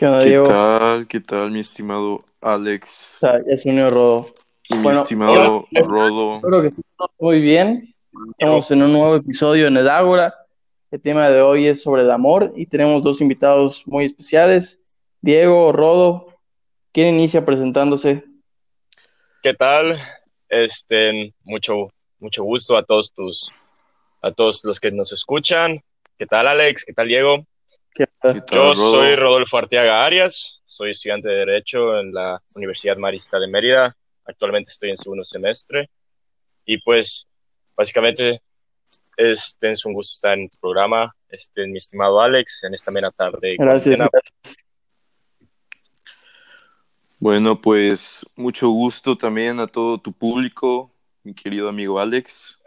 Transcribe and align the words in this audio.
¿Qué 0.00 0.06
onda, 0.06 0.20
¿Qué 0.20 0.28
Diego? 0.30 0.44
tal? 0.46 1.06
¿Qué 1.06 1.20
tal, 1.20 1.50
mi 1.50 1.60
estimado 1.60 2.24
Alex? 2.40 3.16
O 3.16 3.18
sea, 3.18 3.40
ya 3.46 3.54
se 3.54 3.68
unió 3.68 3.90
Rodo. 3.90 4.28
Y 4.70 4.76
mi 4.76 4.82
Bueno, 4.84 5.02
estimado 5.02 5.66
hola. 5.70 5.86
Rodo. 5.86 6.36
Espero 6.36 6.62
que 6.62 6.68
estén 6.68 6.84
muy 7.18 7.40
bien. 7.42 7.94
Estamos 8.30 8.70
en 8.70 8.82
un 8.82 8.94
nuevo 8.94 9.16
episodio 9.16 9.66
en 9.66 9.76
el 9.76 9.90
Ágora. 9.90 10.34
El 10.90 11.02
tema 11.02 11.28
de 11.28 11.42
hoy 11.42 11.66
es 11.66 11.82
sobre 11.82 12.00
el 12.00 12.10
amor 12.10 12.50
y 12.56 12.64
tenemos 12.64 13.02
dos 13.02 13.20
invitados 13.20 13.86
muy 13.86 14.06
especiales. 14.06 14.80
Diego, 15.20 15.70
Rodo. 15.70 16.28
¿Quién 16.92 17.16
inicia 17.16 17.44
presentándose? 17.44 18.24
¿Qué 19.42 19.52
tal? 19.52 20.00
Este, 20.48 21.34
mucho, 21.44 21.90
mucho 22.20 22.42
gusto 22.42 22.78
a 22.78 22.84
todos 22.84 23.12
tus, 23.12 23.52
a 24.22 24.32
todos 24.32 24.64
los 24.64 24.80
que 24.80 24.92
nos 24.92 25.12
escuchan. 25.12 25.82
¿Qué 26.16 26.24
tal, 26.24 26.48
Alex? 26.48 26.86
¿Qué 26.86 26.94
tal, 26.94 27.08
Diego? 27.08 27.44
¿Qué 27.94 28.06
¿Qué 28.06 28.12
tal, 28.20 28.44
Yo 28.50 28.74
soy 28.74 29.16
Rodolfo 29.16 29.58
Arteaga 29.58 30.04
Arias, 30.04 30.60
soy 30.64 30.90
estudiante 30.90 31.28
de 31.28 31.36
Derecho 31.36 31.98
en 31.98 32.12
la 32.12 32.40
Universidad 32.54 32.96
Marista 32.96 33.38
de 33.38 33.48
Mérida. 33.48 33.96
Actualmente 34.24 34.70
estoy 34.70 34.90
en 34.90 34.96
segundo 34.96 35.24
semestre. 35.24 35.90
Y 36.64 36.78
pues, 36.78 37.26
básicamente, 37.76 38.40
este, 39.16 39.72
es 39.72 39.84
un 39.84 39.94
gusto 39.94 40.12
estar 40.14 40.38
en 40.38 40.48
tu 40.48 40.58
programa, 40.58 41.12
este, 41.28 41.66
mi 41.66 41.78
estimado 41.78 42.20
Alex, 42.20 42.64
en 42.64 42.74
esta 42.74 42.90
mera 42.90 43.10
tarde. 43.10 43.56
Gracias. 43.58 43.98
gracias. 43.98 44.56
Bueno, 47.18 47.60
pues 47.60 48.24
mucho 48.36 48.70
gusto 48.70 49.16
también 49.18 49.60
a 49.60 49.66
todo 49.66 49.98
tu 49.98 50.12
público, 50.12 50.90
mi 51.22 51.34
querido 51.34 51.68
amigo 51.68 51.98
Alex. 51.98 52.58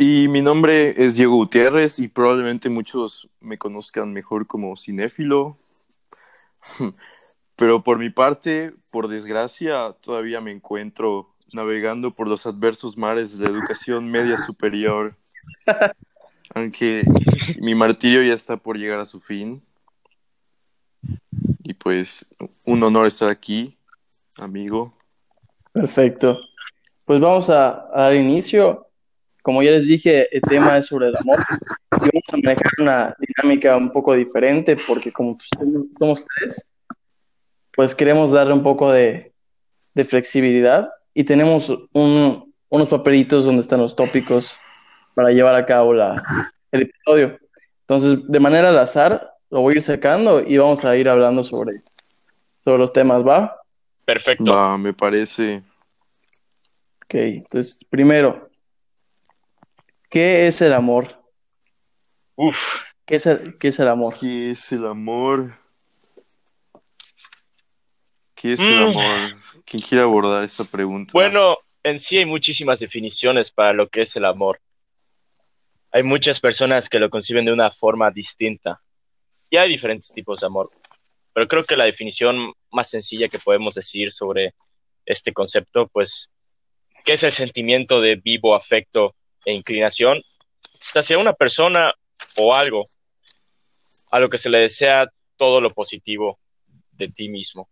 Y 0.00 0.28
mi 0.28 0.42
nombre 0.42 0.94
es 1.04 1.16
Diego 1.16 1.34
Gutiérrez 1.34 1.98
y 1.98 2.06
probablemente 2.06 2.68
muchos 2.68 3.28
me 3.40 3.58
conozcan 3.58 4.12
mejor 4.12 4.46
como 4.46 4.76
cinéfilo. 4.76 5.58
Pero 7.56 7.82
por 7.82 7.98
mi 7.98 8.08
parte, 8.08 8.72
por 8.92 9.08
desgracia, 9.08 9.96
todavía 10.00 10.40
me 10.40 10.52
encuentro 10.52 11.34
navegando 11.52 12.12
por 12.12 12.28
los 12.28 12.46
adversos 12.46 12.96
mares 12.96 13.36
de 13.36 13.46
la 13.46 13.50
educación 13.50 14.08
media 14.08 14.38
superior. 14.38 15.16
Aunque 16.54 17.02
mi 17.60 17.74
martirio 17.74 18.22
ya 18.22 18.34
está 18.34 18.56
por 18.56 18.78
llegar 18.78 19.00
a 19.00 19.06
su 19.06 19.20
fin. 19.20 19.60
Y 21.64 21.74
pues, 21.74 22.24
un 22.64 22.84
honor 22.84 23.08
estar 23.08 23.30
aquí, 23.30 23.76
amigo. 24.36 24.94
Perfecto. 25.72 26.38
Pues 27.04 27.20
vamos 27.20 27.50
a, 27.50 27.88
a 27.92 28.02
dar 28.02 28.14
inicio. 28.14 28.87
Como 29.48 29.62
ya 29.62 29.70
les 29.70 29.86
dije, 29.88 30.28
el 30.36 30.42
tema 30.42 30.76
es 30.76 30.88
sobre 30.88 31.08
el 31.08 31.16
amor. 31.16 31.38
Y 31.92 32.10
vamos 32.12 32.22
a 32.32 32.36
manejar 32.36 32.70
una 32.80 33.16
dinámica 33.18 33.78
un 33.78 33.90
poco 33.90 34.12
diferente 34.12 34.76
porque 34.86 35.10
como 35.10 35.38
pues, 35.38 35.48
somos 35.98 36.22
tres, 36.36 36.68
pues 37.72 37.94
queremos 37.94 38.30
darle 38.30 38.52
un 38.52 38.62
poco 38.62 38.92
de, 38.92 39.32
de 39.94 40.04
flexibilidad 40.04 40.90
y 41.14 41.24
tenemos 41.24 41.70
un- 41.94 42.52
unos 42.68 42.88
papelitos 42.90 43.46
donde 43.46 43.62
están 43.62 43.80
los 43.80 43.96
tópicos 43.96 44.54
para 45.14 45.30
llevar 45.30 45.54
a 45.54 45.64
cabo 45.64 45.94
la, 45.94 46.22
el 46.70 46.82
episodio. 46.82 47.38
Entonces, 47.80 48.18
de 48.28 48.40
manera 48.40 48.68
al 48.68 48.78
azar, 48.78 49.32
lo 49.48 49.62
voy 49.62 49.72
a 49.72 49.76
ir 49.76 49.82
sacando 49.82 50.42
y 50.42 50.58
vamos 50.58 50.84
a 50.84 50.94
ir 50.94 51.08
hablando 51.08 51.42
sobre, 51.42 51.80
sobre 52.64 52.80
los 52.80 52.92
temas, 52.92 53.26
¿va? 53.26 53.56
Perfecto. 54.04 54.52
Va, 54.52 54.76
me 54.76 54.92
parece. 54.92 55.62
Ok, 57.02 57.14
entonces, 57.14 57.80
primero, 57.88 58.47
¿qué 60.08 60.46
es 60.46 60.60
el 60.62 60.72
amor? 60.72 61.22
Uf, 62.36 62.82
¿Qué 63.04 63.16
es 63.16 63.26
el, 63.26 63.56
qué 63.58 63.68
es 63.68 63.78
el 63.80 63.88
amor? 63.88 64.18
¿Qué 64.18 64.50
es 64.50 64.72
el 64.72 64.86
amor? 64.86 65.54
¿Qué 68.34 68.52
es 68.52 68.60
el 68.60 68.76
Mm. 68.76 68.82
amor? 68.82 69.42
¿Quién 69.64 69.82
quiere 69.82 70.02
abordar 70.02 70.44
esa 70.44 70.64
pregunta? 70.64 71.12
Bueno, 71.12 71.58
en 71.82 71.98
sí 71.98 72.18
hay 72.18 72.24
muchísimas 72.24 72.80
definiciones 72.80 73.50
para 73.50 73.72
lo 73.72 73.88
que 73.88 74.02
es 74.02 74.14
el 74.16 74.24
amor. 74.24 74.60
Hay 75.90 76.02
muchas 76.02 76.38
personas 76.38 76.88
que 76.88 76.98
lo 76.98 77.10
conciben 77.10 77.44
de 77.46 77.52
una 77.52 77.70
forma 77.70 78.10
distinta. 78.10 78.80
Y 79.50 79.56
hay 79.56 79.70
diferentes 79.70 80.12
tipos 80.12 80.40
de 80.40 80.46
amor. 80.46 80.68
Pero 81.32 81.48
creo 81.48 81.64
que 81.64 81.76
la 81.76 81.84
definición 81.84 82.52
más 82.70 82.90
sencilla 82.90 83.28
que 83.28 83.38
podemos 83.38 83.74
decir 83.74 84.12
sobre 84.12 84.54
este 85.06 85.32
concepto, 85.32 85.88
pues, 85.88 86.30
¿qué 87.04 87.14
es 87.14 87.22
el 87.22 87.32
sentimiento 87.32 88.00
de 88.02 88.16
vivo 88.16 88.54
afecto 88.54 89.14
e 89.48 89.54
inclinación 89.54 90.20
hacia 90.94 91.18
una 91.18 91.32
persona 91.32 91.92
o 92.36 92.54
algo 92.54 92.90
a 94.10 94.20
lo 94.20 94.28
que 94.28 94.36
se 94.36 94.50
le 94.50 94.58
desea 94.58 95.10
todo 95.36 95.60
lo 95.62 95.70
positivo 95.70 96.38
de 96.92 97.08
ti 97.08 97.30
mismo? 97.30 97.66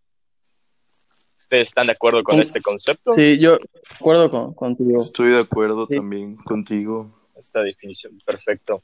¿Ustedes 1.39 1.69
están 1.69 1.87
de 1.87 1.93
acuerdo 1.93 2.25
con 2.25 2.37
Sí. 2.37 2.43
este 2.43 2.61
concepto? 2.63 3.13
Sí, 3.13 3.39
yo 3.39 3.59
acuerdo 3.95 4.31
con, 4.31 4.55
contigo. 4.55 4.99
Estoy 4.99 5.31
de 5.33 5.41
acuerdo 5.41 5.87
Sí. 5.89 5.97
también 5.97 6.37
contigo. 6.37 7.13
esta 7.39 7.61
definición. 7.61 8.19
Perfecto. 8.25 8.83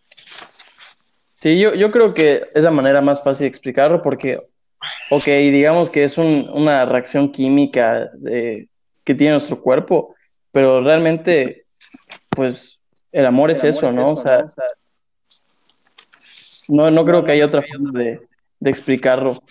Sí, 1.33 1.59
yo, 1.59 1.75
yo 1.75 1.91
creo 1.91 2.13
que 2.13 2.51
es 2.55 2.63
la 2.63 2.71
manera 2.71 3.01
más 3.01 3.25
fácil 3.25 3.45
de 3.45 3.49
explicarlo 3.49 4.03
porque, 4.03 4.47
ok, 5.09 5.25
digamos 5.25 5.91
que 5.91 6.05
es 6.05 6.19
un- 6.19 6.51
una 6.53 6.85
reacción 6.85 7.33
química 7.33 8.11
de- 8.13 8.69
que 9.05 9.15
tiene 9.15 9.33
nuestro 9.33 9.59
cuerpo, 9.63 10.15
pero 10.51 10.83
realmente, 10.83 11.65
pues, 12.29 12.79
el 13.13 13.27
amor 13.27 13.51
es 13.51 13.63
eso, 13.65 13.93
¿no? 13.93 14.13
O 14.13 14.17
sea, 14.17 14.47
no, 16.69 16.91
no 16.91 17.05
creo 17.05 17.25
que 17.25 17.33
haya 17.33 17.47
otra 17.47 17.63
forma 17.63 17.99
de, 17.99 18.27
de 18.59 18.71
explicarlo. 18.71 19.43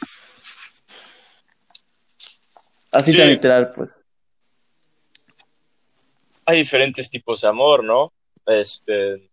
Así 2.91 3.11
Sí. 3.11 3.17
tan 3.17 3.29
literal, 3.29 3.72
pues. 3.73 4.01
Hay 6.45 6.57
diferentes 6.57 7.09
tipos 7.09 7.41
de 7.41 7.47
amor, 7.47 7.83
¿no? 7.83 8.11
Este, 8.45 9.29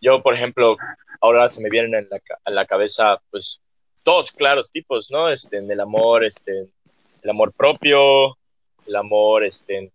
yo, 0.00 0.22
por 0.22 0.34
ejemplo, 0.34 0.76
ahora 1.20 1.48
se 1.48 1.62
me 1.62 1.70
vienen 1.70 1.94
en 1.94 2.08
la, 2.10 2.18
ca- 2.20 2.38
a 2.44 2.50
la 2.50 2.66
cabeza, 2.66 3.16
pues, 3.30 3.62
dos 4.04 4.30
claros 4.30 4.70
tipos, 4.70 5.10
¿no? 5.10 5.30
Este, 5.30 5.58
el 5.58 5.80
amor, 5.80 6.24
este, 6.24 6.68
el 7.22 7.30
amor 7.30 7.52
propio, 7.52 8.36
el 8.86 8.96
amor, 8.96 9.44
este, 9.44 9.90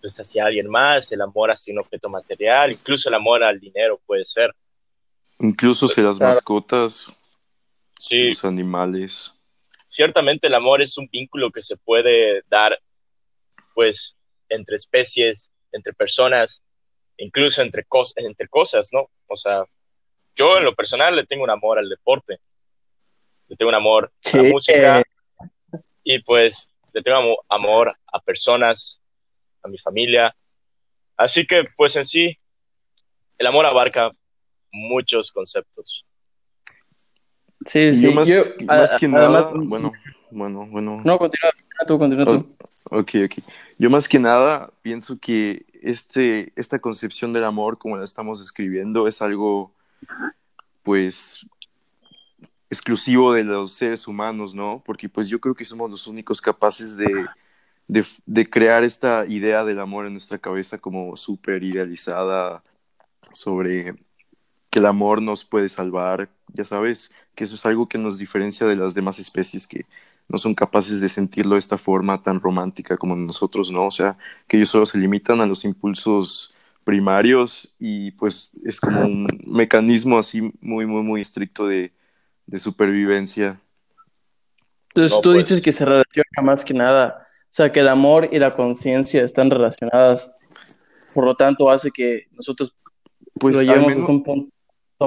pues, 0.00 0.18
hacia 0.20 0.46
alguien 0.46 0.68
más, 0.68 1.10
el 1.12 1.20
amor 1.20 1.50
hacia 1.50 1.72
un 1.72 1.80
objeto 1.80 2.08
material, 2.08 2.70
incluso 2.72 3.08
el 3.08 3.14
amor 3.14 3.42
al 3.42 3.58
dinero 3.58 4.00
puede 4.06 4.24
ser. 4.24 4.54
Incluso 5.40 5.86
hacia 5.86 6.04
las 6.04 6.18
Claro. 6.18 6.34
mascotas, 6.34 7.12
Sí, 7.96 8.28
los 8.28 8.44
animales. 8.44 9.32
ciertamente 9.84 10.46
el 10.46 10.54
amor 10.54 10.82
es 10.82 10.96
un 10.98 11.08
vínculo 11.10 11.50
que 11.50 11.62
se 11.62 11.76
puede 11.76 12.42
dar, 12.48 12.78
pues, 13.74 14.16
entre 14.48 14.76
especies, 14.76 15.50
entre 15.72 15.92
personas, 15.92 16.62
incluso 17.16 17.62
entre, 17.62 17.84
cos- 17.86 18.12
entre 18.16 18.48
cosas, 18.48 18.90
¿no? 18.92 19.10
O 19.26 19.34
sea, 19.36 19.64
yo 20.34 20.58
en 20.58 20.64
lo 20.64 20.74
personal 20.74 21.16
le 21.16 21.26
tengo 21.26 21.42
un 21.44 21.50
amor 21.50 21.78
al 21.78 21.88
deporte, 21.88 22.38
le 23.48 23.56
tengo 23.56 23.70
un 23.70 23.74
amor 23.74 24.12
a 24.24 24.28
Sí, 24.28 24.36
la 24.36 24.42
música 24.44 25.00
eh, 25.00 25.04
y 26.04 26.18
pues 26.22 26.70
le 26.92 27.02
tengo 27.02 27.18
amo- 27.18 27.44
amor 27.48 27.96
a 28.12 28.20
personas, 28.20 29.00
a 29.62 29.68
mi 29.68 29.78
familia. 29.78 30.34
Así 31.16 31.46
que, 31.46 31.64
pues 31.76 31.96
en 31.96 32.04
sí, 32.04 32.38
el 33.38 33.46
amor 33.46 33.66
abarca 33.66 34.10
muchos 34.72 35.32
conceptos. 35.32 36.04
sí, 37.66 37.92
sí. 37.94 38.02
yo 38.06 38.12
más, 38.12 38.28
Yo, 38.28 38.36
más 38.64 38.94
a- 38.94 38.98
que 38.98 39.06
además- 39.06 39.30
nada, 39.30 39.50
bueno, 39.54 39.92
bueno, 40.30 40.66
bueno. 40.70 41.00
No, 41.04 41.18
continúa, 41.18 41.50
continúa 41.52 41.86
tú, 41.86 41.98
continúa 41.98 42.24
tú. 42.26 42.56
Ok, 42.90 43.10
ok. 43.24 43.44
Yo 43.78 43.90
más 43.90 44.08
que 44.08 44.18
nada 44.18 44.70
pienso 44.82 45.18
que 45.18 45.66
este, 45.82 46.52
esta 46.56 46.78
concepción 46.78 47.32
del 47.32 47.44
amor, 47.44 47.78
como 47.78 47.96
la 47.96 48.04
estamos 48.04 48.40
describiendo, 48.40 49.06
es 49.08 49.20
algo, 49.22 49.72
pues, 50.82 51.44
exclusivo 52.70 53.32
de 53.32 53.44
los 53.44 53.72
seres 53.72 54.06
humanos, 54.06 54.54
¿no? 54.54 54.82
Porque 54.84 55.08
pues 55.08 55.28
yo 55.28 55.40
creo 55.40 55.54
que 55.54 55.64
somos 55.64 55.90
los 55.90 56.06
únicos 56.06 56.40
capaces 56.40 56.96
de, 56.96 57.26
de, 57.88 58.04
de 58.26 58.50
crear 58.50 58.84
esta 58.84 59.26
idea 59.26 59.64
del 59.64 59.80
amor 59.80 60.06
en 60.06 60.12
nuestra 60.14 60.38
cabeza 60.38 60.78
como 60.80 61.16
súper 61.16 61.62
idealizada 61.64 62.64
sobre 63.32 63.96
que 64.70 64.78
el 64.80 64.86
amor 64.86 65.22
nos 65.22 65.44
puede 65.44 65.68
salvar, 65.68 66.30
ya 66.52 66.64
sabes, 66.64 67.10
que 67.34 67.44
eso 67.44 67.54
es 67.56 67.66
algo 67.66 67.88
que 67.88 67.98
nos 67.98 68.18
diferencia 68.18 68.66
de 68.66 68.76
las 68.76 68.94
demás 68.94 69.18
especies 69.18 69.66
que 69.66 69.86
no 70.28 70.38
son 70.38 70.54
capaces 70.54 71.00
de 71.00 71.08
sentirlo 71.08 71.54
de 71.54 71.60
esta 71.60 71.78
forma 71.78 72.22
tan 72.22 72.40
romántica 72.40 72.96
como 72.98 73.16
nosotros, 73.16 73.70
¿no? 73.70 73.86
O 73.86 73.90
sea, 73.90 74.18
que 74.46 74.58
ellos 74.58 74.68
solo 74.70 74.84
se 74.86 74.98
limitan 74.98 75.40
a 75.40 75.46
los 75.46 75.64
impulsos 75.64 76.54
primarios 76.84 77.74
y 77.78 78.12
pues 78.12 78.50
es 78.64 78.80
como 78.80 79.02
un 79.02 79.26
mecanismo 79.46 80.18
así 80.18 80.42
muy, 80.60 80.86
muy, 80.86 81.02
muy 81.02 81.20
estricto 81.22 81.66
de, 81.66 81.92
de 82.46 82.58
supervivencia. 82.58 83.60
Entonces 84.88 85.20
No, 85.20 85.22
tú 85.22 85.32
pues. 85.32 85.46
dices 85.46 85.60
que 85.60 85.72
se 85.72 85.84
relaciona 85.84 86.42
más 86.42 86.64
que 86.64 86.74
nada, 86.74 87.27
sea, 87.50 87.72
que 87.72 87.80
el 87.80 87.88
amor 87.88 88.28
y 88.30 88.38
la 88.38 88.54
conciencia 88.54 89.22
están 89.24 89.50
relacionadas, 89.50 90.30
por 91.14 91.24
lo 91.24 91.34
tanto 91.34 91.70
hace 91.70 91.90
que 91.90 92.26
nosotros 92.32 92.74
Pues 93.34 93.54
lo 93.54 93.62
llevemos 93.62 93.88
menos, 93.88 94.00
hasta 94.00 94.12
un 94.12 94.22
punto. 94.22 94.52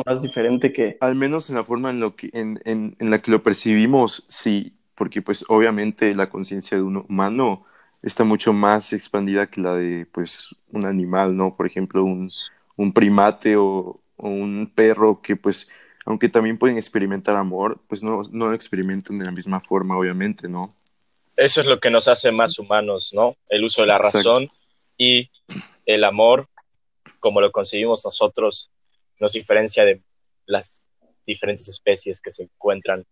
más 0.06 0.22
diferente 0.22 0.72
que... 0.74 0.98
Al 1.02 1.16
menos 1.16 1.50
en 1.50 1.56
la 1.56 1.64
forma 1.64 1.90
en, 1.90 2.00
lo 2.00 2.16
que, 2.16 2.30
en, 2.34 2.60
en, 2.66 2.96
en 3.00 3.10
la 3.12 3.22
que 3.22 3.32
lo 3.32 3.44
percibimos, 3.44 4.26
sí, 4.30 4.74
porque 4.96 5.22
pues 5.22 5.46
obviamente 5.48 6.16
la 6.16 6.28
conciencia 6.28 6.78
de 6.78 6.84
un 6.84 6.98
humano 6.98 7.66
está 8.02 8.24
mucho 8.24 8.54
más 8.54 8.94
expandida 8.94 9.48
que 9.48 9.62
la 9.62 9.76
de 9.76 10.08
pues 10.12 10.56
un 10.72 10.86
animal, 10.86 11.36
¿no? 11.36 11.56
Por 11.56 11.68
ejemplo, 11.68 12.04
un, 12.04 12.30
un 12.76 12.94
primate 12.94 13.56
o, 13.58 14.00
o 14.18 14.28
un 14.30 14.72
perro 14.74 15.22
que 15.22 15.36
pues 15.36 15.70
aunque 16.06 16.30
también 16.30 16.58
pueden 16.58 16.78
experimentar 16.78 17.36
amor, 17.36 17.80
pues 17.88 18.02
no, 18.02 18.22
no 18.32 18.48
lo 18.48 18.54
experimentan 18.56 19.20
de 19.20 19.26
la 19.26 19.32
misma 19.32 19.60
forma, 19.60 19.98
obviamente, 19.98 20.50
¿no? 20.50 20.74
Eso 21.38 21.62
es 21.62 21.68
lo 21.68 21.80
que 21.80 21.90
nos 21.90 22.08
hace 22.08 22.32
más 22.32 22.60
humanos, 22.60 23.12
¿no? 23.14 23.36
El 23.50 23.64
uso 23.64 23.82
de 23.82 23.88
la 23.88 23.98
razón 23.98 24.44
Exacto. 24.44 24.62
y 24.98 25.30
el 25.86 26.04
amor, 26.04 26.48
como 27.20 27.42
lo 27.42 27.52
concebimos 27.52 28.04
nosotros, 28.06 28.72
nos 29.20 29.34
diferencia 29.34 29.86
de 29.86 30.02
las 30.46 30.82
diferentes 31.26 31.68
especies 31.68 32.22
que 32.22 32.32
se 32.32 32.44
encuentran 32.44 33.06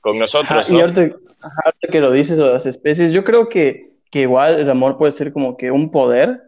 con 0.00 0.18
nosotros, 0.18 0.60
Ajá, 0.60 0.72
y 0.72 0.74
¿no? 0.74 0.80
ahorita, 0.80 1.00
ahorita 1.00 1.88
que 1.90 2.00
lo 2.00 2.12
dices, 2.12 2.36
de 2.36 2.44
las 2.44 2.66
especies, 2.66 3.12
yo 3.12 3.24
creo 3.24 3.48
que, 3.48 3.92
que 4.10 4.20
igual 4.20 4.60
el 4.60 4.70
amor 4.70 4.98
puede 4.98 5.12
ser 5.12 5.32
como 5.32 5.56
que 5.56 5.70
un 5.70 5.90
poder 5.90 6.42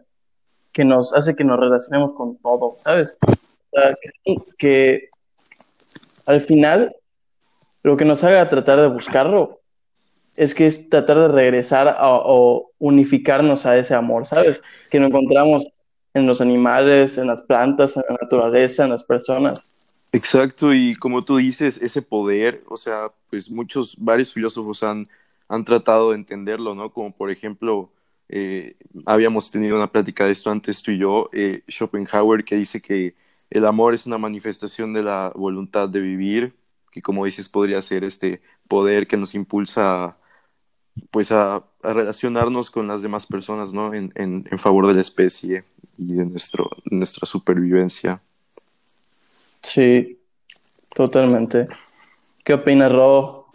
que 0.71 0.85
nos 0.85 1.13
hace 1.13 1.35
que 1.35 1.43
nos 1.43 1.59
relacionemos 1.59 2.13
con 2.13 2.37
todo, 2.37 2.71
¿sabes? 2.77 3.17
O 3.27 3.79
sea, 3.79 3.95
que, 4.01 4.35
que 4.57 5.09
al 6.25 6.41
final 6.41 6.95
lo 7.83 7.97
que 7.97 8.05
nos 8.05 8.23
haga 8.23 8.49
tratar 8.49 8.79
de 8.79 8.87
buscarlo 8.87 9.58
es 10.39 10.55
que 10.55 10.65
es 10.65 10.89
tratar 10.89 11.17
de 11.19 11.27
regresar 11.27 11.87
a- 11.87 11.95
o 12.01 12.71
unificarnos 12.79 13.65
a 13.65 13.77
ese 13.77 13.93
amor, 13.95 14.25
¿sabes? 14.25 14.61
Que 14.89 14.99
lo 14.99 15.07
encontramos 15.07 15.67
en 16.13 16.25
los 16.25 16.41
animales, 16.41 17.17
en 17.17 17.27
las 17.27 17.41
plantas, 17.41 17.95
en 17.97 18.03
la 18.09 18.17
naturaleza, 18.21 18.83
en 18.85 18.89
las 18.91 19.03
personas. 19.03 19.75
Exacto, 20.11 20.73
y 20.73 20.95
como 20.95 21.23
tú 21.23 21.37
dices, 21.37 21.79
ese 21.81 22.01
poder, 22.01 22.63
o 22.67 22.77
sea, 22.77 23.11
pues 23.29 23.51
muchos, 23.51 23.95
varios 23.99 24.33
filósofos 24.33 24.81
han, 24.81 25.05
han 25.47 25.63
tratado 25.65 26.09
de 26.09 26.15
entenderlo, 26.15 26.73
¿no? 26.73 26.91
Como 26.91 27.11
por 27.11 27.29
ejemplo, 27.29 27.91
eh, 28.27 28.75
habíamos 29.05 29.51
tenido 29.51 29.75
una 29.75 29.91
plática 29.91 30.25
de 30.25 30.31
esto 30.31 30.49
antes 30.49 30.81
tú 30.81 30.91
y 30.91 30.97
yo, 30.97 31.29
eh, 31.31 31.61
Schopenhauer, 31.67 32.43
que 32.43 32.55
dice 32.55 32.81
que 32.81 33.13
el 33.51 33.65
amor 33.65 33.93
es 33.93 34.07
una 34.07 34.17
manifestación 34.17 34.93
de 34.93 35.03
la 35.03 35.31
voluntad 35.35 35.89
de 35.89 35.99
vivir, 35.99 36.55
que 36.91 37.01
como 37.03 37.25
dices 37.25 37.47
podría 37.47 37.81
ser 37.81 38.03
este 38.03 38.41
poder 38.67 39.05
que 39.05 39.17
nos 39.17 39.35
impulsa 39.35 40.11
pues 41.11 41.31
a, 41.31 41.63
a 41.83 41.93
relacionarnos 41.93 42.69
con 42.71 42.87
las 42.87 43.01
demás 43.01 43.25
personas, 43.25 43.73
¿no? 43.73 43.93
En, 43.93 44.11
en, 44.15 44.47
en 44.51 44.59
favor 44.59 44.87
de 44.87 44.95
la 44.95 45.01
especie 45.01 45.63
y 45.97 46.13
de 46.13 46.25
nuestro, 46.25 46.69
nuestra 46.85 47.25
supervivencia. 47.25 48.21
Sí, 49.61 50.19
totalmente. 50.95 51.67
¿Qué 52.43 52.53
opinas, 52.53 52.91
Ro? 52.91 53.47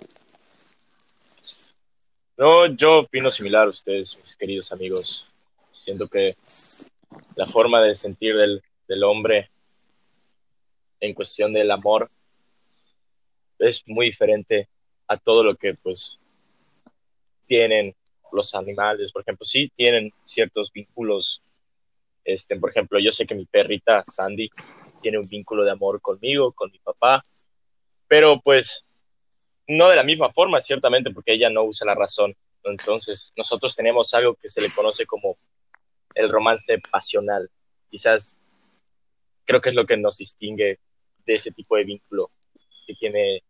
No, 2.37 2.67
yo 2.67 2.99
opino 3.01 3.31
similar 3.31 3.67
a 3.67 3.71
ustedes, 3.71 4.19
mis 4.21 4.37
queridos 4.37 4.73
amigos. 4.73 5.27
Siento 5.73 6.09
que 6.09 6.37
la 7.37 7.47
forma 7.47 7.81
de 7.81 7.95
sentir 7.95 8.37
del, 8.37 8.63
del 8.89 9.05
hombre 9.05 9.51
en 11.01 11.15
cuestión 11.15 11.53
del 11.53 11.71
amor 11.71 12.11
es 13.59 13.83
muy 13.87 14.07
diferente 14.07 14.69
a 15.07 15.17
todo 15.17 15.45
lo 15.45 15.57
que 15.57 15.75
pues 15.75 16.19
tienen 17.47 17.95
los 18.33 18.55
animales. 18.55 19.13
Por 19.13 19.23
ejemplo, 19.23 19.45
sí 19.45 19.71
tienen 19.75 20.13
ciertos 20.25 20.73
vínculos. 20.73 21.43
Este, 22.25 22.57
por 22.57 22.71
ejemplo, 22.71 22.99
yo 22.99 23.13
sé 23.13 23.27
que 23.27 23.35
mi 23.35 23.47
perrita 23.47 24.03
Sandy 24.07 24.49
tiene 25.03 25.19
un 25.19 25.29
vínculo 25.29 25.65
de 25.65 25.71
amor 25.71 26.01
conmigo, 26.01 26.53
con 26.53 26.71
mi 26.71 26.79
papá, 26.79 27.23
pero 28.09 28.41
pues 28.41 28.85
no 29.69 29.89
de 29.89 29.97
la 29.97 30.03
misma 30.03 30.33
forma, 30.33 30.61
ciertamente, 30.61 31.11
porque 31.11 31.35
ella 31.35 31.51
no 31.51 31.65
usa 31.65 31.87
la 31.87 31.95
razón. 31.95 32.35
Entonces, 32.65 33.33
nosotros 33.37 33.75
tenemos 33.77 34.15
algo 34.15 34.35
que 34.35 34.49
se 34.49 34.61
le 34.61 34.73
conoce 34.73 35.07
como 35.07 35.37
el 36.15 36.31
romance 36.31 36.79
pasional. 36.91 37.51
Quizás 37.91 38.39
creo 39.45 39.61
que 39.61 39.71
es 39.71 39.75
lo 39.75 39.85
que 39.85 39.97
nos 39.97 40.17
distingue 40.17 40.79
de 41.27 41.35
ese 41.35 41.51
tipo 41.51 41.77
de 41.77 41.85
vínculo 41.85 42.31
que, 42.87 42.95
tiene, 42.95 43.43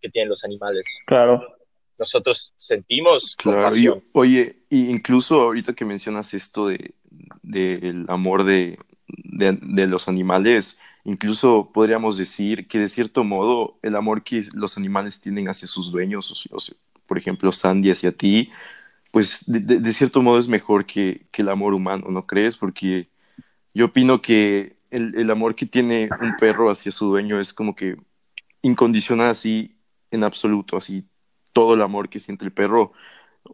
que 0.00 0.10
tienen 0.10 0.28
los 0.28 0.44
animales. 0.44 0.84
Claro. 1.06 1.59
Nosotros 2.00 2.54
sentimos 2.56 3.36
Claro, 3.36 3.76
y, 3.76 3.88
oye, 4.12 4.64
y 4.68 4.90
incluso 4.90 5.40
ahorita 5.40 5.72
que 5.72 5.84
mencionas 5.86 6.34
esto 6.34 6.66
de, 6.68 6.94
del 7.42 8.04
amor 8.08 8.44
de, 8.44 8.78
de, 9.08 9.58
de 9.62 9.86
los 9.86 10.08
animales, 10.08 10.78
incluso 11.04 11.70
podríamos 11.72 12.18
decir 12.18 12.68
que 12.68 12.78
de 12.78 12.88
cierto 12.88 13.24
modo 13.24 13.78
el 13.82 13.96
amor 13.96 14.22
que 14.24 14.44
los 14.52 14.76
animales 14.76 15.20
tienen 15.22 15.48
hacia 15.48 15.68
sus 15.68 15.90
dueños, 15.90 16.30
o, 16.50 16.56
o 16.56 16.60
sea, 16.60 16.76
por 17.06 17.16
ejemplo 17.16 17.50
Sandy 17.50 17.90
hacia 17.90 18.12
ti, 18.12 18.50
pues 19.12 19.44
de, 19.46 19.60
de- 19.60 19.80
de 19.80 19.92
cierto 19.92 20.22
modo 20.22 20.38
es 20.38 20.48
mejor 20.48 20.86
que, 20.86 21.26
que 21.32 21.42
el 21.42 21.50
amor 21.50 21.74
humano, 21.74 22.06
¿no 22.10 22.26
crees? 22.26 22.56
Porque 22.56 23.10
yo 23.74 23.86
opino 23.86 24.22
que 24.22 24.76
el, 24.90 25.14
el 25.16 25.30
amor 25.30 25.56
que 25.56 25.66
tiene 25.66 26.16
un 26.20 26.36
perro 26.36 26.70
hacia 26.70 26.92
su 26.92 27.06
dueño 27.08 27.40
es 27.40 27.54
como 27.54 27.74
que 27.76 27.96
incondicional 28.62 29.30
así 29.30 29.76
en 30.10 30.24
absoluto, 30.24 30.76
así 30.76 31.06
todo 31.52 31.74
el 31.74 31.82
amor 31.82 32.08
que 32.08 32.20
siente 32.20 32.44
el 32.44 32.52
perro, 32.52 32.92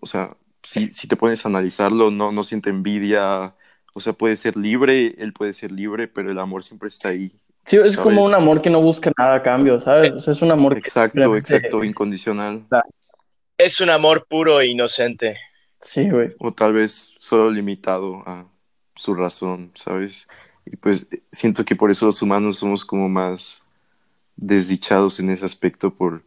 o 0.00 0.06
sea, 0.06 0.36
si, 0.62 0.88
si 0.88 1.06
te 1.08 1.16
pones 1.16 1.44
a 1.44 1.48
analizarlo, 1.48 2.10
no, 2.10 2.32
no 2.32 2.42
siente 2.42 2.70
envidia, 2.70 3.54
o 3.94 4.00
sea, 4.00 4.12
puede 4.12 4.36
ser 4.36 4.56
libre, 4.56 5.14
él 5.18 5.32
puede 5.32 5.52
ser 5.52 5.70
libre, 5.72 6.08
pero 6.08 6.30
el 6.30 6.38
amor 6.38 6.64
siempre 6.64 6.88
está 6.88 7.10
ahí. 7.10 7.32
Sí, 7.64 7.76
es 7.76 7.94
¿Sabes? 7.94 7.98
como 7.98 8.24
un 8.24 8.34
amor 8.34 8.60
que 8.60 8.70
no 8.70 8.80
busca 8.80 9.10
nada 9.18 9.36
a 9.36 9.42
cambio, 9.42 9.80
¿sabes? 9.80 10.12
O 10.12 10.20
sea, 10.20 10.32
es 10.32 10.42
un 10.42 10.50
amor 10.52 10.74
que 10.74 10.80
Exacto, 10.80 11.20
simplemente- 11.20 11.56
exacto, 11.56 11.84
incondicional. 11.84 12.66
Es 13.58 13.80
un 13.80 13.90
amor 13.90 14.26
puro 14.28 14.60
e 14.60 14.66
inocente. 14.66 15.36
Sí, 15.80 16.08
güey. 16.10 16.28
O 16.38 16.52
tal 16.52 16.72
vez 16.74 17.14
solo 17.18 17.50
limitado 17.50 18.22
a 18.26 18.46
su 18.94 19.14
razón, 19.14 19.72
¿sabes? 19.74 20.28
Y 20.64 20.76
pues 20.76 21.08
siento 21.32 21.64
que 21.64 21.76
por 21.76 21.90
eso 21.90 22.06
los 22.06 22.20
humanos 22.22 22.58
somos 22.58 22.84
como 22.84 23.08
más 23.08 23.64
desdichados 24.36 25.18
en 25.20 25.30
ese 25.30 25.44
aspecto 25.44 25.92
por, 25.94 26.22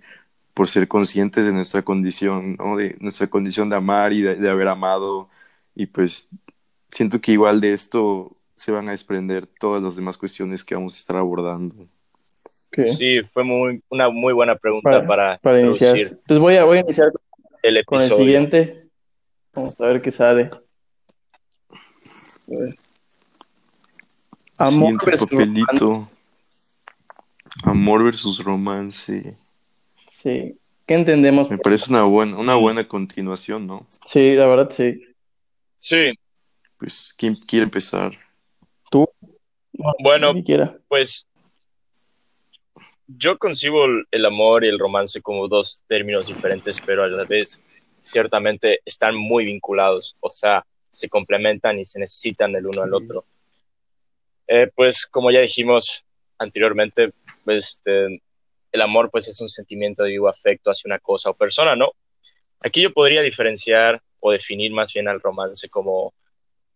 por 0.60 0.68
ser 0.68 0.90
conscientes 0.90 1.46
de 1.46 1.54
nuestra 1.54 1.84
condición, 1.84 2.58
¿no? 2.58 2.76
De 2.76 2.98
nuestra 3.00 3.28
condición 3.28 3.70
de 3.70 3.78
amar 3.78 4.12
y 4.12 4.22
de, 4.22 4.36
de 4.36 4.50
haber 4.50 4.68
amado. 4.68 5.30
Y 5.74 5.86
pues 5.86 6.32
siento 6.92 7.22
que 7.22 7.32
igual 7.32 7.62
de 7.62 7.72
esto 7.72 8.36
se 8.56 8.74
van 8.74 8.90
a 8.90 8.92
desprender 8.92 9.48
todas 9.48 9.82
las 9.82 9.96
demás 9.96 10.18
cuestiones 10.18 10.66
que 10.66 10.76
vamos 10.76 10.96
a 10.96 10.98
estar 10.98 11.16
abordando. 11.16 11.88
¿Qué? 12.72 12.82
Sí, 12.82 13.22
fue 13.24 13.46
muy, 13.46 13.82
una 13.88 14.10
muy 14.10 14.34
buena 14.34 14.58
pregunta 14.58 14.92
Para, 14.92 15.08
para, 15.08 15.38
para 15.38 15.62
iniciar. 15.62 15.96
Entonces 15.98 16.40
voy 16.40 16.58
a, 16.58 16.66
voy 16.66 16.80
a 16.80 16.82
iniciar 16.82 17.08
el 17.64 17.86
con 17.86 18.00
el 18.00 18.08
episodio. 18.08 18.26
siguiente. 18.26 18.90
Vamos 19.56 19.80
a 19.80 19.86
ver 19.86 20.02
qué 20.02 20.12
sale. 20.12 20.52
A 21.72 22.50
ver. 22.50 22.76
Amor 24.58 25.06
versus 25.06 25.30
romance. 25.30 25.62
papelito. 25.64 26.10
Amor 27.64 28.04
versus 28.04 28.44
romance. 28.44 29.38
Sí. 30.22 30.60
¿Qué 30.86 30.96
entendemos? 30.96 31.50
Me 31.50 31.58
parece 31.58 31.94
una 31.94 32.04
buena, 32.04 32.38
una 32.38 32.56
buena 32.56 32.86
continuación, 32.86 33.66
¿no? 33.66 33.88
Sí, 34.04 34.36
la 34.36 34.48
verdad, 34.48 34.70
sí. 34.70 35.02
Sí, 35.78 36.12
Pues, 36.78 37.14
¿quién 37.18 37.36
quiere 37.36 37.64
empezar? 37.64 38.18
¿Tú? 38.92 39.08
Bueno. 40.04 40.34
Pues 40.90 41.26
yo 43.08 43.38
concibo 43.38 43.86
el- 44.12 44.26
amor 44.26 44.66
y 44.66 44.68
el 44.68 44.78
romance 44.78 45.22
como 45.22 45.48
dos 45.48 45.86
términos 45.88 46.28
diferentes, 46.28 46.82
pero 46.86 47.04
a 47.04 47.08
la 47.08 47.24
vez 47.24 47.62
ciertamente 48.02 48.80
están 48.84 49.16
muy 49.16 49.46
vinculados, 49.46 50.18
o 50.20 50.30
sea, 50.30 50.66
se 50.92 51.08
complementan 51.08 51.80
y 51.80 51.86
se 51.86 51.98
necesitan 51.98 52.54
el 52.56 52.68
uno 52.68 52.82
al 52.82 52.94
otro. 52.94 53.24
Eh, 54.48 54.70
pues 54.76 55.06
como 55.06 55.32
ya 55.32 55.40
dijimos 55.40 56.04
anteriormente, 56.38 57.14
pues, 57.46 57.70
este, 57.70 58.22
el 58.72 58.82
amor 58.82 59.10
pues 59.12 59.28
es 59.28 59.40
un 59.42 59.50
sentimiento 59.50 60.04
de 60.04 60.10
vivo 60.10 60.28
afecto 60.28 60.72
hacia 60.72 60.90
una 60.90 61.00
cosa 61.00 61.30
o 61.30 61.34
persona, 61.34 61.76
¿no? 61.76 61.92
Aquí 62.62 62.82
yo 62.82 62.94
podría 62.94 63.22
diferenciar 63.22 64.02
o 64.20 64.32
definir 64.32 64.72
más 64.72 64.94
bien 64.94 65.08
al 65.08 65.22
romance 65.22 65.70
como, 65.70 66.14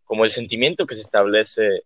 como 0.04 0.26
el 0.26 0.32
sentimiento 0.32 0.86
que 0.86 0.96
se 0.96 1.02
establece 1.02 1.84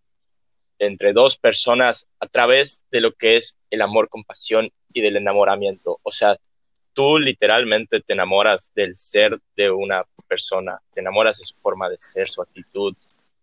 entre 0.80 1.14
dos 1.14 1.38
personas 1.38 2.08
a 2.20 2.28
través 2.28 2.86
de 2.92 3.02
lo 3.02 3.14
que 3.14 3.36
es 3.36 3.58
el 3.70 3.82
amor 3.82 4.10
con 4.10 4.24
pasión 4.24 4.70
y 4.94 5.02
del 5.02 5.18
enamoramiento. 5.18 6.00
O 6.04 6.12
sea, 6.12 6.38
tú 6.94 7.18
literalmente 7.18 8.02
te 8.02 8.14
enamoras 8.14 8.72
del 8.76 8.96
ser 8.96 9.40
de 9.56 9.72
una 9.72 10.04
persona, 10.28 10.80
te 10.94 11.02
enamoras 11.02 11.38
de 11.40 11.46
su 11.46 11.56
forma 11.56 11.90
de 11.90 11.98
ser, 11.98 12.30
su 12.30 12.42
actitud. 12.42 12.96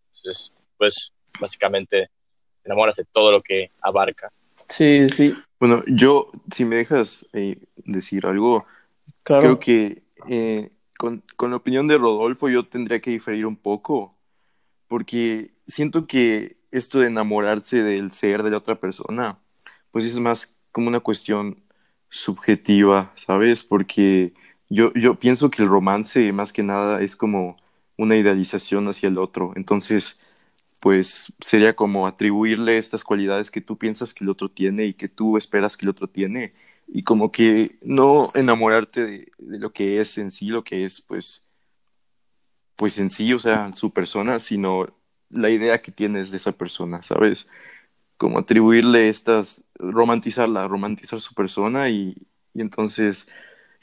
Entonces, 0.06 0.52
pues 0.76 1.12
básicamente 1.40 2.10
te 2.62 2.68
enamoras 2.68 2.96
de 2.96 3.04
todo 3.04 3.32
lo 3.32 3.40
que 3.40 3.70
abarca. 3.80 4.32
Sí, 4.68 5.08
sí, 5.10 5.34
Bueno, 5.60 5.82
yo, 5.86 6.30
si 6.52 6.64
me 6.64 6.76
dejas 6.76 7.28
eh, 7.32 7.58
decir 7.76 8.26
algo, 8.26 8.66
claro. 9.24 9.42
creo 9.42 9.58
que 9.58 10.02
eh, 10.28 10.70
con, 10.98 11.22
con 11.36 11.50
la 11.50 11.56
opinión 11.56 11.86
de 11.86 11.98
Rodolfo 11.98 12.48
yo 12.48 12.66
tendría 12.66 13.00
que 13.00 13.10
diferir 13.10 13.46
un 13.46 13.56
poco, 13.56 14.16
porque 14.88 15.52
siento 15.66 16.06
que 16.06 16.56
esto 16.70 17.00
de 17.00 17.06
enamorarse 17.08 17.82
del 17.82 18.10
ser 18.12 18.42
de 18.42 18.50
la 18.50 18.58
otra 18.58 18.80
persona, 18.80 19.38
pues 19.90 20.04
es 20.04 20.18
más 20.18 20.60
como 20.72 20.88
una 20.88 21.00
cuestión 21.00 21.62
subjetiva, 22.10 23.12
¿sabes? 23.16 23.62
Porque 23.64 24.34
yo, 24.68 24.92
yo 24.94 25.16
pienso 25.16 25.50
que 25.50 25.62
el 25.62 25.68
romance 25.68 26.32
más 26.32 26.52
que 26.52 26.62
nada 26.62 27.00
es 27.02 27.16
como 27.16 27.56
una 27.96 28.16
idealización 28.16 28.88
hacia 28.88 29.08
el 29.08 29.18
otro. 29.18 29.52
Entonces, 29.56 30.20
pues 30.84 31.32
sería 31.40 31.74
como 31.74 32.06
atribuirle 32.06 32.76
estas 32.76 33.04
cualidades 33.04 33.50
que 33.50 33.62
tú 33.62 33.78
piensas 33.78 34.12
que 34.12 34.22
el 34.22 34.28
otro 34.28 34.50
tiene 34.50 34.84
y 34.84 34.92
que 34.92 35.08
tú 35.08 35.38
esperas 35.38 35.78
que 35.78 35.86
el 35.86 35.88
otro 35.88 36.10
tiene 36.10 36.52
y 36.86 37.04
como 37.04 37.32
que 37.32 37.78
no 37.80 38.28
enamorarte 38.34 39.06
de, 39.06 39.32
lo 39.38 39.72
que 39.72 39.98
es 40.02 40.18
en 40.18 40.30
sí, 40.30 40.48
lo 40.48 40.62
que 40.62 40.84
es 40.84 41.00
pues 41.00 41.48
pues 42.76 42.98
en 42.98 43.08
sí, 43.08 43.32
o 43.32 43.38
sea, 43.38 43.72
su 43.72 43.94
persona, 43.94 44.38
sino 44.38 44.94
la 45.30 45.48
idea 45.48 45.80
que 45.80 45.90
tienes 45.90 46.30
de 46.30 46.36
esa 46.36 46.52
persona, 46.52 47.02
¿sabes? 47.02 47.48
Como 48.18 48.38
atribuirle 48.38 49.08
estas, 49.08 49.64
romantizarla, 49.76 50.68
romantizar 50.68 51.18
su 51.18 51.32
persona 51.32 51.88
y, 51.88 52.14
y 52.52 52.60
entonces 52.60 53.30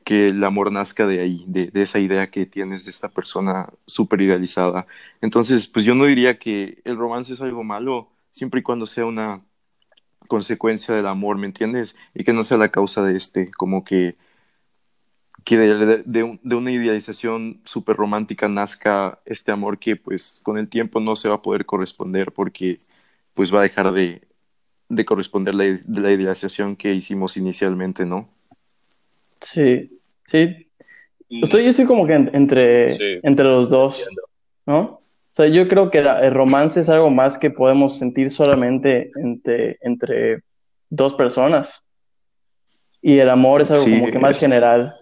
que 0.03 0.27
el 0.27 0.43
amor 0.43 0.72
nazca 0.72 1.08
de 1.08 1.22
ahí, 1.22 1.46
de, 1.48 1.72
esa 1.75 2.00
idea 2.00 2.29
que 2.31 2.46
tienes 2.46 2.86
de 2.86 2.91
esta 2.91 3.10
persona 3.10 3.70
súper 3.86 4.22
idealizada. 4.22 4.88
Entonces, 5.22 5.67
pues 5.67 5.86
yo 5.86 5.96
no 5.96 6.05
diría 6.05 6.39
que 6.39 6.81
el 6.86 6.98
romance 6.98 7.34
es 7.34 7.41
algo 7.41 7.63
malo, 7.63 8.10
siempre 8.31 8.62
y 8.62 8.63
cuando 8.63 8.86
sea 8.86 9.05
una 9.05 9.41
consecuencia 10.27 10.96
del 10.96 11.08
amor, 11.08 11.38
¿me 11.38 11.48
entiendes? 11.48 11.96
Y 12.13 12.24
que 12.24 12.34
no 12.34 12.43
sea 12.43 12.58
la 12.58 12.72
causa 12.72 13.03
de 13.03 13.17
este, 13.17 13.51
como 13.51 13.84
que, 13.84 14.17
que 15.43 15.58
de, 15.58 16.55
una 16.55 16.72
idealización 16.72 17.62
súper 17.65 17.98
romántica 17.98 18.48
nazca 18.48 19.20
este 19.25 19.51
amor 19.51 19.79
que 19.79 19.96
pues 19.96 20.39
con 20.43 20.58
el 20.58 20.70
tiempo 20.70 21.00
no 21.00 21.15
se 21.15 21.29
va 21.29 21.36
a 21.36 21.41
poder 21.41 21.65
corresponder 21.65 22.31
porque 22.31 22.79
pues 23.34 23.53
va 23.53 23.60
a 23.60 23.63
dejar 23.63 23.91
de, 23.93 24.27
de 24.89 25.05
corresponder 25.05 25.55
la, 25.55 25.65
la 25.88 26.12
idealización 26.12 26.75
que 26.75 26.93
hicimos 26.93 27.38
inicialmente, 27.38 28.05
¿no? 28.05 28.29
Sí, 29.42 29.90
sí. 30.28 30.68
Estoy, 31.30 31.64
yo 31.64 31.70
estoy 31.70 31.86
como 31.86 32.06
que 32.06 32.14
en, 32.14 32.30
entre, 32.34 32.90
sí. 32.90 33.20
entre 33.24 33.46
los 33.46 33.70
dos, 33.70 34.06
¿no? 34.66 34.80
O 34.80 35.34
sea, 35.34 35.48
yo 35.48 35.68
creo 35.68 35.90
que 35.90 36.00
el 36.00 36.34
romance 36.34 36.82
es 36.82 36.90
algo 36.90 37.10
más 37.10 37.38
que 37.38 37.50
podemos 37.50 37.98
sentir 37.98 38.30
solamente 38.30 39.12
entre, 39.16 39.78
entre 39.82 40.44
dos 40.90 41.14
personas. 41.14 41.84
Y 43.02 43.18
el 43.18 43.30
amor 43.30 43.62
es 43.62 43.72
algo 43.72 43.86
sí, 43.86 44.00
como 44.00 44.12
que 44.12 44.20
más 44.20 44.36
es... 44.36 44.42
general. 44.42 44.94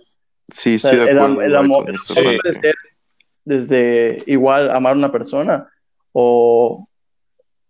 Sí, 0.51 0.75
o 0.75 0.79
sea, 0.79 0.91
sí, 0.91 0.97
de 0.97 1.03
acuerdo, 1.03 1.41
el, 1.41 1.47
el 1.47 1.55
amor 1.55 1.89
eso, 1.89 2.13
sí. 2.13 2.21
puede 2.21 2.53
ser 2.53 2.75
desde 3.43 4.17
igual 4.27 4.69
amar 4.69 4.93
a 4.93 4.97
una 4.97 5.11
persona 5.11 5.67
o 6.11 6.87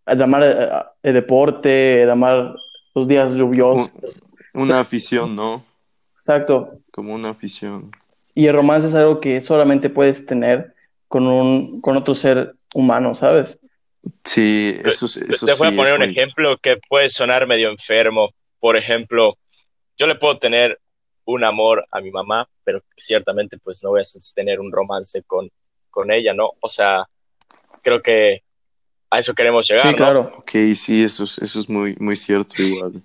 el 0.06 0.22
amar 0.22 0.44
el, 0.44 0.70
el 1.04 1.14
deporte, 1.14 2.04
el 2.04 2.10
amar 2.10 2.56
los 2.94 3.08
días 3.08 3.34
lluviosos. 3.34 3.90
Un, 4.54 4.62
una 4.62 4.64
o 4.64 4.66
sea, 4.66 4.80
afición, 4.82 5.36
¿no? 5.36 5.64
Exacto. 6.20 6.82
Como 6.92 7.14
una 7.14 7.30
afición. 7.30 7.92
Y 8.36 8.48
el 8.48 8.54
romance 8.54 8.90
es 8.90 8.96
algo 8.96 9.22
que 9.22 9.40
solamente 9.40 9.90
puedes 9.90 10.26
tener 10.26 10.74
con, 11.08 11.26
un, 11.26 11.80
con 11.80 11.96
otro 11.96 12.14
ser 12.14 12.56
humano, 12.74 13.16
¿sabes? 13.16 13.62
Sí, 14.26 14.78
eso, 14.84 15.06
eso 15.06 15.46
Te 15.46 15.54
sí, 15.54 15.58
voy 15.58 15.70
a 15.70 15.76
poner 15.76 15.94
un 15.94 16.00
muy... 16.00 16.10
ejemplo 16.10 16.58
que 16.58 16.78
puede 16.90 17.10
sonar 17.10 17.48
medio 17.48 17.70
enfermo. 17.70 18.32
Por 18.60 18.76
ejemplo, 18.76 19.38
yo 19.98 20.08
le 20.08 20.16
puedo 20.16 20.38
tener 20.38 20.80
un 21.24 21.44
amor 21.46 21.86
a 21.90 22.02
mi 22.02 22.12
mamá, 22.12 22.50
pero 22.66 22.84
ciertamente 22.98 23.58
pues 23.58 23.82
no 23.82 23.92
voy 23.92 24.02
a 24.02 24.04
tener 24.36 24.60
un 24.60 24.72
romance 24.72 25.24
con, 25.24 25.50
con 25.90 26.12
ella, 26.12 26.34
¿no? 26.34 26.52
O 26.60 26.68
sea, 26.68 27.06
creo 27.82 28.02
que 28.02 28.44
a 29.10 29.20
eso 29.20 29.34
queremos 29.34 29.68
llegar, 29.68 29.86
sí, 29.86 29.92
¿no? 29.92 29.96
claro. 29.96 30.34
Ok, 30.38 30.52
sí, 30.76 31.02
eso 31.04 31.24
es, 31.24 31.38
eso 31.40 31.60
es 31.62 31.70
muy, 31.70 31.96
muy 31.98 32.18
cierto 32.18 32.62
igual. 32.62 33.02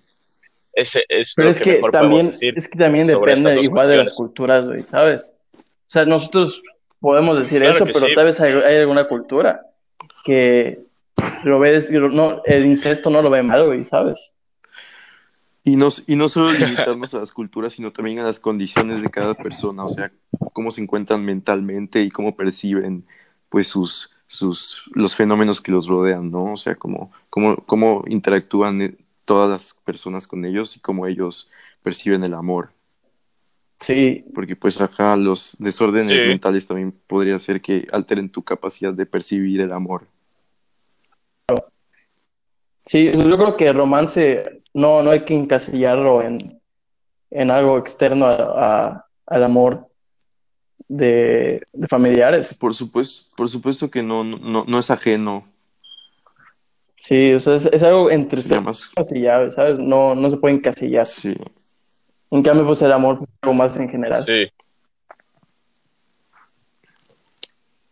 Ese 0.74 1.04
es 1.08 1.34
Pero 1.34 1.46
lo 1.46 1.50
es 1.50 1.60
que, 1.60 1.72
mejor 1.74 1.92
también, 1.92 2.10
podemos 2.12 2.40
decir 2.40 2.54
es 2.56 2.68
que 2.68 2.78
también 2.78 3.06
depende 3.06 3.60
igual 3.60 3.88
de 3.88 3.96
las 3.98 4.12
culturas, 4.12 4.68
güey, 4.68 4.80
¿sabes? 4.80 5.32
O 5.52 5.90
sea, 5.94 6.04
nosotros 6.04 6.60
podemos 6.98 7.38
decir 7.38 7.60
Claro 7.60 7.74
eso, 7.76 7.84
pero 7.84 8.08
sí. 8.08 8.14
tal 8.14 8.24
vez 8.24 8.40
hay, 8.40 8.52
hay 8.52 8.76
alguna 8.78 9.06
cultura 9.06 9.66
que 10.24 10.80
lo 11.44 11.58
ve, 11.58 11.80
no, 12.10 12.42
el 12.44 12.66
incesto 12.66 13.10
no 13.10 13.22
lo 13.22 13.30
ve 13.30 13.42
mal, 13.42 13.66
güey, 13.66 13.84
¿sabes? 13.84 14.34
Y 15.62 15.76
no, 15.76 15.88
y 16.06 16.16
no 16.16 16.28
solo 16.28 16.52
limitarnos 16.52 17.14
a 17.14 17.20
las 17.20 17.32
culturas, 17.32 17.72
sino 17.72 17.92
también 17.92 18.18
a 18.18 18.24
las 18.24 18.38
condiciones 18.38 19.02
de 19.02 19.10
cada 19.10 19.34
persona, 19.34 19.84
o 19.84 19.88
sea, 19.88 20.12
cómo 20.52 20.70
se 20.70 20.82
encuentran 20.82 21.24
mentalmente 21.24 22.02
y 22.02 22.10
cómo 22.10 22.36
perciben 22.36 23.06
pues 23.48 23.68
sus, 23.68 24.14
sus 24.26 24.90
los 24.94 25.16
fenómenos 25.16 25.60
que 25.60 25.72
los 25.72 25.86
rodean, 25.86 26.30
¿no? 26.30 26.52
O 26.52 26.56
sea, 26.56 26.74
cómo, 26.74 27.12
cómo, 27.30 27.56
cómo 27.64 28.04
interactúan 28.08 28.82
eh, 28.82 28.96
todas 29.24 29.48
las 29.50 29.74
personas 29.84 30.26
con 30.26 30.44
ellos 30.44 30.76
y 30.76 30.80
cómo 30.80 31.06
ellos 31.06 31.50
perciben 31.82 32.24
el 32.24 32.34
amor. 32.34 32.70
Sí, 33.76 34.24
Porque 34.34 34.54
pues 34.56 34.80
acá 34.80 35.16
los 35.16 35.56
desórdenes 35.58 36.20
Sí. 36.20 36.26
mentales 36.26 36.66
también 36.66 36.92
podría 37.06 37.38
ser 37.38 37.60
que 37.60 37.86
alteren 37.92 38.30
tu 38.30 38.42
capacidad 38.42 38.92
de 38.94 39.04
percibir 39.06 39.60
el 39.60 39.72
amor. 39.72 40.06
sí, 42.86 43.10
yo 43.12 43.36
creo 43.36 43.56
que 43.56 43.68
el 43.68 43.76
romance 43.76 44.62
no, 44.74 45.02
no 45.02 45.10
hay 45.10 45.24
que 45.24 45.34
encasillarlo 45.34 46.22
en, 46.22 46.60
en 47.30 47.50
algo 47.50 47.78
externo 47.78 48.26
a- 48.26 48.32
a- 48.88 49.06
al 49.26 49.42
amor 49.44 49.88
de, 50.86 51.62
de 51.72 51.88
familiares. 51.88 52.56
Por 52.58 52.74
supuesto, 52.74 53.30
por 53.36 53.48
supuesto 53.48 53.90
que 53.90 54.02
no, 54.02 54.22
no, 54.22 54.64
no 54.66 54.78
es 54.78 54.90
ajeno, 54.90 55.46
Sí, 57.06 57.34
o 57.34 57.38
sea, 57.40 57.56
es, 57.56 57.66
es 57.66 57.82
algo 57.82 58.10
entre 58.10 58.40
sería 58.40 58.62
más... 58.62 58.90
encasillado, 58.96 59.50
¿sabes? 59.50 59.78
No, 59.78 60.14
no 60.14 60.30
se 60.30 60.38
puede 60.38 60.54
encasillar. 60.54 61.04
Sí, 61.04 61.34
En 62.30 62.42
cambio, 62.42 62.64
pues 62.66 62.80
el 62.80 62.92
amor 62.92 63.18
es 63.20 63.28
algo 63.42 63.52
más 63.52 63.76
en 63.76 63.90
general. 63.90 64.24
Sí, 64.24 64.46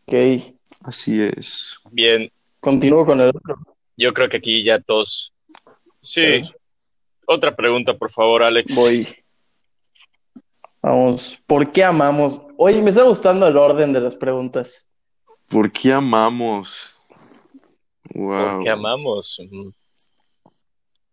Ok, 0.07 0.55
así 0.85 1.21
es. 1.23 1.77
bien. 1.91 2.31
continúo 2.61 3.05
con 3.05 3.21
el 3.21 3.29
otro. 3.29 3.57
Yo 3.99 4.15
creo 4.15 4.31
que 4.31 4.39
aquí 4.39 4.63
ya 4.65 4.81
todos. 4.81 5.31
Sí. 6.01 6.41
Sí. 6.41 6.51
Otra 7.27 7.55
pregunta, 7.55 7.93
por 7.95 8.11
favor, 8.11 8.43
Alex. 8.43 8.75
Voy. 8.75 9.07
Vamos, 10.81 11.39
¿por 11.47 11.71
qué 11.71 11.85
amamos? 11.85 12.41
Oye, 12.57 12.81
me 12.81 12.89
está 12.91 13.03
gustando 13.03 13.47
el 13.47 13.59
orden 13.59 13.93
de 13.93 14.01
las 14.01 14.17
preguntas. 14.17 14.87
¿Por 15.49 15.71
qué 15.71 15.93
amamos? 15.93 16.99
Wow. 18.15 18.57
¿Por 18.57 18.65
qué 18.65 18.71
amamos? 18.71 19.41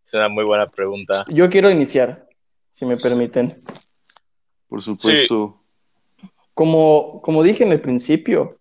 Es 0.05 0.13
una 0.13 0.27
muy 0.27 0.43
buena 0.43 0.67
pregunta. 0.67 1.23
Yo 1.29 1.49
quiero 1.49 1.69
iniciar, 1.69 2.27
si 2.69 2.85
me 2.85 2.97
permiten. 2.97 3.53
Por 4.67 4.81
supuesto. 4.81 5.61
Como, 6.53 7.21
como 7.21 7.43
dije 7.43 7.63
en 7.63 7.71
el 7.71 7.79
principio, 7.79 8.57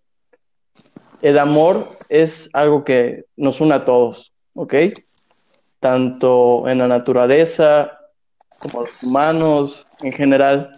el 1.21 1.37
amor 1.37 1.97
es 2.07 2.49
algo 2.53 2.83
que 2.83 3.25
nos 3.35 3.59
une 3.61 3.73
a 3.73 3.83
todos, 3.83 4.33
¿ok? 4.55 4.73
Tanto 5.79 6.67
en 6.67 6.77
la 6.77 6.87
naturaleza 6.87 7.99
como 8.59 8.81
los 8.81 9.03
humanos 9.03 9.85
en 10.01 10.13
general. 10.13 10.73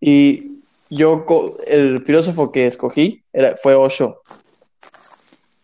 Y 0.00 0.62
yo, 0.90 1.24
el 1.66 2.04
filósofo 2.04 2.50
que 2.52 2.66
escogí 2.66 3.22
era, 3.32 3.56
fue 3.56 3.74
Osho, 3.74 4.22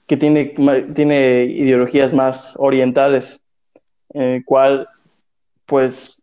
que 0.06 0.16
tiene, 0.16 0.54
tiene 0.94 1.44
ideologías 1.44 2.12
más 2.12 2.54
orientales, 2.58 3.42
en 4.10 4.22
el 4.22 4.44
cual, 4.44 4.86
pues, 5.66 6.22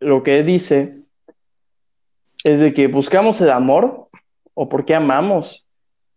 lo 0.00 0.22
que 0.22 0.42
dice 0.42 0.98
es 2.44 2.60
de 2.60 2.72
que 2.74 2.86
buscamos 2.88 3.40
el 3.40 3.50
amor 3.50 4.08
o 4.54 4.68
porque 4.68 4.94
amamos, 4.94 5.66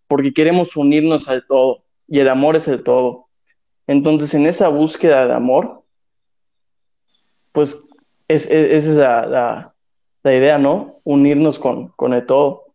porque 0.07 0.33
queremos 0.33 0.75
unirnos 0.75 1.27
al 1.29 1.45
todo 1.47 1.83
y 2.07 2.19
el 2.19 2.29
amor 2.29 2.55
es 2.55 2.67
el 2.67 2.83
todo. 2.83 3.27
Entonces, 3.87 4.33
en 4.33 4.45
esa 4.45 4.67
búsqueda 4.67 5.25
de 5.25 5.33
amor, 5.33 5.83
pues 7.53 7.81
es, 8.27 8.45
es- 8.45 8.51
esa 8.85 8.89
es 8.91 8.97
la, 8.97 9.25
la- 9.25 9.73
la 10.23 10.35
idea, 10.35 10.57
¿no? 10.57 10.95
Unirnos 11.05 11.57
con, 11.57 11.87
con 11.89 12.13
el 12.13 12.25
todo. 12.25 12.65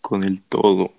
Con 0.00 0.22
el 0.22 0.42
todo. 0.42 0.92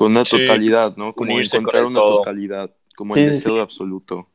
Con 0.00 0.12
una 0.12 0.24
Sí, 0.24 0.38
totalidad, 0.46 0.96
¿no? 0.96 1.12
Como 1.14 1.34
unirse 1.34 1.58
con 1.58 1.60
encontrar 1.64 1.84
una 1.84 2.00
todo. 2.00 2.16
totalidad. 2.22 2.70
Como 2.96 3.12
Sí, 3.12 3.20
el 3.20 3.30
deseo 3.32 3.54
sí. 3.56 3.60
absoluto. 3.60 4.26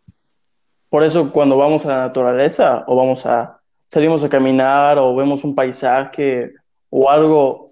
Por 0.89 1.03
eso 1.03 1.31
cuando 1.31 1.57
vamos 1.57 1.85
a 1.87 1.89
la 1.89 1.97
naturaleza 2.01 2.83
o 2.87 2.95
vamos 2.95 3.25
a 3.25 3.59
salimos 3.87 4.23
a 4.23 4.29
caminar 4.29 4.99
o 4.99 5.15
vemos 5.15 5.43
un 5.43 5.55
paisaje 5.55 6.53
o 6.91 7.09
algo 7.09 7.71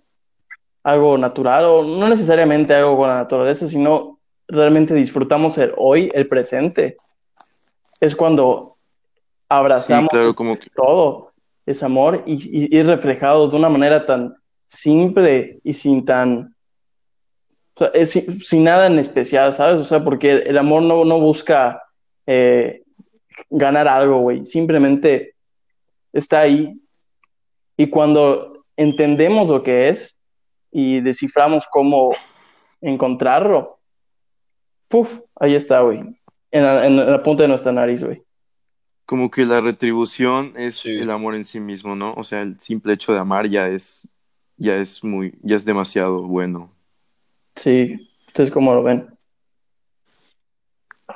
algo 0.83 1.17
natural 1.19 1.65
o 1.65 1.83
no 1.83 2.09
necesariamente 2.09 2.73
algo 2.73 2.97
con 2.97 3.09
la 3.09 3.17
naturaleza, 3.17 3.67
sino 3.67 4.19
realmente 4.47 4.95
disfrutamos 4.95 5.57
el 5.59 5.71
hoy, 5.77 6.09
el 6.15 6.27
presente. 6.27 6.97
Es 8.01 8.15
cuando 8.15 8.69
Sí, 8.69 9.45
abrazamos 9.49 10.09
claro, 10.09 10.33
como 10.33 10.55
que 10.55 10.67
todo 10.75 11.31
ese 11.67 11.85
amor 11.85 12.23
y, 12.25 12.33
y, 12.33 12.75
y 12.75 12.81
reflejado 12.81 13.47
de 13.49 13.55
una 13.55 13.69
manera 13.69 14.03
tan 14.05 14.35
simple 14.65 15.59
y 15.63 15.73
sin 15.73 16.03
tan 16.03 16.52
sea, 17.83 17.91
es 17.93 18.11
sin, 18.11 18.41
sin 18.41 18.63
nada 18.63 18.87
en 18.87 18.99
especial, 18.99 19.53
¿sabes? 19.53 19.77
O 19.79 19.83
sea, 19.85 20.03
porque 20.03 20.31
el 20.33 20.57
amor 20.57 20.81
no, 20.83 21.05
no 21.05 21.19
busca 21.19 21.81
eh, 22.25 22.83
ganar 23.49 23.87
algo, 23.87 24.19
güey. 24.19 24.45
Simplemente 24.45 25.35
está 26.11 26.41
ahí. 26.41 26.79
Y 27.77 27.87
cuando 27.87 28.65
entendemos 28.77 29.47
lo 29.47 29.63
que 29.63 29.89
es 29.89 30.17
y 30.71 31.01
desciframos 31.01 31.65
cómo 31.71 32.13
encontrarlo, 32.81 33.79
puf, 34.87 35.19
ahí 35.39 35.55
está, 35.55 35.81
güey. 35.81 35.99
En 36.51 36.63
la, 36.63 36.85
en 36.85 36.95
la 36.97 37.23
punta 37.23 37.43
de 37.43 37.49
nuestra 37.49 37.71
nariz, 37.71 38.03
güey. 38.03 38.21
Como 39.05 39.29
que 39.31 39.45
la 39.45 39.59
retribución 39.59 40.53
es 40.55 40.75
Sí. 40.75 40.91
el 40.91 41.09
amor 41.11 41.35
en 41.35 41.43
sí 41.43 41.59
mismo, 41.59 41.95
¿no? 41.95 42.13
O 42.13 42.23
sea, 42.23 42.41
el 42.41 42.59
simple 42.59 42.93
hecho 42.93 43.11
de 43.11 43.19
amar 43.19 43.49
ya 43.49 43.67
es, 43.67 44.07
ya 44.57 44.75
es 44.75 45.03
muy, 45.03 45.33
ya 45.41 45.55
es 45.55 45.65
demasiado 45.65 46.23
bueno. 46.23 46.72
Sí, 47.55 48.09
ustedes 48.27 48.51
cómo 48.51 48.73
lo 48.73 48.83
ven. 48.83 49.07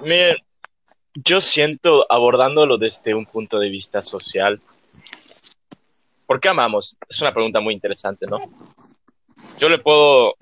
Miren, 0.02 0.38
yo 1.14 1.42
siento 1.42 2.06
abordándolo 2.12 2.78
desde 2.78 3.16
un 3.16 3.26
punto 3.26 3.60
de 3.60 3.70
vista 3.70 4.02
social. 4.02 4.60
¿Por 6.26 6.40
qué 6.40 6.50
amamos? 6.50 6.96
Es 7.10 7.22
una 7.22 7.34
pregunta 7.34 7.60
muy 7.60 7.74
interesante, 7.74 8.28
¿no? 8.28 8.38
Yo 9.60 9.70
le 9.70 9.80
puedo, 9.80 10.36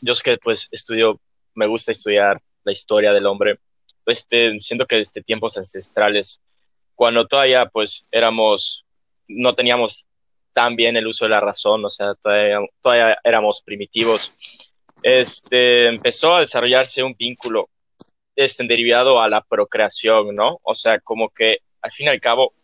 yo 0.00 0.12
es 0.12 0.22
que 0.22 0.38
pues 0.38 0.68
estudio, 0.70 1.20
me 1.54 1.66
gusta 1.66 1.92
estudiar 1.92 2.40
la 2.62 2.72
historia 2.72 3.12
del 3.12 3.26
hombre. 3.26 3.58
Este, 4.06 4.58
siento 4.60 4.86
que 4.86 4.96
desde 4.96 5.22
tiempos 5.22 5.58
ancestrales, 5.58 6.40
cuando 6.94 7.26
todavía 7.26 7.66
pues 7.66 8.06
éramos, 8.10 8.84
no 9.28 9.54
teníamos 9.54 10.06
tan 10.52 10.76
bien 10.76 10.96
el 10.96 11.06
uso 11.06 11.24
de 11.24 11.30
la 11.30 11.40
razón, 11.40 11.84
o 11.84 11.90
sea, 11.90 12.14
todavía, 12.14 12.60
todavía 12.80 13.18
éramos 13.24 13.60
primitivos, 13.60 14.32
este, 15.04 15.86
empezó 15.88 16.34
a 16.34 16.40
desarrollarse 16.40 17.02
un 17.02 17.14
vínculo 17.14 17.68
este, 18.34 18.66
derivado 18.66 19.20
a 19.20 19.28
la 19.28 19.42
procreación, 19.42 20.34
¿no? 20.34 20.60
O 20.62 20.74
sea, 20.74 20.98
como 20.98 21.28
que 21.28 21.58
al 21.82 21.92
fin 21.92 22.06
y 22.06 22.08
al 22.08 22.20
cabo, 22.20 22.54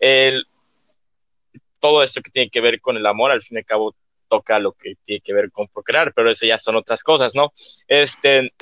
el, 0.00 0.44
todo 1.78 2.02
esto 2.02 2.20
que 2.20 2.32
tiene 2.32 2.50
que 2.50 2.60
ver 2.60 2.80
con 2.80 2.96
el 2.96 3.06
amor, 3.06 3.30
al 3.30 3.42
fin 3.42 3.58
y 3.58 3.60
al 3.60 3.64
cabo, 3.64 3.94
toca 4.28 4.58
lo 4.58 4.72
que 4.72 4.96
tiene 5.04 5.20
que 5.20 5.32
ver 5.32 5.52
con 5.52 5.68
procrear, 5.68 6.12
pero 6.12 6.28
eso 6.28 6.44
ya 6.46 6.58
son 6.58 6.74
otras 6.74 7.04
cosas, 7.04 7.36
¿no? 7.36 7.52
Este, 7.86 8.52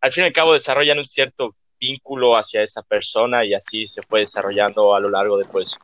al 0.00 0.10
fin 0.10 0.24
y 0.24 0.26
al 0.28 0.32
cabo, 0.32 0.54
desarrollan 0.54 0.96
un 0.96 1.04
cierto 1.04 1.54
vínculo 1.78 2.38
hacia 2.38 2.62
esa 2.62 2.82
persona 2.82 3.44
y 3.44 3.52
así 3.52 3.86
se 3.86 4.00
fue 4.00 4.20
desarrollando 4.20 4.94
a 4.94 5.00
lo 5.00 5.10
largo 5.10 5.36
de, 5.36 5.44
pues, 5.44 5.76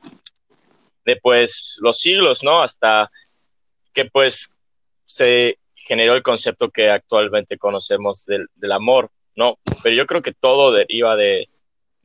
de, 1.04 1.16
pues, 1.16 1.76
los 1.82 1.98
siglos, 1.98 2.42
¿no? 2.42 2.62
Hasta 2.62 3.10
que, 3.92 4.06
pues, 4.06 4.48
se 5.04 5.58
generó 5.84 6.14
el 6.14 6.22
concepto 6.22 6.70
que 6.70 6.90
actualmente 6.90 7.58
conocemos 7.58 8.24
del, 8.24 8.48
del 8.54 8.72
amor, 8.72 9.10
¿no? 9.36 9.58
Pero 9.82 9.94
yo 9.94 10.06
creo 10.06 10.22
que 10.22 10.32
todo 10.32 10.72
deriva 10.72 11.14
de, 11.14 11.48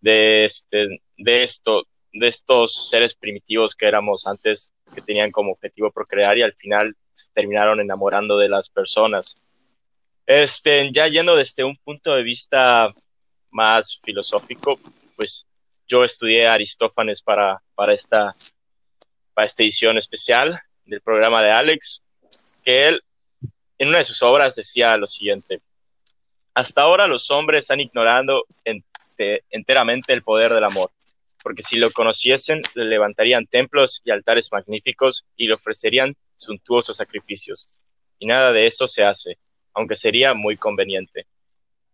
de, 0.01 0.45
este, 0.45 1.01
de 1.17 1.43
esto, 1.43 1.83
de 2.11 2.27
estos 2.27 2.89
seres 2.89 3.13
primitivos 3.13 3.75
que 3.75 3.87
éramos 3.87 4.27
antes, 4.27 4.73
que 4.93 5.01
tenían 5.01 5.31
como 5.31 5.53
objetivo 5.53 5.91
procrear 5.91 6.37
y 6.37 6.41
al 6.41 6.53
final 6.53 6.95
terminaron 7.33 7.79
enamorando 7.79 8.37
de 8.37 8.49
las 8.49 8.69
personas. 8.69 9.35
Este, 10.25 10.91
ya 10.91 11.07
yendo 11.07 11.35
desde 11.35 11.63
un 11.63 11.77
punto 11.77 12.13
de 12.13 12.23
vista 12.23 12.93
más 13.49 13.99
filosófico, 14.03 14.79
pues 15.15 15.47
yo 15.87 16.03
estudié 16.03 16.47
Aristófanes 16.47 17.21
para, 17.21 17.61
para, 17.75 17.93
esta, 17.93 18.35
para 19.33 19.47
esta 19.47 19.63
edición 19.63 19.97
especial 19.97 20.61
del 20.85 21.01
programa 21.01 21.41
de 21.41 21.51
Alex, 21.51 22.03
que 22.63 22.89
él 22.89 23.03
en 23.79 23.87
una 23.87 23.97
de 23.99 24.03
sus 24.03 24.21
obras 24.21 24.55
decía 24.55 24.95
lo 24.97 25.07
siguiente, 25.07 25.61
hasta 26.53 26.81
ahora 26.81 27.07
los 27.07 27.31
hombres 27.31 27.71
han 27.71 27.79
ignorado 27.79 28.43
ente, 28.65 29.43
enteramente 29.49 30.11
el 30.11 30.21
poder 30.21 30.53
del 30.53 30.65
amor, 30.65 30.91
porque 31.41 31.63
si 31.63 31.77
lo 31.77 31.89
conociesen, 31.91 32.61
le 32.75 32.85
levantarían 32.85 33.47
templos 33.47 34.01
y 34.03 34.11
altares 34.11 34.51
magníficos 34.51 35.25
y 35.37 35.47
le 35.47 35.53
ofrecerían 35.53 36.15
suntuosos 36.35 36.97
sacrificios. 36.97 37.69
Y 38.19 38.25
nada 38.25 38.51
de 38.51 38.67
eso 38.67 38.85
se 38.85 39.03
hace, 39.03 39.37
aunque 39.73 39.95
sería 39.95 40.33
muy 40.33 40.57
conveniente. 40.57 41.25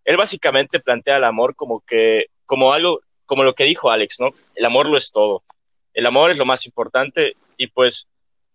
Él 0.03 0.17
básicamente 0.17 0.79
plantea 0.79 1.17
el 1.17 1.23
amor 1.23 1.55
como 1.55 1.81
que, 1.81 2.25
como 2.47 2.73
algo, 2.73 3.01
como 3.27 3.43
lo 3.43 3.53
que 3.53 3.63
dijo 3.63 3.91
Alex, 3.91 4.19
¿no? 4.19 4.29
El 4.55 4.65
amor 4.65 4.88
lo 4.88 4.97
es 4.97 5.12
todo. 5.12 5.43
El 5.93 6.07
amor 6.07 6.31
es 6.31 6.38
lo 6.38 6.45
más 6.45 6.65
importante 6.65 7.33
y 7.57 7.67
pues, 7.67 8.07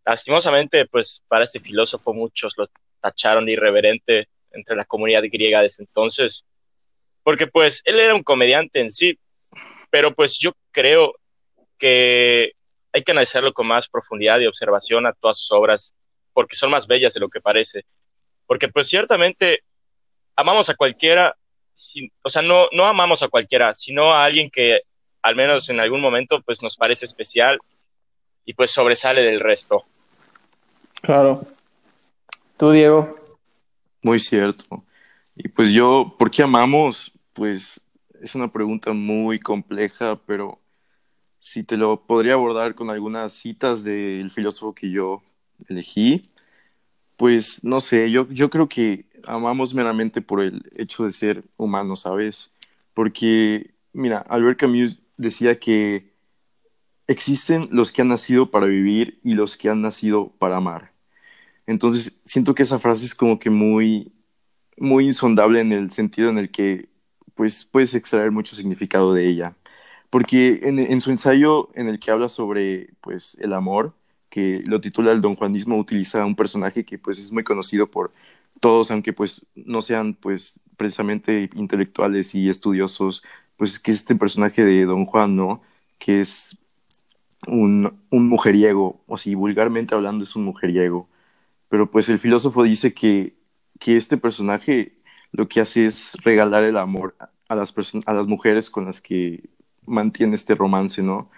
lastimosamente, 0.04 0.87
pues 0.87 1.22
para 1.28 1.44
este 1.44 1.61
filósofo 1.61 2.12
muchos 2.12 2.54
lo 2.57 2.68
tacharon 3.00 3.44
de 3.44 3.52
irreverente 3.52 4.28
entre 4.52 4.76
la 4.76 4.84
comunidad 4.84 5.22
griega 5.24 5.60
de 5.60 5.70
entonces, 5.78 6.44
porque 7.22 7.46
pues 7.46 7.82
él 7.84 8.00
era 8.00 8.14
un 8.14 8.22
comediante 8.22 8.80
en 8.80 8.90
sí, 8.90 9.18
pero 9.90 10.14
pues 10.14 10.38
yo 10.38 10.52
creo 10.70 11.14
que 11.78 12.52
hay 12.92 13.02
que 13.02 13.12
analizarlo 13.12 13.52
con 13.52 13.66
más 13.66 13.88
profundidad 13.88 14.40
y 14.40 14.46
observación 14.46 15.06
a 15.06 15.12
todas 15.12 15.38
sus 15.38 15.52
obras, 15.52 15.94
porque 16.32 16.56
son 16.56 16.70
más 16.70 16.86
bellas 16.86 17.14
de 17.14 17.20
lo 17.20 17.28
que 17.28 17.40
parece, 17.40 17.84
porque 18.46 18.68
pues 18.68 18.88
ciertamente 18.88 19.62
amamos 20.36 20.68
a 20.68 20.74
cualquiera, 20.74 21.36
o 22.22 22.28
sea, 22.28 22.42
no, 22.42 22.68
no 22.72 22.86
amamos 22.86 23.22
a 23.22 23.28
cualquiera, 23.28 23.74
sino 23.74 24.12
a 24.12 24.24
alguien 24.24 24.50
que 24.50 24.80
al 25.22 25.36
menos 25.36 25.68
en 25.68 25.80
algún 25.80 26.00
momento 26.00 26.40
pues 26.42 26.62
nos 26.62 26.76
parece 26.76 27.04
especial 27.04 27.58
y 28.44 28.54
pues 28.54 28.70
sobresale 28.70 29.22
del 29.22 29.40
resto. 29.40 29.84
Claro. 31.02 31.42
¿Tú, 32.61 32.73
Diego? 32.73 33.16
Muy 34.03 34.20
cierto. 34.20 34.85
Y 35.35 35.49
pues 35.49 35.70
yo, 35.70 36.14
¿por 36.18 36.31
qué 36.31 36.42
amamos? 36.42 37.11
Pues 37.33 37.81
es 38.20 38.35
una 38.35 38.53
pregunta 38.53 38.92
muy 38.92 39.40
compleja, 39.40 40.20
pero 40.27 40.61
si 41.38 41.64
te 41.64 41.79
lo 41.79 42.03
podría 42.05 42.35
abordar 42.35 42.75
con 42.75 42.90
algunas 42.90 43.33
citas 43.33 43.83
del 43.83 44.31
filósofo 44.31 44.75
que 44.75 44.90
yo 44.90 45.23
elegí, 45.70 46.29
pues 47.16 47.64
no 47.64 47.81
sé, 47.81 48.11
yo, 48.11 48.29
yo 48.29 48.51
creo 48.51 48.68
que 48.68 49.07
amamos 49.25 49.73
meramente 49.75 50.20
por 50.20 50.42
el 50.42 50.62
hecho 50.77 51.05
de 51.05 51.12
ser 51.12 51.42
humanos, 51.57 52.01
¿sabes? 52.01 52.55
Porque, 52.92 53.70
mira, 53.94 54.18
Albert 54.29 54.61
Camus 54.61 54.99
decía 55.16 55.59
que 55.59 56.12
existen 57.07 57.70
los 57.73 57.90
que 57.90 58.03
han 58.03 58.09
nacido 58.09 58.51
para 58.51 58.66
vivir 58.66 59.18
y 59.23 59.33
los 59.33 59.57
que 59.57 59.70
han 59.70 59.81
nacido 59.81 60.29
para 60.38 60.59
amar. 60.59 60.89
Entonces, 61.70 62.20
siento 62.24 62.54
que 62.54 62.64
esa 62.64 62.80
frase 62.80 63.06
es 63.06 63.14
como 63.14 63.38
que 63.38 63.48
muy, 63.48 64.12
muy 64.76 65.06
insondable 65.06 65.61
en 65.61 65.72
el 65.72 65.92
sentido 65.92 66.28
en 66.30 66.38
el 66.38 66.50
que, 66.50 66.88
pues, 67.37 67.64
puedes 67.64 67.94
extraer 67.94 68.33
mucho 68.33 68.56
significado 68.56 69.14
de 69.14 69.28
ella. 69.28 69.56
Porque 70.11 70.61
en, 70.64 70.80
en 70.80 71.00
su 71.00 71.11
ensayo 71.12 71.70
en 71.74 71.88
el 71.88 72.00
que 72.00 72.11
habla 72.11 72.28
sobre, 72.28 72.90
pues, 73.00 73.37
el 73.40 73.52
amor, 73.52 73.94
que 74.30 74.62
lo 74.66 74.80
titula 74.80 75.12
El 75.12 75.20
Don 75.20 75.37
Juanismo, 75.37 75.78
utiliza 75.78 76.24
un 76.26 76.35
personaje 76.37 76.85
que, 76.85 76.98
pues, 76.98 77.18
es 77.20 77.33
muy 77.33 77.44
conocido 77.44 77.88
por 77.90 78.11
todos, 78.61 78.90
aunque, 78.90 79.12
pues, 79.12 79.46
no 79.54 79.80
sean, 79.80 80.14
pues, 80.14 80.59
precisamente 80.76 81.50
intelectuales 81.54 82.35
y 82.35 82.48
estudiosos, 82.48 83.22
pues, 83.56 83.78
que 83.78 83.92
es 83.92 83.98
este 84.00 84.16
personaje 84.16 84.64
de 84.64 84.87
Don 84.87 85.06
Juan, 85.06 85.37
¿no? 85.37 85.62
Que 86.00 86.20
es 86.22 86.59
un, 87.46 87.92
un 88.11 88.28
mujeriego, 88.28 89.00
o 89.06 89.18
si 89.18 89.37
vulgarmente 89.37 89.94
hablando 89.94 90.24
es 90.24 90.35
un 90.37 90.44
mujeriego. 90.44 91.09
Pero 91.70 91.90
pues 91.90 92.11
el 92.11 92.18
filósofo 92.18 92.62
dice 92.64 92.92
que, 92.92 93.37
que 93.78 93.96
este 93.96 94.18
personaje 94.18 94.98
lo 95.33 95.48
que 95.48 95.61
hace 95.61 95.87
es 95.87 96.12
regalar 96.22 96.64
el 96.64 96.76
amor 96.76 97.16
a 97.48 97.54
las, 97.54 97.72
a 98.06 98.12
las 98.12 98.26
mujeres 98.26 98.68
con 98.68 98.85
las 98.85 99.00
que 99.00 99.48
mantiene 99.87 100.35
este 100.35 100.54
romance, 100.54 101.02
¿no? 101.02 101.30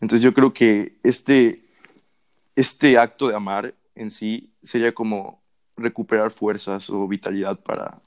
Entonces 0.00 0.22
yo 0.22 0.32
creo 0.32 0.52
que 0.52 0.98
este, 1.02 1.64
este 2.56 2.98
acto 2.98 3.28
de 3.28 3.34
amar 3.34 3.74
en 3.94 4.10
sí 4.10 4.52
sería 4.62 4.92
como 4.92 5.42
recuperar 5.76 6.30
fuerzas 6.30 6.90
o 6.90 7.08
vitalidad 7.08 7.58
para, 7.60 8.00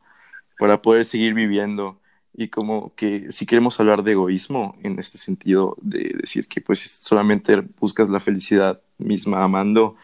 para 0.59 0.81
poder 0.81 1.05
seguir 1.05 1.33
viviendo. 1.33 1.99
Y 2.36 2.49
como 2.49 2.95
que 2.95 3.31
si 3.31 3.45
queremos 3.45 3.79
hablar 3.79 4.03
de 4.03 4.13
egoísmo 4.13 4.75
en 4.81 4.97
este 4.97 5.17
sentido, 5.17 5.75
de 5.81 6.15
decir 6.19 6.47
que 6.47 6.62
pues 6.62 6.79
solamente 6.79 7.62
buscas 7.79 8.09
la 8.09 8.19
felicidad 8.19 8.81
misma 8.97 9.43
amando, 9.43 9.95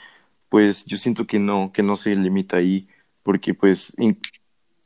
pues 0.49 0.85
yo 0.85 0.97
siento 0.97 1.25
que 1.27 1.39
no, 1.39 1.71
que 1.73 1.83
no 1.83 1.95
se 1.95 2.15
limita 2.15 2.57
ahí, 2.57 2.87
porque 3.23 3.53
pues 3.53 3.93
in, 3.99 4.19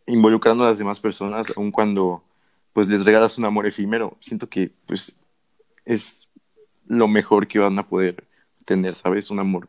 involucrando 0.05 0.63
a 0.63 0.69
las 0.69 0.77
demás 0.77 0.99
personas, 0.99 1.47
aun 1.55 1.71
cuando 1.71 2.23
pues 2.73 2.87
les 2.87 3.05
regalas 3.05 3.37
un 3.37 3.45
amor 3.45 3.67
efímero, 3.67 4.17
siento 4.19 4.49
que 4.49 4.71
pues 4.87 5.17
es 5.85 6.29
lo 6.87 7.07
mejor 7.07 7.47
que 7.47 7.59
van 7.59 7.77
a 7.79 7.87
poder 7.87 8.23
tener, 8.65 8.95
¿sabes? 8.95 9.29
Un 9.29 9.39
amor 9.39 9.67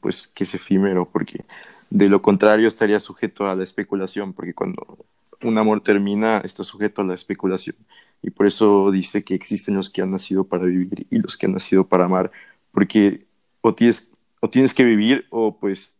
pues 0.00 0.28
que 0.28 0.44
es 0.44 0.54
efímero, 0.54 1.08
porque 1.10 1.44
de 1.90 2.08
lo 2.08 2.22
contrario 2.22 2.68
estaría 2.68 3.00
sujeto 3.00 3.46
a 3.46 3.54
la 3.54 3.64
especulación, 3.64 4.32
porque 4.32 4.54
cuando 4.54 5.04
un 5.42 5.58
amor 5.58 5.82
termina 5.82 6.38
está 6.38 6.64
sujeto 6.64 7.02
a 7.02 7.04
la 7.04 7.14
especulación. 7.14 7.76
Y 8.22 8.30
por 8.30 8.46
eso 8.46 8.90
dice 8.90 9.22
que 9.24 9.34
existen 9.34 9.76
los 9.76 9.90
que 9.90 10.02
han 10.02 10.10
nacido 10.10 10.44
para 10.44 10.64
vivir 10.64 11.06
y 11.10 11.18
los 11.18 11.36
que 11.36 11.46
han 11.46 11.52
nacido 11.52 11.86
para 11.86 12.06
amar, 12.06 12.30
porque 12.72 13.26
o 13.60 13.74
tienes, 13.74 14.13
o 14.44 14.50
tienes 14.50 14.74
que 14.74 14.84
vivir 14.84 15.24
o 15.30 15.58
pues 15.58 15.98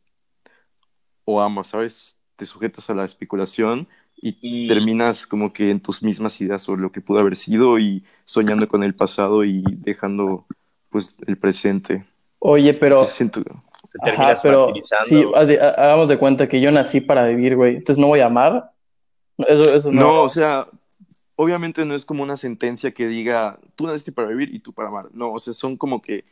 o 1.25 1.41
amas, 1.41 1.69
¿sabes? 1.69 2.19
Te 2.37 2.45
sujetas 2.45 2.91
a 2.91 2.95
la 2.95 3.07
especulación 3.07 3.89
y 4.17 4.69
terminas 4.69 5.27
como 5.27 5.55
que 5.55 5.71
en 5.71 5.81
tus 5.81 6.03
mismas 6.03 6.39
ideas 6.43 6.63
sobre 6.63 6.83
lo 6.83 6.93
que 6.93 7.01
pudo 7.01 7.21
haber 7.21 7.37
sido 7.37 7.79
y 7.79 8.05
soñando 8.27 8.69
con 8.69 8.83
el 8.83 8.95
pasado 8.95 9.45
y 9.45 9.65
dejando 9.79 10.47
pues 10.91 11.17
el 11.27 11.39
presente. 11.39 12.05
Oye, 12.39 12.75
pero... 12.75 13.07
Sí, 13.07 13.17
siento- 13.17 13.43
Te 13.43 13.51
Ajá, 14.03 14.11
terminas 14.11 14.43
pero 14.43 14.75
sí, 15.07 15.25
hagamos 15.63 16.11
de 16.11 16.19
cuenta 16.19 16.47
que 16.47 16.61
yo 16.61 16.71
nací 16.71 17.01
para 17.01 17.27
vivir, 17.29 17.57
güey. 17.57 17.77
Entonces 17.77 17.99
no 17.99 18.09
voy 18.09 18.21
a 18.21 18.27
amar. 18.27 18.73
Eso, 19.39 19.71
eso 19.71 19.91
no. 19.91 20.01
No, 20.01 20.23
o 20.23 20.29
sea, 20.29 20.67
obviamente 21.37 21.83
no 21.87 21.95
es 21.95 22.05
como 22.05 22.23
una 22.23 22.37
sentencia 22.37 22.93
que 22.93 23.09
diga, 23.09 23.59
tú 23.75 23.87
naciste 23.87 24.13
para 24.13 24.29
vivir 24.29 24.55
y 24.55 24.59
tú 24.59 24.75
para 24.75 24.89
amar. 24.89 25.09
No, 25.15 25.33
o 25.33 25.39
sea, 25.39 25.55
son 25.55 25.79
como 25.79 26.03
que, 26.03 26.27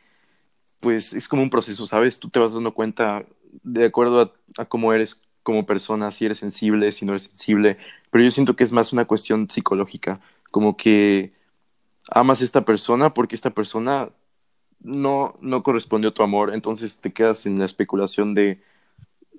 pues 0.83 1.13
es 1.13 1.27
como 1.27 1.41
un 1.41 1.49
proceso, 1.49 1.87
¿sabes? 1.87 2.19
Tú 2.19 2.29
te 2.29 2.39
vas 2.39 2.53
dando 2.53 2.73
cuenta 2.73 3.25
de 3.63 3.85
acuerdo 3.85 4.21
a, 4.21 4.61
a 4.61 4.65
cómo 4.65 4.93
eres 4.93 5.23
como 5.41 5.65
persona, 5.65 6.11
si 6.11 6.25
eres 6.25 6.37
sensible, 6.37 6.91
si 6.91 7.05
no 7.05 7.13
eres 7.13 7.23
sensible. 7.23 7.77
Pero 8.11 8.23
yo 8.23 8.31
siento 8.31 8.55
que 8.55 8.63
es 8.63 8.71
más 8.71 8.93
una 8.93 9.05
cuestión 9.05 9.49
psicológica, 9.49 10.19
como 10.51 10.77
que 10.77 11.33
amas 12.09 12.41
a 12.41 12.43
esta 12.43 12.65
persona 12.65 13.13
porque 13.13 13.35
esta 13.35 13.49
persona 13.49 14.09
no, 14.81 15.37
no 15.41 15.63
correspondió 15.63 16.09
a 16.09 16.13
tu 16.13 16.21
amor, 16.21 16.53
entonces 16.53 16.99
te 16.99 17.13
quedas 17.13 17.45
en 17.45 17.57
la 17.57 17.65
especulación 17.65 18.33
de, 18.33 18.61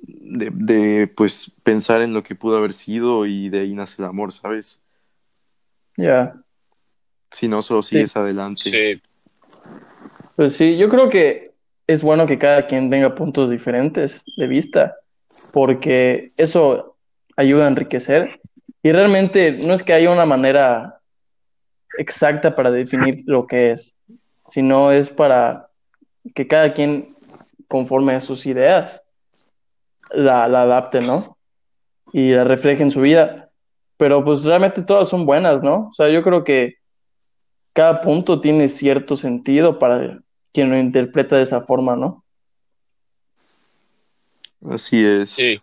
de, 0.03 0.51
de, 0.51 1.07
pues 1.07 1.53
pensar 1.63 2.01
en 2.01 2.15
lo 2.15 2.23
que 2.23 2.35
pudo 2.35 2.57
haber 2.57 2.73
sido 2.73 3.27
y 3.27 3.51
de 3.51 3.61
ahí 3.61 3.75
nace 3.75 4.01
el 4.01 4.09
amor, 4.09 4.33
¿sabes? 4.33 4.81
Ya. 5.97 6.43
Si 7.31 7.49
no, 7.49 7.63
solo 7.63 7.83
sigues 7.83 8.17
adelante. 8.17 8.71
Sí, 8.71 9.03
Pues 10.37 10.57
sí, 10.57 10.77
yo 10.77 10.89
creo 10.89 11.09
que 11.09 11.53
es 11.87 12.03
bueno 12.03 12.27
que 12.27 12.39
cada 12.39 12.67
quien 12.67 12.91
tenga 12.91 13.15
puntos 13.15 13.51
diferentes 13.51 14.25
de 14.37 14.47
vista, 14.47 14.97
porque 15.53 16.33
eso 16.37 16.97
ayuda 17.37 17.65
a 17.67 17.69
enriquecer. 17.69 18.41
Y 18.83 18.93
realmente 18.93 19.55
no 19.67 19.75
es 19.75 19.83
que 19.83 19.93
haya 19.93 20.11
una 20.11 20.27
manera 20.27 21.01
exacta 21.99 22.55
para 22.57 22.71
definir 22.71 23.23
lo 23.27 23.47
que 23.47 23.71
es, 23.71 23.97
sino 24.47 24.91
es 24.91 25.11
para 25.11 25.69
que 26.35 26.49
cada 26.49 26.73
quien, 26.73 27.17
conforme 27.69 28.15
a 28.15 28.21
sus 28.21 28.45
ideas, 28.47 29.05
la, 30.11 30.49
la 30.49 30.63
adapte, 30.63 31.01
¿no? 31.01 31.39
Y 32.13 32.33
la 32.33 32.45
refleje 32.45 32.83
en 32.83 32.91
su 32.91 33.01
vida. 33.01 33.51
Pero 33.97 34.25
pues 34.25 34.45
realmente 34.45 34.83
todas 34.83 35.09
son 35.09 35.27
buenas, 35.27 35.63
¿no? 35.63 35.89
O 35.89 35.93
sea, 35.93 36.09
yo 36.09 36.23
creo 36.23 36.43
que 36.43 36.77
cada 37.73 38.01
punto 38.01 38.41
tiene 38.41 38.69
cierto 38.69 39.17
sentido 39.17 39.79
para 39.79 40.24
quien 40.55 40.71
lo 40.71 40.79
interpreta 40.79 41.37
de 41.37 41.43
esa 41.43 41.61
forma, 41.61 41.97
¿no? 41.97 42.25
Así 44.71 45.05
es. 45.05 45.31
sí. 45.31 45.61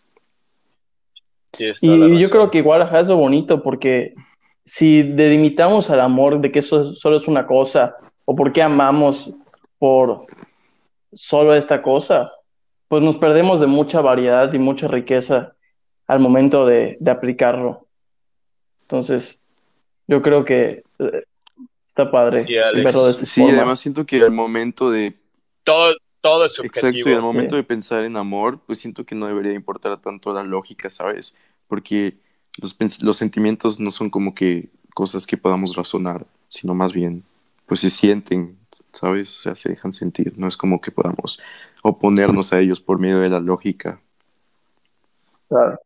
La 1.54 1.74
Y 1.82 2.20
yo 2.20 2.30
creo 2.30 2.52
que 2.52 2.60
igual 2.60 2.84
ajá, 2.84 3.00
es 3.00 3.08
lo 3.08 3.16
bonito 3.16 3.64
porque 3.64 4.14
si 4.66 5.02
delimitamos 5.02 5.90
al 5.90 6.02
amor 6.02 6.40
de 6.42 6.52
que 6.52 6.60
eso 6.60 6.94
solo 6.94 7.18
es 7.18 7.28
una 7.28 7.48
cosa 7.48 7.96
o 8.26 8.36
porque 8.36 8.62
amamos 8.62 9.32
por 9.80 10.28
solo 11.14 11.56
esta 11.56 11.82
cosa, 11.82 12.32
pues 12.88 13.02
nos 13.02 13.18
perdemos 13.18 13.60
de 13.60 13.68
mucha 13.68 14.02
variedad 14.02 14.52
y 14.54 14.60
mucha 14.60 14.88
riqueza 14.88 15.56
al 16.06 16.20
momento 16.20 16.66
de, 16.66 16.98
de 17.00 17.12
aplicarlo. 17.12 17.88
Entonces, 18.84 19.40
yo 20.08 20.22
creo 20.22 20.44
que 20.46 20.84
eh, 21.00 21.24
está 21.92 22.10
padre 22.10 22.46
Sí, 22.46 22.58
Alex. 22.58 22.86
verlo 22.86 23.06
de 23.06 23.12
esa 23.12 23.26
Sí, 23.26 23.42
forma. 23.42 23.58
además 23.58 23.80
siento 23.82 24.06
que 24.06 24.22
al 24.22 24.32
momento 24.32 24.90
de, 24.92 25.20
Todo, 25.64 25.94
todo 26.22 26.46
es 26.46 26.58
exacto, 26.60 26.90
y 26.90 27.02
subjetivo. 27.04 27.16
al 27.18 27.22
momento 27.22 27.56
Sí. 27.56 27.58
de 27.58 27.64
pensar 27.64 28.04
en 28.06 28.16
amor, 28.18 28.60
pues 28.66 28.80
siento 28.80 29.06
que 29.06 29.14
no 29.16 29.28
debería 29.28 29.54
importar 29.54 30.00
tanto 30.02 30.34
la 30.34 30.44
lógica, 30.44 30.90
¿sabes? 30.90 31.38
Porque 31.68 32.18
los, 32.58 32.76
los 33.02 33.18
sentimientos 33.18 33.80
no 33.80 33.92
son 33.92 34.10
como 34.10 34.34
que 34.34 34.70
cosas 34.94 35.28
que 35.28 35.38
podamos 35.38 35.76
razonar, 35.76 36.26
sino 36.50 36.74
más 36.74 36.94
bien, 36.94 37.24
pues 37.66 37.82
se 37.82 37.90
sienten, 37.90 38.58
¿sabes? 38.94 39.40
O 39.40 39.42
sea, 39.44 39.56
se 39.56 39.70
dejan 39.70 39.94
sentir, 39.94 40.34
no 40.38 40.48
es 40.48 40.56
como 40.58 40.80
que 40.82 40.92
podamos 40.92 41.40
oponernos 41.84 42.54
a 42.54 42.60
ellos 42.60 42.80
por 42.80 43.00
medio 43.00 43.20
de 43.20 43.30
la 43.30 43.40
lógica. 43.40 44.00
Claro. 45.50 45.80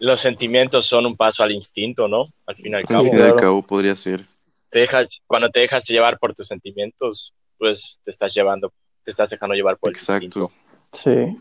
Los 0.00 0.20
sentimientos 0.20 0.86
son 0.86 1.06
un 1.06 1.16
paso 1.16 1.42
al 1.42 1.50
instinto, 1.52 2.06
¿no? 2.06 2.26
Al 2.46 2.54
fin 2.56 2.72
y 2.72 2.74
al 2.76 2.80
Al 2.82 2.86
cabo. 2.86 3.04
fin 3.04 3.14
y 3.14 3.16
claro. 3.16 3.34
al 3.34 3.40
cabo 3.40 3.62
podría 3.66 3.96
ser. 3.96 4.26
Te 4.70 4.80
dejas, 4.80 5.20
cuando 5.26 5.48
te 5.50 5.60
dejas 5.60 5.86
llevar 5.86 6.18
por 6.18 6.34
tus 6.34 6.46
sentimientos, 6.46 7.34
pues 7.58 8.00
te 8.04 8.10
estás 8.10 8.34
llevando, 8.34 8.72
te 9.02 9.10
estás 9.10 9.30
dejando 9.30 9.54
llevar 9.54 9.78
por 9.78 9.90
el 9.90 9.96
Exacto. 9.96 10.24
instinto. 10.24 10.52
Sí. 10.92 11.36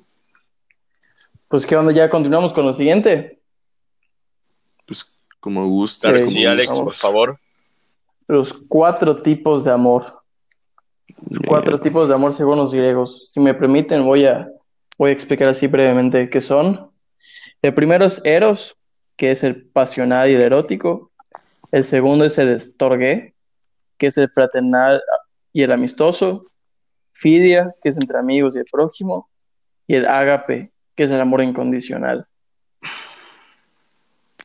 Pues 1.48 1.66
qué 1.66 1.76
onda, 1.76 1.92
ya 1.92 2.10
continuamos 2.10 2.54
con 2.54 2.66
lo 2.66 2.74
siguiente. 2.74 3.40
Pues 4.86 5.06
como. 5.40 5.62
Claro 6.00 6.20
como 6.20 6.26
sí, 6.26 6.46
Alex, 6.46 6.78
por 6.78 6.94
favor. 6.94 7.40
Los 8.28 8.54
cuatro 8.54 9.22
tipos 9.22 9.64
de 9.64 9.72
amor. 9.72 10.22
Los 11.30 11.40
cuatro 11.48 11.80
tipos 11.80 12.10
de 12.10 12.16
amor 12.16 12.34
según 12.34 12.58
los 12.58 12.74
griegos. 12.74 13.32
Si 13.32 13.40
me 13.40 13.54
permiten, 13.54 14.06
voy 14.06 14.26
a, 14.26 14.50
voy 14.98 15.12
a 15.12 15.14
explicar 15.14 15.50
así 15.50 15.68
brevemente 15.68 16.30
qué 16.30 16.42
son. 16.42 16.92
El 17.62 17.74
primero 17.74 18.06
es 18.06 18.22
eros, 18.26 18.78
que 19.16 19.32
es 19.32 19.44
el 19.44 19.66
pasional 19.66 20.30
y 20.30 20.36
el 20.36 20.42
erótico. 20.42 21.12
El 21.72 21.84
segundo 21.84 22.26
es 22.26 22.38
el 22.38 22.50
estorgué, 22.50 23.34
que 23.98 24.08
es 24.08 24.18
el 24.18 24.30
fraternal 24.30 25.02
y 25.52 25.64
el 25.64 25.72
amistoso. 25.72 26.46
Filia, 27.14 27.74
que 27.82 27.90
es 27.90 27.98
entre 28.00 28.18
amigos 28.18 28.56
y 28.56 28.60
el 28.60 28.66
prójimo. 28.72 29.30
Y 29.88 29.96
el 29.96 30.06
ágape, 30.06 30.72
que 30.96 31.04
es 31.04 31.12
el 31.12 31.20
amor 31.20 31.42
incondicional. 31.42 32.26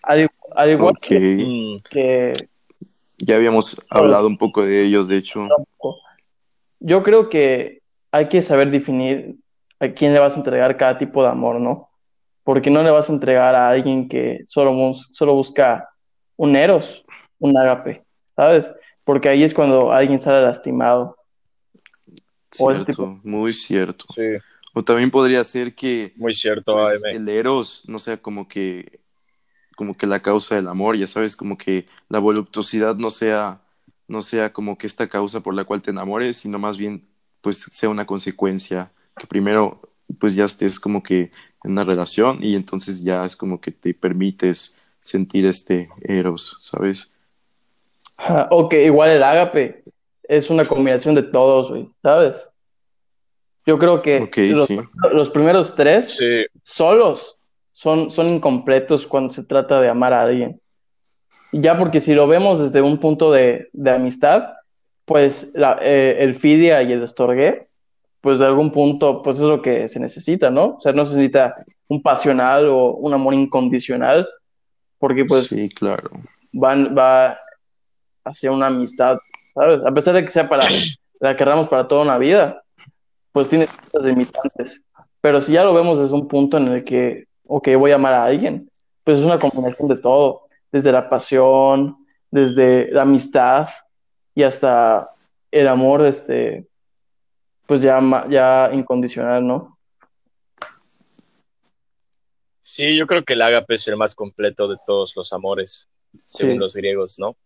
Al, 0.02 0.30
al 0.54 0.70
igual. 0.70 0.94
Mm, 1.10 1.76
que 1.88 2.32
Ya 3.18 3.36
habíamos 3.36 3.80
hablado 3.88 4.26
un 4.26 4.38
poco 4.38 4.64
de 4.64 4.84
ellos, 4.84 5.08
de 5.08 5.18
hecho. 5.18 5.46
Yo 6.80 7.02
creo 7.02 7.28
que 7.28 7.82
hay 8.10 8.28
que 8.28 8.42
saber 8.42 8.70
definir 8.70 9.36
a 9.78 9.88
quién 9.88 10.12
le 10.12 10.18
vas 10.18 10.34
a 10.34 10.38
entregar 10.38 10.76
cada 10.76 10.96
tipo 10.96 11.22
de 11.22 11.28
amor, 11.28 11.60
¿no? 11.60 11.90
Porque 12.44 12.70
no 12.70 12.82
le 12.82 12.90
vas 12.90 13.08
a 13.08 13.12
entregar 13.12 13.54
a 13.54 13.68
alguien 13.68 14.08
que 14.08 14.40
solo, 14.46 14.94
solo 15.12 15.34
busca 15.34 15.88
un 16.36 16.56
eros, 16.56 17.04
un 17.42 17.58
ágape, 17.58 18.04
¿sabes? 18.36 18.70
Porque 19.04 19.28
ahí 19.28 19.42
es 19.42 19.52
cuando 19.52 19.92
alguien 19.92 20.20
sale 20.20 20.42
lastimado. 20.42 21.16
Cierto, 22.50 22.84
tipo- 22.84 23.20
muy 23.24 23.52
cierto. 23.52 24.06
sí, 24.14 24.22
O 24.74 24.82
también 24.84 25.10
podría 25.10 25.42
ser 25.44 25.74
que 25.74 26.12
muy 26.16 26.32
cierto, 26.32 26.74
pues, 26.74 27.02
el 27.04 27.28
eros 27.28 27.84
no 27.88 27.98
sea 27.98 28.16
como 28.16 28.48
que 28.48 29.00
como 29.76 29.96
que 29.96 30.06
la 30.06 30.20
causa 30.20 30.54
del 30.56 30.68
amor, 30.68 30.96
ya 30.96 31.06
sabes, 31.06 31.34
como 31.34 31.56
que 31.56 31.86
la 32.08 32.18
voluptuosidad 32.18 32.96
no 32.96 33.10
sea 33.10 33.60
no 34.06 34.20
sea 34.20 34.52
como 34.52 34.76
que 34.76 34.86
esta 34.86 35.08
causa 35.08 35.40
por 35.40 35.54
la 35.54 35.64
cual 35.64 35.80
te 35.82 35.90
enamores, 35.90 36.36
sino 36.36 36.58
más 36.58 36.76
bien 36.76 37.06
pues 37.40 37.58
sea 37.72 37.88
una 37.88 38.06
consecuencia, 38.06 38.92
que 39.18 39.26
primero 39.26 39.80
pues 40.20 40.34
ya 40.34 40.44
estés 40.44 40.78
como 40.78 41.02
que 41.02 41.32
en 41.64 41.72
una 41.72 41.84
relación 41.84 42.38
y 42.42 42.54
entonces 42.54 43.02
ya 43.02 43.24
es 43.24 43.34
como 43.36 43.60
que 43.60 43.72
te 43.72 43.94
permites 43.94 44.76
sentir 45.00 45.46
este 45.46 45.88
eros, 46.02 46.58
¿sabes? 46.60 47.11
O 48.50 48.68
que 48.68 48.84
igual 48.84 49.10
el 49.10 49.22
ágape 49.22 49.82
es 50.24 50.50
una 50.50 50.66
combinación 50.66 51.14
de 51.14 51.22
todos, 51.22 51.70
güey, 51.70 51.88
¿sabes? 52.02 52.48
Yo 53.66 53.78
creo 53.78 54.02
que 54.02 54.18
Ok, 54.22 54.36
los, 54.38 54.66
sí. 54.66 54.78
los 55.12 55.30
primeros 55.30 55.74
tres 55.74 56.16
Sí, 56.16 56.46
solos 56.62 57.38
son, 57.72 58.10
son 58.10 58.28
incompletos 58.28 59.06
cuando 59.06 59.32
se 59.32 59.44
trata 59.44 59.80
de 59.80 59.88
amar 59.88 60.12
a 60.12 60.22
alguien. 60.22 60.60
Ya 61.52 61.76
porque 61.78 62.00
si 62.00 62.14
lo 62.14 62.26
vemos 62.26 62.58
desde 62.58 62.80
un 62.82 62.98
punto 62.98 63.30
de, 63.30 63.68
de 63.72 63.90
amistad, 63.90 64.54
pues 65.04 65.50
la- 65.54 65.78
eh, 65.82 66.16
el 66.20 66.34
filia 66.34 66.82
y 66.82 66.92
el 66.92 67.02
estorgué, 67.02 67.68
pues 68.20 68.38
de 68.38 68.46
algún 68.46 68.70
punto, 68.72 69.22
pues 69.22 69.36
es 69.38 69.42
lo 69.44 69.60
que 69.60 69.86
se 69.88 70.00
necesita, 70.00 70.50
¿no? 70.50 70.76
O 70.76 70.80
sea, 70.80 70.92
no 70.92 71.04
se 71.04 71.16
necesita 71.16 71.56
un 71.88 72.02
pasional 72.02 72.66
o 72.68 72.92
un 72.94 73.12
amor 73.12 73.34
incondicional, 73.34 74.26
porque 74.98 75.24
pues 75.24 75.46
sí, 75.48 75.68
claro. 75.68 76.10
van, 76.52 76.96
va 76.96 77.38
hacia 78.24 78.50
una 78.52 78.66
amistad, 78.68 79.18
¿sabes? 79.54 79.84
A 79.84 79.90
pesar 79.92 80.14
de 80.14 80.22
que 80.22 80.28
sea 80.28 80.48
para, 80.48 80.66
la 81.20 81.36
querramos 81.36 81.68
para 81.68 81.86
toda 81.88 82.02
una 82.02 82.18
vida, 82.18 82.62
pues 83.32 83.48
tiene 83.48 83.66
ciertas 83.66 84.04
limitantes. 84.04 84.84
Pero 85.20 85.40
si 85.40 85.52
ya 85.52 85.64
lo 85.64 85.74
vemos 85.74 85.98
desde 85.98 86.14
un 86.14 86.26
punto 86.28 86.56
en 86.56 86.68
el 86.68 86.84
que, 86.84 87.26
ok, 87.46 87.68
voy 87.78 87.92
a 87.92 87.96
amar 87.96 88.14
a 88.14 88.24
alguien, 88.24 88.68
pues 89.04 89.18
es 89.20 89.24
una 89.24 89.38
combinación 89.38 89.88
de 89.88 89.96
todo, 89.96 90.42
desde 90.70 90.92
la 90.92 91.08
pasión, 91.08 91.96
desde 92.30 92.90
la 92.90 93.02
amistad 93.02 93.68
y 94.34 94.42
hasta 94.42 95.10
el 95.50 95.68
amor, 95.68 96.04
este, 96.04 96.66
pues 97.66 97.82
ya, 97.82 98.00
ya 98.28 98.70
incondicional, 98.72 99.46
¿no? 99.46 99.78
sí, 102.60 102.96
yo 102.96 103.06
creo 103.06 103.22
que 103.22 103.34
el 103.34 103.42
ágape 103.42 103.74
es 103.74 103.86
el 103.88 103.96
más 103.96 104.14
completo 104.14 104.66
de 104.66 104.78
todos 104.86 105.14
los 105.14 105.30
amores, 105.32 105.88
según 106.24 106.54
Sí. 106.54 106.58
los 106.58 106.74
griegos, 106.74 107.18
¿no? 107.18 107.36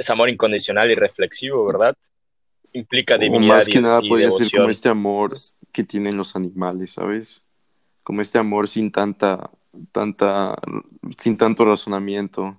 Es 0.00 0.08
amor 0.08 0.30
incondicional 0.30 0.90
y 0.90 0.94
reflexivo, 0.94 1.66
¿verdad? 1.66 1.94
Implica 2.72 3.16
O 3.16 3.18
divinidad 3.18 3.56
más 3.56 3.66
que 3.66 3.78
y, 3.78 3.82
nada 3.82 4.00
y 4.02 4.08
podría 4.08 4.30
ser 4.30 4.50
como 4.50 4.70
este 4.70 4.88
amor 4.88 5.32
que 5.72 5.84
tienen 5.84 6.16
los 6.16 6.34
animales, 6.34 6.92
¿sabes? 6.92 7.46
Como 8.02 8.22
este 8.22 8.38
amor 8.38 8.66
sin 8.66 8.90
tanta 8.90 9.50
tanta, 9.92 10.56
sin 11.18 11.36
tanto 11.36 11.66
razonamiento, 11.66 12.56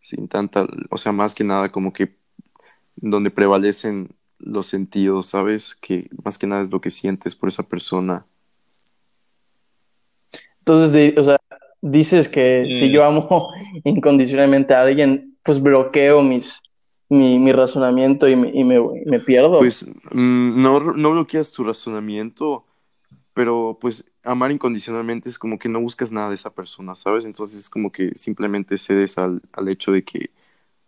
sin 0.00 0.26
tanta, 0.26 0.66
o 0.90 0.98
sea, 0.98 1.12
más 1.12 1.36
que 1.36 1.44
nada 1.44 1.70
como 1.70 1.92
que 1.92 2.16
donde 2.96 3.30
prevalecen 3.30 4.08
los 4.40 4.66
sentidos, 4.66 5.28
¿sabes? 5.28 5.76
Que 5.76 6.08
más 6.24 6.36
que 6.36 6.48
nada 6.48 6.62
es 6.62 6.70
lo 6.72 6.80
que 6.80 6.90
sientes 6.90 7.36
por 7.36 7.48
esa 7.48 7.62
persona. 7.62 8.26
Entonces, 10.58 10.92
de- 10.92 11.14
o 11.16 11.22
sea, 11.22 11.38
dices 11.80 12.28
que 12.28 12.68
si 12.72 12.88
Mm. 12.88 12.92
yo 12.92 13.04
amo 13.04 13.50
incondicionalmente 13.84 14.74
a 14.74 14.82
alguien, 14.82 15.36
pues 15.42 15.60
bloqueo 15.60 16.22
mis, 16.22 16.62
mi, 17.12 17.38
mi 17.38 17.52
razonamiento 17.52 18.28
y 18.28 18.36
me, 18.36 18.50
y 18.50 18.64
me, 18.64 18.80
me 19.06 19.20
pierdo. 19.20 19.58
Pues 19.58 19.86
mm, 20.10 20.62
no, 20.62 20.80
no 20.80 21.10
bloqueas 21.12 21.52
tu 21.52 21.64
razonamiento, 21.64 22.64
pero 23.34 23.78
pues 23.80 24.10
amar 24.22 24.50
incondicionalmente 24.50 25.28
es 25.28 25.38
como 25.38 25.58
que 25.58 25.68
no 25.68 25.80
buscas 25.80 26.12
nada 26.12 26.28
de 26.30 26.36
esa 26.36 26.54
persona, 26.54 26.94
¿sabes? 26.94 27.24
Entonces 27.24 27.58
es 27.58 27.70
como 27.70 27.92
que 27.92 28.12
simplemente 28.14 28.78
cedes 28.78 29.18
al, 29.18 29.42
al 29.52 29.68
hecho 29.68 29.92
de 29.92 30.04
que, 30.04 30.30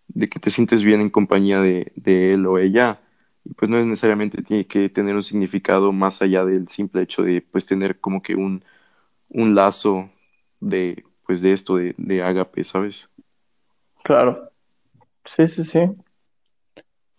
de 0.08 0.28
que 0.28 0.40
te 0.40 0.50
sientes 0.50 0.82
bien 0.82 1.00
en 1.00 1.10
compañía 1.10 1.60
de, 1.60 1.92
de 1.96 2.32
él 2.32 2.46
o 2.46 2.58
ella. 2.58 3.00
Y 3.44 3.54
pues 3.54 3.70
no 3.70 3.78
es 3.78 3.87
necesariamente 3.87 4.42
tiene 4.42 4.66
que 4.66 4.88
tener 4.88 5.16
un 5.16 5.22
significado 5.22 5.92
más 5.92 6.22
allá 6.22 6.44
del 6.44 6.68
simple 6.68 7.02
hecho 7.02 7.22
de 7.22 7.42
pues 7.42 7.66
tener 7.66 8.00
como 8.00 8.22
que 8.22 8.34
un, 8.37 8.64
un 9.30 9.54
lazo 9.54 10.10
de 10.60 11.04
pues 11.26 11.42
de 11.42 11.52
esto 11.52 11.76
de, 11.76 11.94
de 11.98 12.22
ágape, 12.22 12.64
¿sabes? 12.64 13.08
Claro. 14.02 14.50
Sí, 15.24 15.46
sí, 15.46 15.64
sí. 15.64 15.80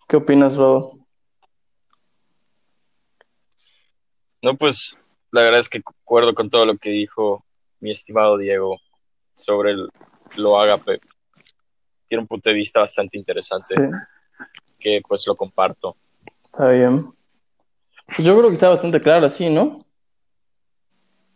¿Qué 0.06 0.16
opinas, 0.16 0.56
Rodo? 0.56 0.98
No, 4.42 4.56
pues 4.56 4.96
la 5.32 5.40
verdad 5.42 5.60
es 5.60 5.68
que 5.68 5.82
concuerdo 5.82 6.34
con 6.34 6.48
todo 6.48 6.64
lo 6.64 6.78
que 6.78 6.90
dijo 6.90 7.44
mi 7.80 7.90
estimado 7.90 8.38
Diego 8.38 8.78
sobre 9.34 9.72
el, 9.72 9.88
lo 10.36 10.58
ágape. 10.60 11.00
Tiene 12.08 12.22
un 12.22 12.28
punto 12.28 12.50
de 12.50 12.54
vista 12.54 12.80
bastante 12.80 13.18
interesante 13.18 13.74
Sí, 13.74 13.82
que 14.78 15.00
pues 15.06 15.26
lo 15.26 15.34
comparto. 15.34 15.96
está 16.42 16.70
bien. 16.70 17.04
Pues 18.14 18.24
yo 18.24 18.36
creo 18.36 18.48
que 18.48 18.54
está 18.54 18.68
bastante 18.68 19.00
claro 19.00 19.26
así, 19.26 19.50
¿no? 19.50 19.64
No 19.64 19.84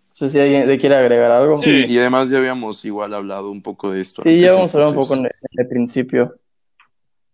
sé 0.08 0.28
si 0.28 0.38
alguien 0.38 0.68
le 0.68 0.78
quiere 0.78 0.94
agregar 0.94 1.32
algo. 1.32 1.60
Sí. 1.60 1.86
Y 1.88 1.98
además 1.98 2.30
ya 2.30 2.38
habíamos 2.38 2.84
igual 2.84 3.12
hablado 3.14 3.50
un 3.50 3.62
poco 3.62 3.90
de 3.90 4.00
esto 4.00 4.22
Sí, 4.22 4.28
antes, 4.30 4.42
ya 4.42 4.54
vamos 4.54 4.74
a 4.74 4.78
hablar 4.78 4.90
un 4.90 4.96
poco 5.02 5.14
en 5.14 5.20
el, 5.20 5.32
en 5.50 5.60
el 5.60 5.68
principio. 5.68 6.39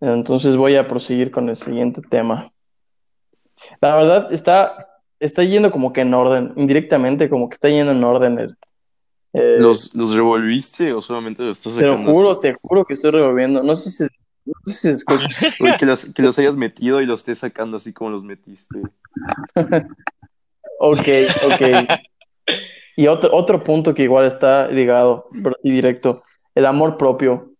Entonces 0.00 0.56
voy 0.56 0.76
a 0.76 0.86
proseguir 0.86 1.30
con 1.30 1.48
el 1.48 1.56
siguiente 1.56 2.00
tema. 2.02 2.52
La 3.80 3.96
verdad 3.96 4.32
está, 4.32 4.88
está 5.18 5.42
yendo 5.44 5.70
como 5.70 5.92
que 5.92 6.02
en 6.02 6.12
orden, 6.12 6.52
indirectamente 6.56 7.28
como 7.30 7.48
que 7.48 7.54
está 7.54 7.68
yendo 7.68 7.92
en 7.92 8.04
orden. 8.04 8.38
el- 8.38 8.56
eh, 9.32 9.56
¿Los, 9.58 9.94
los 9.94 10.14
revolviste 10.14 10.92
o 10.92 11.00
solamente 11.02 11.42
los 11.42 11.58
estás 11.58 11.74
te 11.76 11.86
lo 11.86 11.92
sacando 11.92 12.12
juro, 12.12 12.38
te 12.38 12.54
juro 12.62 12.84
que 12.84 12.94
estoy 12.94 13.10
revolviendo. 13.10 13.62
No 13.62 13.76
sé 13.76 13.90
si, 13.90 14.04
no 14.44 14.54
sé 14.66 14.72
si 14.72 14.78
se 14.80 14.90
escucha. 14.92 15.28
Que, 15.78 15.86
los, 15.86 16.06
que 16.06 16.22
los 16.22 16.38
hayas 16.38 16.56
metido 16.56 17.00
y 17.02 17.06
los 17.06 17.20
estés 17.20 17.38
sacando 17.38 17.76
así 17.78 17.92
como 17.92 18.10
los 18.10 18.22
metiste. 18.24 18.80
Ok, 20.78 21.08
ok. 21.46 21.88
Y 22.96 23.06
otro, 23.06 23.30
otro 23.34 23.62
punto 23.64 23.94
que 23.94 24.02
igual 24.02 24.26
está 24.26 24.68
ligado 24.68 25.26
pero- 25.42 25.56
y 25.62 25.70
directo, 25.70 26.22
el 26.54 26.66
amor 26.66 26.98
propio. 26.98 27.52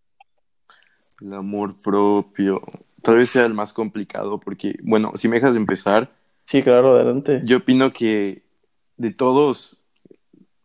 El 1.21 1.33
amor 1.33 1.75
propio. 1.77 2.61
Tal 3.01 3.15
vez 3.15 3.29
sea 3.29 3.45
el 3.45 3.53
más 3.53 3.73
complicado 3.73 4.39
porque, 4.39 4.75
bueno, 4.83 5.11
si 5.15 5.27
me 5.27 5.35
dejas 5.37 5.55
empezar, 5.55 6.11
Sí, 6.45 6.63
claro, 6.63 6.95
adelante. 6.95 7.41
yo 7.43 7.57
opino 7.57 7.91
que 7.91 8.43
de 8.95 9.11
todos, 9.11 9.83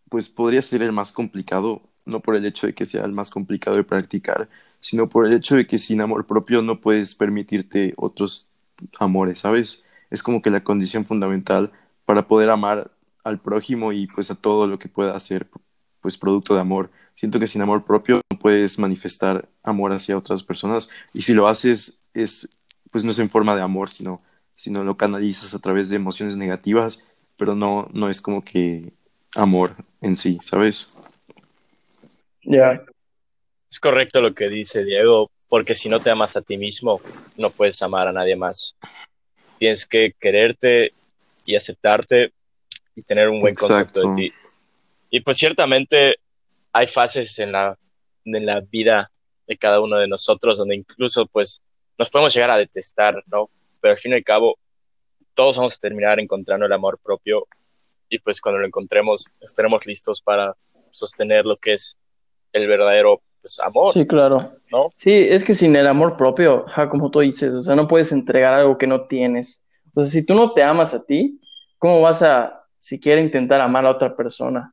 pues 0.09 0.29
podría 0.29 0.62
ser 0.62 0.83
el 0.83 0.93
más 0.93 1.12
complicado, 1.12 1.83
no 2.05 2.21
por 2.21 2.37
el 2.37 2.45
hecho 2.47 2.67
de 2.67 2.75
que 2.75 2.87
sea 2.87 3.05
el 3.05 3.12
más 3.12 3.31
complicado 3.31 3.77
de 3.77 3.85
practicar, 3.85 4.49
sino 4.79 5.09
por 5.09 5.27
el 5.27 5.35
hecho 5.35 5.57
de 5.57 5.67
que 5.67 5.79
sin 5.79 6.01
amor 6.01 6.27
propio 6.27 6.62
no 6.62 6.81
puedes 6.81 7.15
permitirte 7.15 7.95
otros 7.97 8.49
amores, 8.99 9.41
¿sabes? 9.41 9.85
Es 10.11 10.23
como 10.23 10.43
que 10.43 10.51
la 10.51 10.62
condición 10.65 11.05
fundamental 11.05 11.73
para 12.05 12.27
poder 12.29 12.51
amar 12.51 12.91
al 13.25 13.38
prójimo 13.38 13.93
y 13.93 14.07
pues 14.09 14.31
a 14.31 14.41
todo 14.41 14.67
lo 14.67 14.79
que 14.79 14.88
pueda 14.88 15.17
hacer, 15.17 15.49
pues 16.01 16.17
producto 16.17 16.55
de 16.55 16.61
amor. 16.61 16.91
Siento 17.14 17.38
que 17.38 17.46
sin 17.46 17.62
amor 17.62 17.85
propio 17.85 18.20
no 18.31 18.38
puedes 18.38 18.79
manifestar 18.79 19.48
amor 19.62 19.92
hacia 19.92 20.18
otras 20.18 20.42
personas 20.42 20.90
y 21.14 21.22
si 21.22 21.35
lo 21.35 21.48
haces 21.48 22.09
es 22.14 22.48
pues 22.90 23.05
no 23.05 23.11
es 23.11 23.18
en 23.18 23.31
forma 23.31 23.57
de 23.57 23.62
amor, 23.62 23.90
sino 23.90 24.20
sino 24.53 24.85
lo 24.85 24.96
canalizas 24.96 25.55
a 25.55 25.59
través 25.59 25.88
de 25.88 25.96
emociones 25.96 26.37
negativas, 26.37 27.07
pero 27.37 27.55
no 27.55 27.88
no 27.92 28.09
es 28.09 28.20
como 28.20 28.44
que 28.44 28.92
amor 29.35 29.77
en 30.01 30.16
sí, 30.16 30.38
¿sabes? 30.42 30.94
Ya, 32.42 32.83
Es 33.70 33.79
correcto 33.79 34.20
lo 34.20 34.35
que 34.35 34.48
dice 34.48 34.85
Diego, 34.85 35.31
porque 35.48 35.75
si 35.75 35.88
no 35.88 36.01
te 36.01 36.11
amas 36.11 36.37
a 36.37 36.42
ti 36.42 36.57
mismo, 36.57 37.01
no 37.37 37.51
puedes 37.51 37.81
amar 37.83 38.09
a 38.09 38.12
nadie 38.12 38.37
más. 38.37 38.77
Tienes 39.59 39.87
que 39.87 40.12
quererte 40.18 40.92
y 41.46 41.55
aceptarte 41.55 42.33
y 42.94 43.03
tener 43.03 43.29
un 43.29 43.40
buen 43.40 43.55
concepto 43.55 44.09
de 44.09 44.14
ti. 44.14 44.33
Y 45.11 45.20
pues 45.20 45.38
ciertamente 45.38 46.16
hay 46.73 46.87
fases 46.87 47.39
en 47.39 47.53
la, 47.53 47.79
en 48.25 48.47
la 48.47 48.61
vida 48.61 49.11
de 49.47 49.57
cada 49.57 49.81
uno 49.81 49.99
de 49.99 50.09
nosotros 50.09 50.59
donde 50.59 50.77
incluso 50.77 51.27
pues 51.27 51.61
nos 51.99 52.11
podemos 52.11 52.35
llegar 52.35 52.51
a 52.51 52.57
detestar, 52.57 53.23
¿no? 53.27 53.51
Pero 53.81 53.93
al 53.93 53.99
fin 53.99 54.13
y 54.13 54.17
al 54.17 54.25
cabo, 54.25 54.57
todos 55.35 55.57
vamos 55.57 55.75
a 55.75 55.79
terminar 55.79 56.21
encontrando 56.21 56.67
el 56.67 56.73
amor 56.73 56.99
propio 57.03 57.47
y 58.09 58.19
pues 58.19 58.41
cuando 58.41 58.61
lo 58.61 58.67
encontremos 58.67 59.27
estaremos 59.41 59.87
listos 59.87 60.21
para 60.21 60.55
sostener 60.91 61.47
lo 61.47 61.57
que 61.57 61.75
es 61.75 61.99
el 62.53 62.67
verdadero 62.69 63.23
pues, 63.41 63.59
amor, 63.61 63.93
sí, 63.93 64.07
claro. 64.07 64.53
¿no? 64.71 64.91
Sí, 64.97 65.13
es 65.13 65.43
que 65.43 65.55
sin 65.55 65.75
el 65.75 65.87
amor 65.87 66.17
propio, 66.17 66.65
ja, 66.69 66.89
como 66.89 67.11
tú 67.11 67.21
dices, 67.21 67.53
o 67.53 67.63
sea, 67.63 67.75
no 67.75 67.89
puedes 67.89 68.13
entregar 68.13 68.55
algo 68.55 68.79
que 68.79 68.87
no 68.87 69.07
tienes. 69.07 69.63
O 69.95 70.03
sea, 70.03 70.11
si 70.11 70.25
tú 70.25 70.35
no 70.35 70.53
te 70.53 70.63
amas 70.63 70.95
a 70.95 71.03
ti, 71.03 71.41
¿cómo 71.79 72.01
vas 72.03 72.23
a 72.23 72.65
siquiera 72.79 73.21
intentar 73.21 73.61
amar 73.61 73.85
a 73.87 73.91
otra 73.91 74.15
persona? 74.15 74.73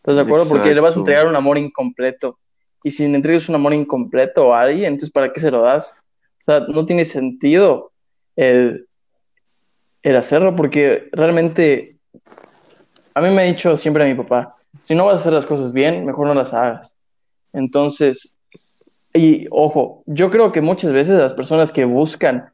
¿Estás 0.00 0.16
de 0.16 0.22
acuerdo? 0.22 0.48
Porque 0.48 0.74
le 0.74 0.80
vas 0.80 0.96
a 0.96 0.98
entregar 0.98 1.26
un 1.26 1.36
amor 1.36 1.58
incompleto. 1.58 2.36
Y 2.82 2.90
si 2.90 3.06
le 3.06 3.14
entregas 3.14 3.48
un 3.50 3.54
amor 3.54 3.74
incompleto 3.74 4.54
a 4.54 4.62
alguien, 4.62 4.86
entonces 4.86 5.10
¿para 5.10 5.30
qué 5.30 5.40
se 5.40 5.50
lo 5.50 5.60
das? 5.60 5.94
O 6.40 6.44
sea, 6.46 6.60
no 6.60 6.86
tiene 6.86 7.04
sentido 7.04 7.92
el, 8.34 8.86
el 10.02 10.16
hacerlo 10.16 10.56
porque 10.56 11.08
realmente 11.12 11.98
a 13.12 13.20
mí 13.20 13.28
me 13.28 13.42
ha 13.42 13.44
dicho 13.44 13.76
siempre 13.76 14.06
mi 14.06 14.14
papá, 14.14 14.56
si 14.80 14.94
no 14.94 15.04
vas 15.04 15.16
a 15.16 15.18
hacer 15.18 15.34
las 15.34 15.44
cosas 15.44 15.74
bien, 15.74 16.06
mejor 16.06 16.26
no 16.26 16.32
las 16.32 16.54
hagas. 16.54 16.96
Entonces, 17.52 18.38
y 19.12 19.46
ojo, 19.50 20.02
yo 20.06 20.30
creo 20.30 20.50
que 20.50 20.62
muchas 20.62 20.92
veces 20.92 21.18
las 21.18 21.34
personas 21.34 21.72
que 21.72 21.84
buscan 21.84 22.50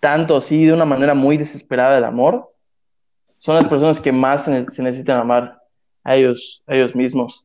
tanto 0.00 0.36
así 0.36 0.64
de 0.64 0.72
una 0.72 0.86
manera 0.86 1.14
muy 1.14 1.36
desesperada 1.36 1.98
el 1.98 2.04
amor 2.04 2.52
son 3.38 3.54
las 3.54 3.68
personas 3.68 4.00
que 4.00 4.10
más 4.10 4.44
se 4.46 4.82
necesitan 4.82 5.20
amar 5.20 5.59
a 6.04 6.16
ellos, 6.16 6.62
a 6.66 6.74
ellos 6.74 6.94
mismos. 6.94 7.44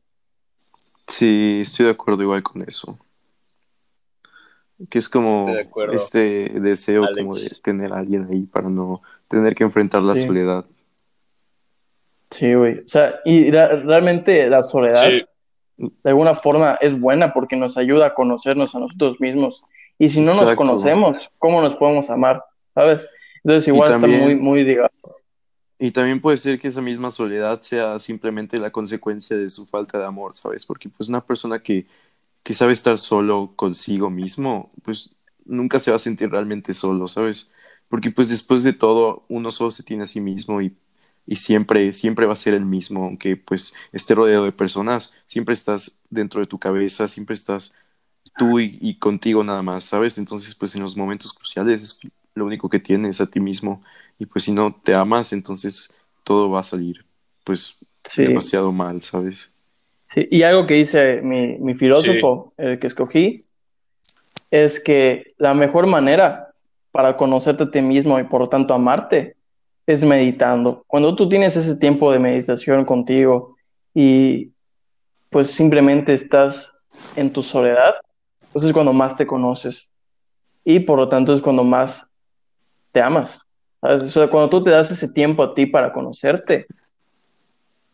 Sí, 1.06 1.60
estoy 1.62 1.86
de 1.86 1.92
acuerdo 1.92 2.22
igual 2.22 2.42
con 2.42 2.62
eso. 2.62 2.98
Que 4.90 4.98
es 4.98 5.08
como 5.08 5.46
de 5.54 5.68
este 5.96 6.50
deseo 6.60 7.04
Alex. 7.04 7.18
como 7.20 7.34
de 7.36 7.50
tener 7.62 7.92
a 7.92 7.98
alguien 7.98 8.28
ahí 8.30 8.42
para 8.42 8.68
no 8.68 9.00
tener 9.28 9.54
que 9.54 9.64
enfrentar 9.64 10.02
la 10.02 10.14
Sí. 10.14 10.26
soledad. 10.26 10.66
Sí, 12.30 12.52
güey. 12.54 12.80
O 12.80 12.88
sea, 12.88 13.20
y 13.24 13.50
realmente 13.50 14.50
la 14.50 14.62
soledad 14.62 15.02
Sí, 15.08 15.24
de 15.78 16.10
alguna 16.10 16.34
forma 16.34 16.76
es 16.80 16.98
buena 16.98 17.32
porque 17.32 17.56
nos 17.56 17.76
ayuda 17.76 18.06
a 18.06 18.14
conocernos 18.14 18.74
a 18.74 18.80
nosotros 18.80 19.20
mismos. 19.20 19.62
Y 19.98 20.08
si 20.08 20.20
no 20.20 20.34
nos 20.34 20.54
conocemos, 20.54 21.30
¿cómo 21.38 21.62
nos 21.62 21.76
podemos 21.76 22.10
amar? 22.10 22.44
¿Sabes? 22.74 23.08
Entonces 23.44 23.68
igual 23.68 23.92
está 23.92 24.06
muy, 24.06 24.34
muy 24.34 24.64
ligado. 24.64 24.90
Y 25.78 25.90
también 25.92 26.20
puede 26.22 26.38
ser 26.38 26.58
que 26.58 26.68
esa 26.68 26.80
misma 26.80 27.10
soledad 27.10 27.60
sea 27.60 27.98
simplemente 28.00 28.58
la 28.58 28.70
consecuencia 28.72 29.36
de 29.36 29.48
su 29.50 29.66
falta 29.66 29.98
de 29.98 30.06
amor, 30.06 30.34
¿sabes? 30.34 30.64
Porque 30.64 30.88
pues 30.88 31.08
una 31.10 31.24
persona 31.26 31.62
que, 31.62 31.86
que 32.44 32.54
sabe 32.54 32.72
estar 32.74 32.98
solo 32.98 33.54
consigo 33.56 34.10
mismo, 34.10 34.72
pues 34.84 35.14
nunca 35.46 35.78
se 35.80 35.90
va 35.90 35.96
a 35.96 36.00
sentir 36.00 36.30
realmente 36.30 36.74
solo, 36.74 37.08
¿sabes? 37.08 37.50
Porque 37.88 38.10
pues 38.12 38.30
después 38.30 38.62
de 38.64 38.72
todo, 38.74 39.24
uno 39.28 39.50
solo 39.50 39.70
se 39.72 39.82
tiene 39.84 40.04
a 40.04 40.06
sí 40.06 40.20
mismo 40.20 40.62
y, 40.62 40.76
y 41.26 41.36
siempre, 41.36 41.92
siempre 41.92 42.26
va 42.26 42.34
a 42.34 42.36
ser 42.36 42.54
el 42.54 42.64
mismo, 42.66 43.04
aunque 43.04 43.36
pues 43.36 43.74
esté 43.92 44.14
rodeado 44.14 44.44
de 44.46 44.52
personas, 44.52 45.14
siempre 45.28 45.54
estás 45.54 46.02
dentro 46.10 46.40
de 46.40 46.46
tu 46.48 46.58
cabeza, 46.58 47.08
siempre 47.08 47.34
estás 47.34 47.74
tú 48.36 48.60
y, 48.60 48.78
y 48.80 48.98
contigo 48.98 49.42
nada 49.44 49.62
más, 49.62 49.84
¿sabes? 49.86 50.18
Entonces 50.18 50.54
pues 50.54 50.74
en 50.74 50.82
los 50.82 50.96
momentos 50.96 51.32
cruciales 51.32 51.82
es 51.82 52.00
lo 52.34 52.46
único 52.46 52.68
que 52.68 52.80
tienes 52.80 53.20
a 53.20 53.26
ti 53.30 53.40
mismo. 53.40 53.82
Y 54.18 54.26
pues 54.26 54.44
si 54.44 54.52
no 54.52 54.74
te 54.82 54.94
amas, 54.94 55.32
entonces 55.32 55.92
todo 56.24 56.50
va 56.50 56.60
a 56.60 56.64
salir 56.64 57.04
pues 57.44 57.78
Sí. 58.04 58.22
demasiado 58.22 58.70
mal, 58.72 59.02
¿sabes? 59.02 59.52
Sí, 60.06 60.28
y 60.30 60.42
algo 60.42 60.66
que 60.66 60.74
dice 60.74 61.20
mi, 61.22 61.58
mi 61.58 61.74
filósofo, 61.74 62.52
el 62.56 62.78
que 62.78 62.86
escogí, 62.86 63.42
es 64.50 64.78
que 64.78 65.24
la 65.38 65.54
mejor 65.54 65.86
manera 65.86 66.52
para 66.92 67.16
conocerte 67.16 67.64
a 67.64 67.70
ti 67.70 67.82
mismo 67.82 68.18
y 68.18 68.24
por 68.24 68.40
lo 68.40 68.48
tanto 68.48 68.74
amarte 68.74 69.36
es 69.86 70.04
meditando. 70.04 70.84
Cuando 70.86 71.14
tú 71.16 71.28
tienes 71.28 71.56
ese 71.56 71.76
tiempo 71.76 72.12
de 72.12 72.18
meditación 72.18 72.84
contigo 72.84 73.56
y 73.92 74.52
pues 75.30 75.50
simplemente 75.50 76.14
estás 76.14 76.72
en 77.16 77.32
tu 77.32 77.42
soledad, 77.42 77.96
pues 78.52 78.64
es 78.64 78.72
cuando 78.72 78.92
más 78.92 79.16
te 79.16 79.26
conoces 79.26 79.92
y 80.64 80.80
por 80.80 80.98
lo 80.98 81.08
tanto 81.08 81.34
es 81.34 81.42
cuando 81.42 81.64
más 81.64 82.06
te 82.92 83.00
amas. 83.02 83.44
¿Sabes? 83.80 84.02
O 84.02 84.08
sea, 84.08 84.28
cuando 84.28 84.50
tú 84.50 84.62
te 84.64 84.70
das 84.70 84.90
ese 84.90 85.08
tiempo 85.08 85.42
a 85.42 85.54
ti 85.54 85.66
para 85.66 85.92
conocerte, 85.92 86.66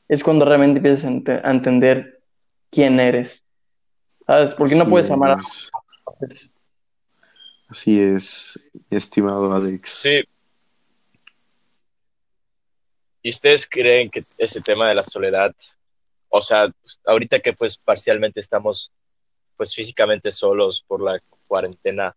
es 0.09 0.23
cuando 0.23 0.45
realmente 0.45 0.79
empiezas 0.79 1.05
a, 1.05 1.09
ente- 1.09 1.41
a 1.43 1.51
entender 1.51 2.21
quién 2.71 3.01
eres. 3.01 3.45
¿Sabes? 4.27 4.55
Porque 4.55 4.75
no 4.77 4.83
Así 4.83 4.91
puedes 4.91 5.11
amar 5.11 5.33
a. 5.33 5.41
Así 7.69 8.01
es, 8.01 8.59
estimado 8.91 9.53
Alex. 9.55 9.91
Sí. 10.03 10.23
¿Y 13.23 13.31
ustedes 13.31 13.67
creen 13.69 14.11
que 14.11 14.25
ese 14.37 14.61
tema 14.61 14.89
de 14.89 14.95
la 14.95 15.05
soledad, 15.05 15.55
o 16.29 16.41
sea, 16.41 16.73
ahorita 17.07 17.39
que 17.41 17.53
pues 17.53 17.77
parcialmente 17.77 18.41
estamos 18.41 18.93
pues 19.57 19.75
físicamente 19.75 20.33
solos 20.33 20.85
por 20.87 21.01
la 21.03 21.21
cuarentena, 21.47 22.17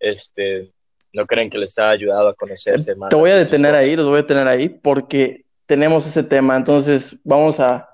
este, 0.00 0.72
¿no 1.12 1.26
creen 1.26 1.48
que 1.50 1.58
les 1.58 1.78
ha 1.78 1.90
ayudado 1.90 2.28
a 2.28 2.34
conocerse 2.34 2.94
más? 2.96 3.08
Te 3.08 3.16
voy 3.16 3.30
a 3.30 3.36
detener 3.36 3.72
mismos? 3.72 3.88
ahí, 3.88 3.96
los 3.96 4.06
voy 4.06 4.18
a 4.18 4.22
detener 4.22 4.48
ahí 4.48 4.68
porque 4.68 5.44
tenemos 5.66 6.06
ese 6.06 6.22
tema, 6.22 6.56
entonces 6.56 7.16
vamos 7.24 7.60
a, 7.60 7.88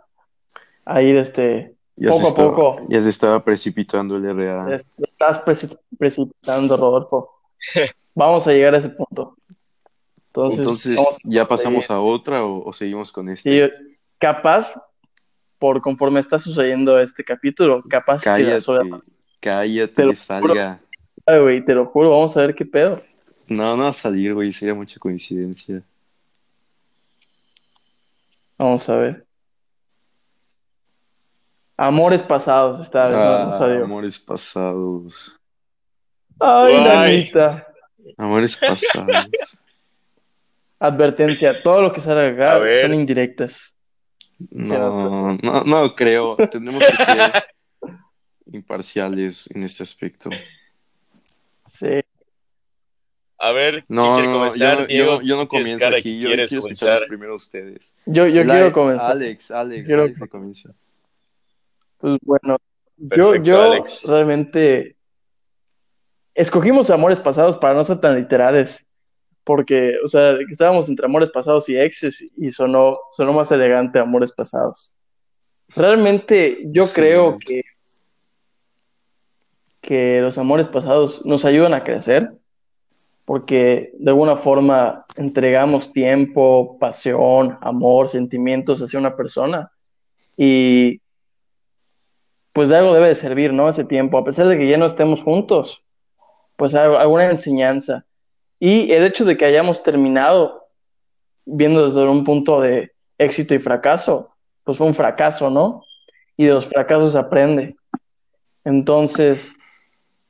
a 0.85 1.03
ir 1.03 1.17
este, 1.17 1.75
Ya 1.97 2.11
poco 2.11 2.29
a 2.29 2.35
poco. 2.35 2.87
ya 2.89 3.03
se 3.03 3.09
estaba 3.09 3.43
precipitando 3.45 4.17
el 4.17 4.25
RA. 4.37 4.77
Estás 4.77 5.45
preci- 5.45 5.79
precipitando, 5.99 6.77
Rodolfo. 6.77 7.31
Vamos 8.17 8.47
a 8.47 8.53
llegar 8.53 8.75
a 8.75 8.79
ese 8.79 8.91
punto. 8.91 9.37
Entonces, 10.27 10.97
¿ya 11.25 11.47
pasamos 11.47 11.91
a 11.91 12.01
otra 12.01 12.45
o, 12.45 12.65
o 12.69 12.73
seguimos 12.73 13.11
con 13.11 13.29
este? 13.29 13.69
Sí, 13.69 13.73
capaz, 14.19 14.75
por 15.59 15.81
conforme 15.81 16.21
está 16.21 16.39
sucediendo 16.39 16.99
este 16.99 17.25
capítulo, 17.25 17.83
capaz 17.89 18.23
que 18.23 18.31
la 18.43 18.59
Cállate, 18.61 18.91
cállate, 19.41 20.15
salga. 20.17 20.81
Ay, 21.27 21.41
güey, 21.41 21.65
te 21.65 21.75
lo 21.75 21.87
juro, 21.87 22.11
vamos 22.11 22.37
a 22.37 22.41
ver 22.43 22.55
qué 22.55 22.65
pedo. 22.65 23.01
No, 23.49 23.77
no 23.77 23.85
va 23.85 23.89
a 23.91 23.93
salir, 23.93 24.35
güey, 24.35 24.53
sería 24.53 24.75
mucha 24.75 24.99
coincidencia. 24.99 25.83
Vamos 28.59 28.89
a 28.89 28.97
ver. 28.97 29.27
Amores 31.77 32.23
pasados, 32.23 32.81
esta 32.81 33.01
vez 33.03 33.11
no, 33.13 33.17
no 33.19 33.25
Ah, 33.49 33.53
salió. 33.53 33.85
amores 33.85 34.19
pasados. 34.19 35.41
Ay, 36.39 36.75
Ay. 36.75 36.85
nanita. 36.85 37.67
Amores 38.17 38.57
pasados. 38.57 39.27
Advertencia, 40.79 41.63
todo 41.63 41.83
lo 41.83 41.93
que 41.93 42.01
sale 42.01 42.27
acá 42.29 42.61
son 42.81 42.95
indirectas. 42.95 43.75
No, 44.51 45.37
no, 45.43 45.65
no 45.65 45.95
creo. 45.95 46.37
Tenemos 46.51 46.85
que 46.85 46.97
ser 46.97 47.45
imparciales 48.53 49.49
en 49.55 49.63
este 49.65 49.83
aspecto. 49.83 50.31
Sí. 51.67 52.01
A 53.39 53.53
ver, 53.53 53.85
¿quién 53.85 53.85
No, 53.89 54.17
comenzar? 54.33 54.75
no, 54.75 54.81
yo 54.83 54.87
Diego, 54.87 55.13
no, 55.17 55.23
yo 55.23 55.49
comienzo 55.49 55.87
aquí. 55.89 56.19
Yo 56.21 56.29
quieres 56.29 56.49
quiero 56.51 56.63
comenzar. 56.63 56.89
escucharlos 56.89 57.09
primero 57.09 57.33
a 57.33 57.37
ustedes. 57.37 57.95
Yo, 58.07 58.27
yo 58.27 58.45
La- 58.45 58.55
quiero 58.55 58.73
comenzar. 58.73 59.11
Alex, 59.13 59.51
Alex, 59.51 59.87
Quiero- 59.87 60.03
Alex 60.05 60.21
comienza. 60.31 60.75
Pues 61.99 62.19
bueno, 62.23 62.59
yo, 62.97 63.09
Perfecto, 63.09 63.43
yo 63.45 63.63
Alex. 63.63 64.05
realmente 64.07 64.97
escogimos 66.35 66.91
amores 66.91 67.21
pasados 67.21 67.57
para 67.57 67.75
no 67.75 67.85
ser 67.85 67.99
tan 67.99 68.17
literales, 68.17 68.87
porque, 69.43 69.95
o 70.03 70.07
sea, 70.09 70.37
estábamos 70.51 70.89
entre 70.89 71.07
amores 71.07 71.31
pasados 71.31 71.69
y 71.69 71.77
exes 71.77 72.27
y 72.37 72.51
sonó, 72.51 72.99
sonó 73.13 73.33
más 73.33 73.51
elegante 73.53 73.99
amores 73.99 74.33
pasados. 74.33 74.93
Realmente 75.69 76.59
yo 76.67 76.85
Sí. 76.87 76.95
creo 76.95 77.39
que, 77.39 77.63
que 79.85 80.21
los 80.23 80.39
amores 80.39 80.67
pasados 80.67 81.25
nos 81.27 81.45
ayudan 81.45 81.75
a 81.75 81.85
crecer, 81.85 82.29
porque 83.27 83.93
de 83.99 84.11
alguna 84.11 84.37
forma 84.39 85.05
entregamos 85.17 85.93
tiempo, 85.93 86.79
pasión, 86.79 87.59
amor, 87.61 88.09
sentimientos 88.09 88.81
hacia 88.81 88.99
una 88.99 89.15
persona 89.15 89.71
y 90.37 91.03
pues 92.55 92.69
de 92.71 92.77
algo 92.77 92.95
debe 92.95 93.09
de 93.09 93.15
servir, 93.15 93.53
¿no? 93.53 93.69
Ese 93.69 93.85
tiempo, 93.85 94.17
a 94.17 94.25
pesar 94.25 94.49
de 94.49 94.57
que 94.57 94.69
ya 94.69 94.79
no 94.79 94.87
estemos 94.87 95.23
juntos, 95.23 95.85
pues 96.57 96.75
alguna 96.75 97.31
enseñanza. 97.31 98.07
Y 98.61 98.93
el 98.93 99.05
hecho 99.05 99.25
de 99.25 99.37
que 99.37 99.45
hayamos 99.45 99.83
terminado 99.83 100.69
viendo 101.45 101.85
desde 101.85 102.09
un 102.09 102.25
punto 102.25 102.61
de 102.61 102.93
éxito 103.19 103.55
y 103.55 103.59
fracaso, 103.59 104.31
pues 104.63 104.79
fue 104.79 104.87
un 104.87 104.95
fracaso, 104.95 105.51
¿no? 105.51 105.83
Y 106.37 106.45
de 106.47 106.55
los 106.55 106.69
fracasos 106.69 107.13
se 107.13 107.19
aprende. 107.19 107.77
Entonces, 108.65 109.59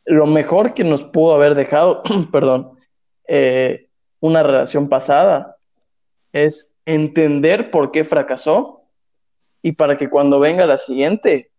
lo 0.06 0.26
mejor 0.26 0.74
que 0.74 0.84
nos 0.84 1.04
pudo 1.04 1.34
haber 1.34 1.54
dejado, 1.54 2.02
perdón, 2.32 2.78
eh, 3.26 3.88
una 4.20 4.42
relación 4.42 4.88
pasada 4.88 5.56
es 6.32 6.74
entender 6.84 7.70
por 7.70 7.90
qué 7.90 8.04
fracasó 8.04 8.82
y 9.62 9.72
para 9.72 9.96
que 9.96 10.10
cuando 10.10 10.40
venga 10.40 10.66
la 10.66 10.76
siguiente, 10.76 11.50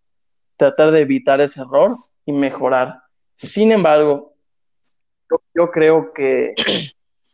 tratar 0.57 0.91
de 0.91 1.01
evitar 1.01 1.41
ese 1.41 1.61
error 1.61 1.91
y 2.25 2.31
mejorar. 2.31 3.01
Sin 3.33 3.71
embargo, 3.71 4.33
yo, 5.29 5.41
yo 5.55 5.71
creo 5.71 6.13
que, 6.13 6.53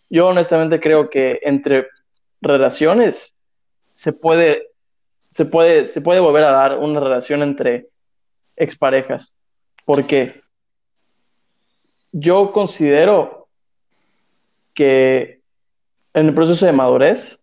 yo 0.09 0.27
honestamente 0.27 0.79
creo 0.79 1.09
que 1.09 1.39
entre 1.43 1.87
relaciones 2.41 3.35
se 3.95 4.13
puede, 4.13 4.69
se 5.29 5.45
puede, 5.45 5.85
se 5.85 6.01
puede 6.01 6.19
volver 6.19 6.43
a 6.43 6.51
dar 6.51 6.77
una 6.77 6.99
relación 6.99 7.43
entre 7.43 7.89
exparejas. 8.55 9.35
Porque 9.85 10.40
yo 12.11 12.51
considero 12.51 13.47
que 14.73 15.41
en 16.13 16.27
el 16.27 16.33
proceso 16.33 16.65
de 16.65 16.71
madurez 16.71 17.39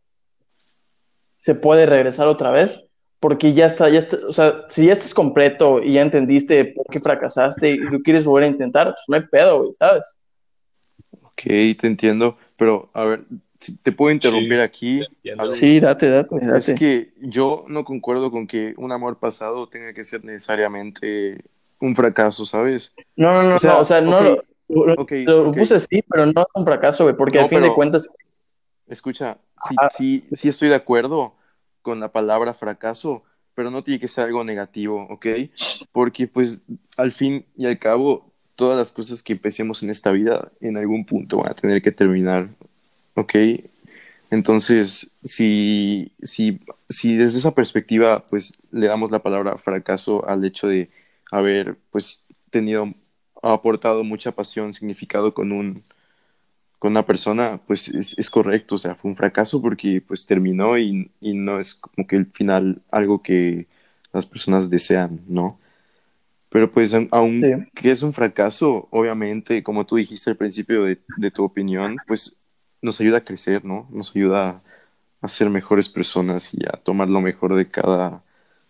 se 1.40 1.54
puede 1.54 1.86
regresar 1.86 2.26
otra 2.26 2.50
vez 2.50 2.84
porque 3.20 3.52
ya 3.52 3.66
está, 3.66 3.88
ya 3.88 4.00
está, 4.00 4.16
o 4.28 4.32
sea, 4.32 4.64
si 4.68 4.86
ya 4.86 4.92
estás 4.92 5.12
completo 5.12 5.82
y 5.82 5.94
ya 5.94 6.02
entendiste 6.02 6.66
por 6.66 6.86
qué 6.86 7.00
fracasaste 7.00 7.70
y 7.70 7.76
lo 7.78 8.00
quieres 8.00 8.24
volver 8.24 8.44
a 8.44 8.52
intentar, 8.52 8.94
pues 8.94 9.04
no 9.08 9.16
hay 9.16 9.22
pedo, 9.22 9.62
güey, 9.62 9.72
¿sabes? 9.72 10.18
Ok, 11.22 11.42
te 11.42 11.86
entiendo. 11.86 12.36
Pero, 12.56 12.90
a 12.92 13.04
ver, 13.04 13.24
¿te 13.82 13.92
puedo 13.92 14.12
interrumpir 14.12 14.54
Sí, 14.54 14.60
aquí? 14.60 15.02
Sí, 15.48 15.80
date, 15.80 16.10
date, 16.10 16.38
date. 16.40 16.58
Es 16.58 16.78
que 16.78 17.12
yo 17.20 17.64
no 17.68 17.84
concuerdo 17.84 18.30
con 18.30 18.46
que 18.46 18.74
un 18.76 18.92
amor 18.92 19.18
pasado 19.18 19.68
tenga 19.68 19.92
que 19.92 20.04
ser 20.04 20.24
necesariamente 20.24 21.42
un 21.80 21.96
fracaso, 21.96 22.46
¿sabes? 22.46 22.94
No, 23.16 23.32
no, 23.32 23.48
no, 23.48 23.54
O 23.56 23.58
sea, 23.58 23.72
no, 23.72 23.80
o 23.80 23.84
sea, 23.84 24.00
no 24.00 24.42
lo, 24.68 25.52
puse 25.52 25.76
así, 25.76 26.02
pero 26.08 26.26
no 26.26 26.40
es 26.42 26.46
un 26.54 26.64
fracaso, 26.64 27.04
güey, 27.04 27.16
porque 27.16 27.38
No, 27.38 27.44
al 27.44 27.48
fin 27.48 27.58
de 27.58 27.62
pero- 27.64 27.74
cuentas, 27.74 28.10
Escucha, 28.86 29.36
sí, 29.90 30.22
sí 30.32 30.48
estoy 30.48 30.70
de 30.70 30.74
acuerdo 30.74 31.34
con 31.82 32.00
la 32.00 32.10
palabra 32.10 32.54
fracaso, 32.54 33.22
pero 33.54 33.70
no 33.70 33.84
tiene 33.84 34.00
que 34.00 34.08
ser 34.08 34.24
algo 34.24 34.44
negativo, 34.44 35.06
¿ok? 35.10 35.26
Porque 35.92 36.26
pues 36.26 36.62
al 36.96 37.12
fin 37.12 37.44
y 37.54 37.66
al 37.66 37.78
cabo, 37.78 38.32
todas 38.56 38.78
las 38.78 38.92
cosas 38.92 39.22
que 39.22 39.34
empecemos 39.34 39.82
en 39.82 39.90
esta 39.90 40.10
vida 40.10 40.50
en 40.62 40.78
algún 40.78 41.04
punto 41.04 41.36
van 41.36 41.50
a 41.50 41.54
tener 41.54 41.82
que 41.82 41.92
terminar, 41.92 42.48
¿ok? 43.14 43.34
Entonces, 44.30 45.16
si, 45.22 46.12
si, 46.22 46.60
si 46.88 47.16
desde 47.16 47.38
esa 47.38 47.54
perspectiva, 47.54 48.24
pues 48.30 48.54
le 48.70 48.86
damos 48.86 49.10
la 49.10 49.22
palabra 49.22 49.56
fracaso 49.58 50.26
al 50.28 50.44
hecho 50.44 50.66
de 50.68 50.90
haber, 51.30 51.76
pues, 51.90 52.26
tenido, 52.50 52.92
aportado 53.42 54.04
mucha 54.04 54.32
pasión, 54.32 54.72
significado 54.74 55.34
con 55.34 55.52
un, 55.52 55.84
con 56.78 56.92
una 56.92 57.06
persona, 57.06 57.60
pues 57.66 57.88
es, 57.88 58.18
es 58.18 58.30
correcto, 58.30 58.76
o 58.76 58.78
sea, 58.78 58.94
fue 58.94 59.10
un 59.10 59.16
fracaso 59.16 59.60
porque 59.62 60.02
pues 60.06 60.26
terminó 60.26 60.78
y, 60.78 61.10
y 61.20 61.34
no 61.34 61.58
es 61.60 61.74
como 61.74 62.06
que 62.06 62.16
el 62.16 62.26
final 62.32 62.82
algo 62.90 63.22
que 63.22 63.68
las 64.12 64.26
personas 64.26 64.70
desean, 64.70 65.20
¿no? 65.28 65.58
Pero 66.50 66.70
pues 66.70 66.94
aun- 66.94 67.08
aun 67.12 67.50
Sí. 67.50 67.68
es 67.82 68.02
un 68.02 68.12
fracaso, 68.12 68.88
obviamente, 68.90 69.62
como 69.62 69.86
tú 69.86 69.96
dijiste 69.96 70.30
al 70.30 70.36
principio 70.36 70.84
de, 70.84 71.00
de 71.16 71.30
tu 71.30 71.44
opinión, 71.44 72.00
pues 72.06 72.40
nos 72.82 73.00
ayuda 73.00 73.18
a 73.18 73.24
crecer, 73.24 73.64
¿no? 73.64 73.88
Nos 73.90 74.14
ayuda 74.16 74.62
a 75.22 75.28
ser 75.28 75.50
mejores 75.50 75.88
personas 75.88 76.54
y 76.54 76.58
a 76.66 76.72
tomar 76.82 77.08
lo 77.08 77.20
mejor 77.20 77.54
de 77.56 77.70
cada 77.70 78.22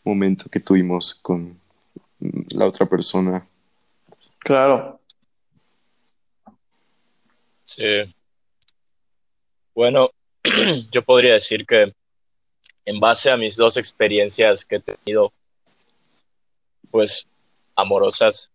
momento 0.04 0.50
que 0.50 0.60
tuvimos 0.60 1.14
con 1.16 1.60
la 2.20 2.66
otra 2.66 2.86
persona. 2.86 3.46
Claro, 4.48 4.98
Sí. 7.66 7.84
Bueno, 9.74 10.10
yo 10.90 11.02
podría 11.02 11.34
decir 11.34 11.66
que 11.66 11.92
en 12.86 12.98
base 12.98 13.30
a 13.30 13.36
mis 13.36 13.56
dos 13.56 13.76
experiencias 13.76 14.64
que 14.64 14.76
he 14.76 14.80
tenido, 14.80 15.34
pues, 16.90 17.26
amorosas, 17.76 18.50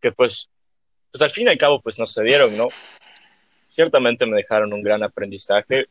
que 0.00 0.10
pues, 0.10 0.48
pues 1.12 1.20
al 1.20 1.30
fin 1.30 1.46
y 1.46 1.50
al 1.50 1.58
cabo, 1.58 1.82
pues 1.82 1.98
no 1.98 2.06
se 2.06 2.22
dieron, 2.22 2.56
¿no? 2.56 2.68
Ciertamente 3.68 4.24
me 4.24 4.38
dejaron 4.38 4.72
un 4.72 4.82
gran 4.82 5.02
aprendizaje. 5.02 5.88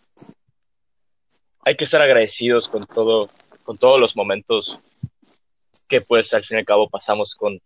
Hay 1.64 1.76
que 1.76 1.84
estar 1.84 2.02
agradecidos 2.02 2.68
con 2.68 2.84
todo, 2.86 3.28
con 3.64 3.78
todos 3.78 4.00
los 4.00 4.16
momentos 4.16 4.80
que 5.88 6.02
pues 6.02 6.34
al 6.34 6.44
fin 6.44 6.58
y 6.58 6.62
al 6.62 6.66
cabo 6.66 6.90
pasamos 6.90 7.36
con, 7.36 7.62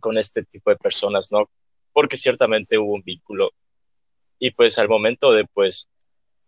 con 0.00 0.18
este 0.18 0.44
tipo 0.44 0.70
de 0.70 0.76
personas, 0.76 1.30
¿no? 1.32 1.50
Porque 1.92 2.16
ciertamente 2.16 2.78
hubo 2.78 2.94
un 2.94 3.02
vínculo 3.02 3.50
y 4.38 4.50
pues 4.52 4.78
al 4.78 4.88
momento 4.88 5.32
de 5.32 5.44
pues 5.46 5.88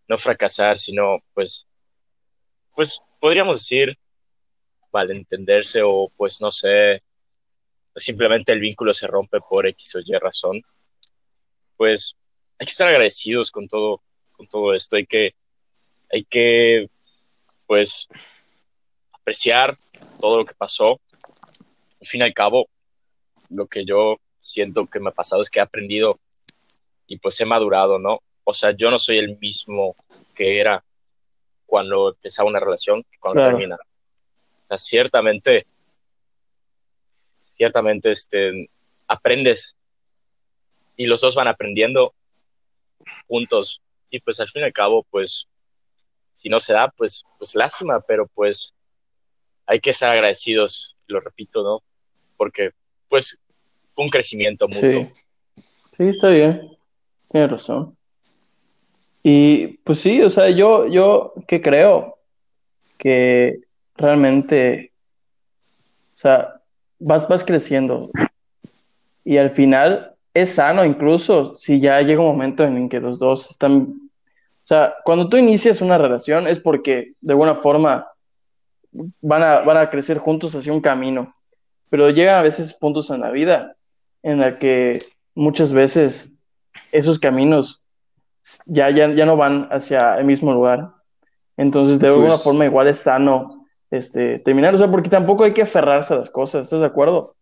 no 0.08 0.18
fracasar, 0.18 0.78
sino 0.78 1.18
pues, 1.34 1.66
pues 2.74 3.00
podríamos 3.18 3.60
decir, 3.60 3.98
vale, 4.92 5.14
entenderse 5.14 5.82
o 5.82 6.10
pues 6.16 6.40
no 6.40 6.50
sé, 6.50 7.02
simplemente 7.96 8.52
el 8.52 8.60
vínculo 8.60 8.94
se 8.94 9.06
rompe 9.06 9.40
por 9.40 9.66
X 9.66 9.96
o 9.96 10.00
Y 10.00 10.12
razón, 10.18 10.62
pues 11.76 12.16
hay 12.58 12.66
que 12.66 12.72
estar 12.72 12.88
agradecidos 12.88 13.50
con 13.50 13.66
todo, 13.68 14.02
con 14.32 14.46
todo 14.46 14.74
esto, 14.74 14.96
hay 14.96 15.06
que, 15.06 15.34
hay 16.12 16.24
que, 16.24 16.90
pues, 17.66 18.06
apreciar 19.12 19.76
todo 20.20 20.38
lo 20.38 20.44
que 20.44 20.54
pasó. 20.54 21.00
Al 22.00 22.06
fin 22.06 22.20
y 22.20 22.24
al 22.24 22.34
cabo, 22.34 22.68
lo 23.50 23.66
que 23.66 23.84
yo 23.84 24.18
siento 24.40 24.86
que 24.86 25.00
me 25.00 25.10
ha 25.10 25.12
pasado 25.12 25.42
es 25.42 25.50
que 25.50 25.58
he 25.58 25.62
aprendido 25.62 26.18
y 27.06 27.18
pues 27.18 27.40
he 27.40 27.44
madurado, 27.44 27.98
¿no? 27.98 28.20
O 28.44 28.54
sea, 28.54 28.72
yo 28.72 28.90
no 28.90 28.98
soy 28.98 29.18
el 29.18 29.38
mismo 29.38 29.96
que 30.34 30.60
era 30.60 30.82
cuando 31.66 32.10
empezaba 32.10 32.48
una 32.48 32.60
relación 32.60 33.04
que 33.10 33.18
cuando 33.18 33.44
termina. 33.44 33.76
O 33.76 34.66
sea, 34.66 34.78
ciertamente, 34.78 35.66
ciertamente, 37.36 38.10
este, 38.10 38.70
aprendes 39.06 39.76
y 40.96 41.06
los 41.06 41.20
dos 41.20 41.34
van 41.34 41.48
aprendiendo 41.48 42.14
juntos 43.26 43.82
y 44.10 44.20
pues 44.20 44.40
al 44.40 44.48
fin 44.48 44.62
y 44.62 44.64
al 44.66 44.72
cabo, 44.72 45.04
pues, 45.10 45.46
si 46.34 46.48
no 46.48 46.58
se 46.60 46.72
da, 46.72 46.88
pues, 46.88 47.24
pues 47.38 47.54
lástima, 47.54 48.00
pero 48.00 48.26
pues 48.26 48.74
hay 49.66 49.80
que 49.80 49.90
estar 49.90 50.10
agradecidos, 50.10 50.96
lo 51.06 51.20
repito, 51.20 51.62
¿no? 51.62 51.82
Porque, 52.36 52.72
pues, 53.08 53.39
un 54.02 54.10
crecimiento 54.10 54.66
mutuo. 54.68 54.90
Sí, 54.90 55.08
sí 55.96 56.04
está 56.08 56.28
bien, 56.28 56.70
tiene 57.30 57.46
razón. 57.46 57.96
Y 59.22 59.78
pues 59.84 60.00
sí, 60.00 60.22
o 60.22 60.30
sea, 60.30 60.48
yo, 60.50 60.86
yo 60.86 61.34
que 61.46 61.60
creo 61.60 62.18
que 62.96 63.60
realmente, 63.96 64.92
o 66.14 66.18
sea, 66.18 66.54
vas, 66.98 67.28
vas 67.28 67.44
creciendo 67.44 68.10
y 69.24 69.36
al 69.36 69.50
final 69.50 70.14
es 70.32 70.54
sano 70.54 70.84
incluso 70.84 71.58
si 71.58 71.80
ya 71.80 72.00
llega 72.00 72.20
un 72.20 72.28
momento 72.28 72.64
en 72.64 72.76
el 72.76 72.88
que 72.88 73.00
los 73.00 73.18
dos 73.18 73.50
están, 73.50 73.82
o 73.82 74.66
sea, 74.66 74.94
cuando 75.04 75.28
tú 75.28 75.36
inicias 75.36 75.82
una 75.82 75.98
relación 75.98 76.46
es 76.46 76.60
porque 76.60 77.12
de 77.20 77.32
alguna 77.32 77.56
forma 77.56 78.06
van 79.20 79.42
a, 79.42 79.60
van 79.60 79.76
a 79.76 79.90
crecer 79.90 80.18
juntos 80.18 80.54
hacia 80.54 80.72
un 80.72 80.80
camino. 80.80 81.34
Pero 81.90 82.10
llegan 82.10 82.36
a 82.36 82.42
veces 82.42 82.72
puntos 82.72 83.10
en 83.10 83.20
la 83.20 83.30
vida 83.30 83.76
en 84.22 84.38
la 84.40 84.58
que 84.58 84.98
muchas 85.34 85.72
veces 85.72 86.32
esos 86.92 87.18
caminos 87.18 87.80
ya, 88.66 88.90
ya, 88.90 89.12
ya 89.14 89.26
no 89.26 89.36
van 89.36 89.68
hacia 89.70 90.16
el 90.18 90.24
mismo 90.24 90.52
lugar. 90.52 90.90
Entonces, 91.56 91.98
de 92.00 92.08
alguna 92.08 92.30
Pues- 92.30 92.44
forma, 92.44 92.64
igual 92.64 92.88
es 92.88 92.98
sano 92.98 93.66
este, 93.90 94.38
terminar. 94.40 94.74
O 94.74 94.78
sea, 94.78 94.90
porque 94.90 95.08
tampoco 95.08 95.44
hay 95.44 95.52
que 95.52 95.62
aferrarse 95.62 96.14
a 96.14 96.18
las 96.18 96.30
cosas, 96.30 96.62
¿estás 96.66 96.80
de 96.80 96.86
acuerdo? 96.86 97.34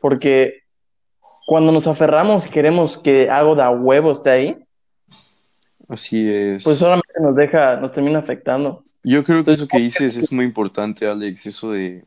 Porque 0.00 0.60
cuando 1.46 1.72
nos 1.72 1.86
aferramos 1.86 2.46
y 2.46 2.50
queremos 2.50 2.96
que 2.96 3.28
algo 3.28 3.54
de 3.56 3.62
a 3.62 3.70
huevo 3.70 4.12
esté 4.12 4.30
ahí, 4.30 4.64
Así 5.88 6.30
es. 6.32 6.62
pues 6.64 6.78
solamente 6.78 7.12
nos 7.20 7.34
deja, 7.34 7.76
nos 7.76 7.92
termina 7.92 8.20
afectando. 8.20 8.84
Yo 9.02 9.24
creo 9.24 9.38
que 9.38 9.50
Entonces, 9.50 9.60
eso 9.62 9.68
que 9.68 9.78
dices 9.78 10.16
es 10.16 10.30
muy 10.32 10.44
importante, 10.44 11.06
Alex, 11.06 11.46
eso 11.46 11.72
de, 11.72 12.04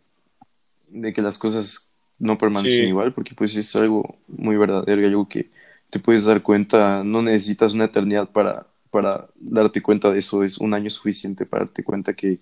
de 0.88 1.11
que 1.14 1.22
las 1.22 1.38
cosas 1.38 1.93
no 2.24 2.38
permanecen 2.38 2.86
Sí. 2.86 2.90
igual, 2.90 3.14
porque 3.14 3.36
pues 3.36 3.56
es 3.56 3.76
algo 3.76 4.18
muy 4.28 4.58
verdadero 4.58 5.02
y 5.02 5.06
algo 5.06 5.28
que 5.30 5.50
te 5.90 6.00
puedes 6.00 6.26
dar 6.26 6.42
cuenta, 6.42 7.04
no 7.04 7.22
necesitas 7.22 7.74
una 7.74 7.86
eternidad 7.86 8.30
para, 8.30 8.68
para 8.92 9.28
darte 9.40 9.82
cuenta 9.82 10.12
de 10.12 10.20
eso, 10.20 10.44
es 10.44 10.58
un 10.58 10.74
año 10.74 10.90
suficiente 10.90 11.46
para 11.46 11.66
darte 11.66 11.84
cuenta 11.84 12.14
que 12.16 12.40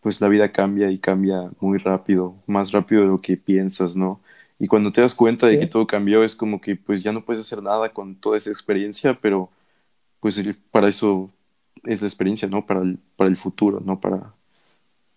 pues 0.00 0.20
la 0.20 0.28
vida 0.28 0.50
cambia 0.50 0.90
y 0.90 0.98
cambia 0.98 1.50
muy 1.60 1.78
rápido, 1.78 2.34
más 2.46 2.72
rápido 2.72 3.02
de 3.02 3.08
lo 3.08 3.20
que 3.20 3.36
piensas, 3.36 3.96
¿no? 3.96 4.20
Y 4.58 4.66
cuando 4.68 4.92
te 4.92 5.00
das 5.02 5.14
cuenta 5.14 5.46
de 5.46 5.58
que 5.58 5.66
todo 5.66 5.86
cambió, 5.86 6.24
es 6.24 6.36
como 6.36 6.60
que 6.60 6.76
pues 6.76 7.02
ya 7.02 7.12
no 7.12 7.24
puedes 7.24 7.40
hacer 7.46 7.62
nada 7.62 7.90
con 7.90 8.16
toda 8.16 8.38
esa 8.38 8.50
experiencia, 8.50 9.14
pero 9.20 9.50
pues 10.20 10.38
el- 10.38 10.54
para 10.56 10.88
eso 10.88 11.30
es 11.84 12.00
la 12.02 12.08
experiencia, 12.08 12.48
¿no? 12.48 12.66
Para 12.66 12.82
el, 12.82 12.98
para 13.16 13.30
el 13.30 13.36
futuro, 13.36 13.80
¿no? 13.84 14.00
Para, 14.00 14.34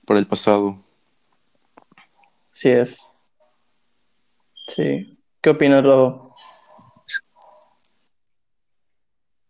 para 0.07 0.19
el 0.19 0.27
pasado. 0.27 0.77
Sí 2.51 2.69
es. 2.69 3.12
Sí. 4.67 5.17
¿Qué 5.41 5.49
opinas, 5.49 5.83
Rodo? 5.83 6.35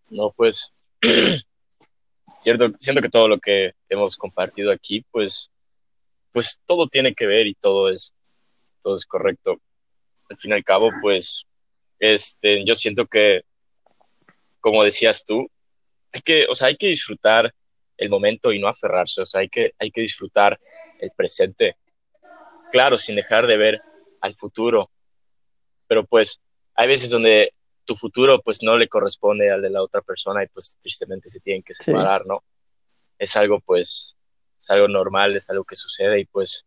No, 0.09 0.31
pues, 0.31 0.73
cierto, 2.39 2.71
siento 2.77 3.01
que 3.01 3.09
todo 3.09 3.27
lo 3.27 3.39
que 3.39 3.73
hemos 3.89 4.15
compartido 4.15 4.71
aquí, 4.71 5.05
pues, 5.11 5.51
pues 6.31 6.59
todo 6.65 6.87
tiene 6.87 7.13
que 7.13 7.25
ver 7.25 7.47
y 7.47 7.55
todo 7.55 7.89
es, 7.89 8.13
todo 8.81 8.95
es 8.95 9.05
correcto. 9.05 9.57
Al 10.29 10.37
fin 10.37 10.51
y 10.51 10.53
al 10.55 10.63
cabo, 10.63 10.89
pues, 11.01 11.45
este, 11.99 12.65
yo 12.65 12.75
siento 12.75 13.05
que, 13.07 13.41
como 14.59 14.83
decías 14.83 15.25
tú, 15.25 15.47
hay 16.11 16.21
que, 16.21 16.45
o 16.49 16.55
sea, 16.55 16.67
hay 16.67 16.75
que 16.75 16.87
disfrutar 16.87 17.53
el 17.97 18.09
momento 18.09 18.51
y 18.51 18.59
no 18.59 18.67
aferrarse, 18.67 19.21
o 19.21 19.25
sea, 19.25 19.41
hay 19.41 19.49
que, 19.49 19.73
hay 19.79 19.91
que 19.91 20.01
disfrutar 20.01 20.59
el 20.99 21.11
presente. 21.11 21.75
Claro, 22.71 22.97
sin 22.97 23.15
dejar 23.15 23.47
de 23.47 23.57
ver 23.57 23.81
al 24.21 24.35
futuro, 24.35 24.89
pero 25.87 26.05
pues 26.05 26.39
hay 26.75 26.87
veces 26.87 27.09
donde 27.09 27.53
tu 27.85 27.95
futuro 27.95 28.41
pues 28.41 28.63
no 28.63 28.77
le 28.77 28.87
corresponde 28.87 29.51
al 29.51 29.61
de 29.61 29.69
la 29.69 29.81
otra 29.81 30.01
persona 30.01 30.43
y 30.43 30.47
pues 30.47 30.77
tristemente 30.81 31.29
se 31.29 31.39
tienen 31.39 31.63
que 31.63 31.73
Sí. 31.73 31.83
separar, 31.83 32.25
¿no? 32.25 32.43
Es 33.17 33.35
algo 33.35 33.59
pues, 33.59 34.15
es 34.59 34.69
algo 34.69 34.87
normal, 34.87 35.35
es 35.35 35.49
algo 35.49 35.63
que 35.65 35.75
sucede 35.75 36.19
y 36.21 36.25
pues, 36.25 36.65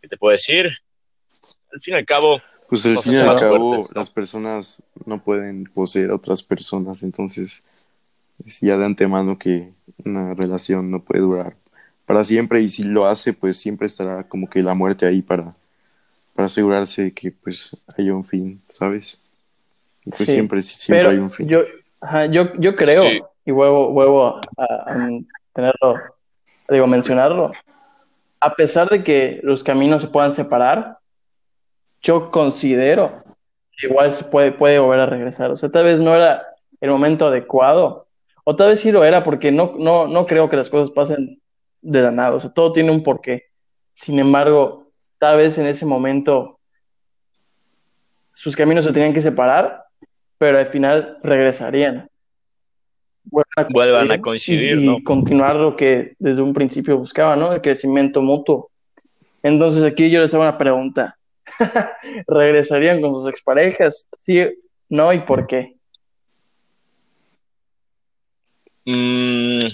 ¿qué 0.00 0.08
te 0.08 0.16
puedo 0.16 0.32
decir? 0.32 0.70
Al 1.72 1.80
fin 1.80 1.94
y 1.94 1.96
al 1.98 2.06
cabo, 2.06 2.40
Pues 2.68 2.86
al 2.86 3.02
fin 3.02 3.12
y 3.14 3.16
al 3.16 3.38
cabo, 3.38 3.70
fuertes, 3.70 3.94
¿no? 3.94 4.00
las 4.00 4.10
personas 4.10 4.82
no 5.04 5.22
pueden 5.22 5.64
poseer 5.64 6.10
a 6.10 6.14
otras 6.14 6.42
personas, 6.42 7.02
entonces 7.02 7.64
es 8.46 8.60
ya 8.60 8.76
de 8.76 8.84
antemano 8.84 9.38
que 9.38 9.72
una 10.04 10.34
relación 10.34 10.90
no 10.90 11.02
puede 11.02 11.20
durar 11.20 11.56
para 12.06 12.24
siempre 12.24 12.62
y 12.62 12.68
si 12.70 12.84
lo 12.84 13.06
hace, 13.06 13.32
pues 13.34 13.58
siempre 13.58 13.86
estará 13.86 14.26
como 14.28 14.48
que 14.48 14.62
la 14.62 14.74
muerte 14.74 15.04
ahí 15.04 15.20
para, 15.20 15.54
para 16.38 16.46
asegurarse 16.46 17.02
de 17.02 17.12
que 17.12 17.32
pues 17.32 17.76
haya 17.96 18.14
un 18.14 18.24
fin, 18.24 18.62
¿sabes? 18.68 19.20
Y 20.04 20.10
pues 20.10 20.18
Sí, 20.18 20.26
siempre, 20.26 20.62
siempre 20.62 20.98
Pero 21.00 21.10
hay 21.10 21.18
un 21.18 21.32
fin. 21.32 21.48
yo, 21.48 21.62
ajá, 22.00 22.26
yo, 22.26 22.54
yo 22.60 22.76
creo, 22.76 23.02
Sí. 23.02 23.20
y 23.44 23.50
vuelvo, 23.50 23.90
vuelvo 23.90 24.24
a, 24.36 24.40
a 24.56 24.86
tenerlo, 25.52 25.96
digo, 26.68 26.86
mencionarlo, 26.86 27.50
a 28.38 28.54
pesar 28.54 28.88
de 28.88 29.02
que 29.02 29.40
los 29.42 29.64
caminos 29.64 30.00
se 30.00 30.06
puedan 30.06 30.30
separar, 30.30 30.98
yo 32.02 32.30
considero 32.30 33.24
que 33.76 33.88
igual 33.88 34.12
se 34.12 34.22
puede, 34.22 34.52
puede 34.52 34.78
volver 34.78 35.00
a 35.00 35.06
regresar. 35.06 35.50
O 35.50 35.56
sea, 35.56 35.70
tal 35.72 35.86
vez 35.86 35.98
no 35.98 36.14
era 36.14 36.40
el 36.80 36.90
momento 36.90 37.26
adecuado, 37.26 38.06
o 38.44 38.54
tal 38.54 38.68
vez 38.68 38.78
sí 38.80 38.92
lo 38.92 39.02
era, 39.02 39.24
porque 39.24 39.50
no, 39.50 39.74
no, 39.76 40.06
no 40.06 40.24
creo 40.24 40.48
que 40.48 40.56
las 40.56 40.70
cosas 40.70 40.92
pasen 40.92 41.40
de 41.82 42.00
la 42.00 42.12
nada. 42.12 42.36
O 42.36 42.38
sea, 42.38 42.50
todo 42.54 42.70
tiene 42.70 42.92
un 42.92 43.02
porqué. 43.02 43.46
Sin 43.94 44.20
embargo, 44.20 44.87
tal 45.18 45.36
vez 45.36 45.58
en 45.58 45.66
ese 45.66 45.84
momento 45.84 46.58
sus 48.34 48.54
caminos 48.54 48.84
se 48.84 48.92
tenían 48.92 49.12
que 49.12 49.20
separar, 49.20 49.84
pero 50.38 50.58
al 50.58 50.66
final 50.66 51.18
regresarían. 51.22 52.08
Vuelvan 53.24 53.72
Vuelvan 53.72 54.10
a 54.12 54.20
coincidir, 54.20 54.78
y, 54.78 54.82
y 54.82 54.86
¿no? 54.86 55.02
continuar 55.02 55.56
lo 55.56 55.76
que 55.76 56.14
desde 56.18 56.40
un 56.40 56.54
principio 56.54 56.96
buscaba, 56.96 57.36
¿no? 57.36 57.52
El 57.52 57.60
crecimiento 57.60 58.22
mutuo. 58.22 58.70
Entonces 59.42 59.82
aquí 59.82 60.08
yo 60.08 60.20
les 60.20 60.32
hago 60.32 60.44
una 60.44 60.56
pregunta. 60.56 61.18
¿Regresarían 62.26 63.00
con 63.00 63.12
sus 63.14 63.28
exparejas? 63.28 64.06
Sí, 64.16 64.40
no 64.88 65.12
y 65.12 65.20
por 65.20 65.46
qué. 65.46 65.74
Mm, 68.84 69.66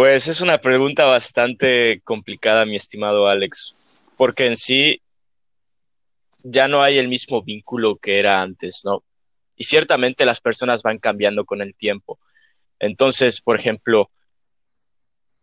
pues 0.00 0.28
es 0.28 0.40
una 0.40 0.56
pregunta 0.56 1.04
bastante 1.04 2.00
complicada, 2.04 2.64
mi 2.64 2.74
estimado 2.74 3.28
Alex, 3.28 3.76
porque 4.16 4.46
en 4.46 4.56
sí 4.56 5.02
ya 6.42 6.68
no 6.68 6.82
hay 6.82 6.96
el 6.96 7.06
mismo 7.06 7.42
vínculo 7.42 7.96
que 7.96 8.18
era 8.18 8.40
antes, 8.40 8.80
¿no? 8.82 9.04
Y 9.56 9.64
ciertamente 9.64 10.24
las 10.24 10.40
personas 10.40 10.82
van 10.82 10.96
cambiando 10.96 11.44
con 11.44 11.60
el 11.60 11.74
tiempo. 11.74 12.18
Entonces, 12.78 13.42
por 13.42 13.60
ejemplo, 13.60 14.10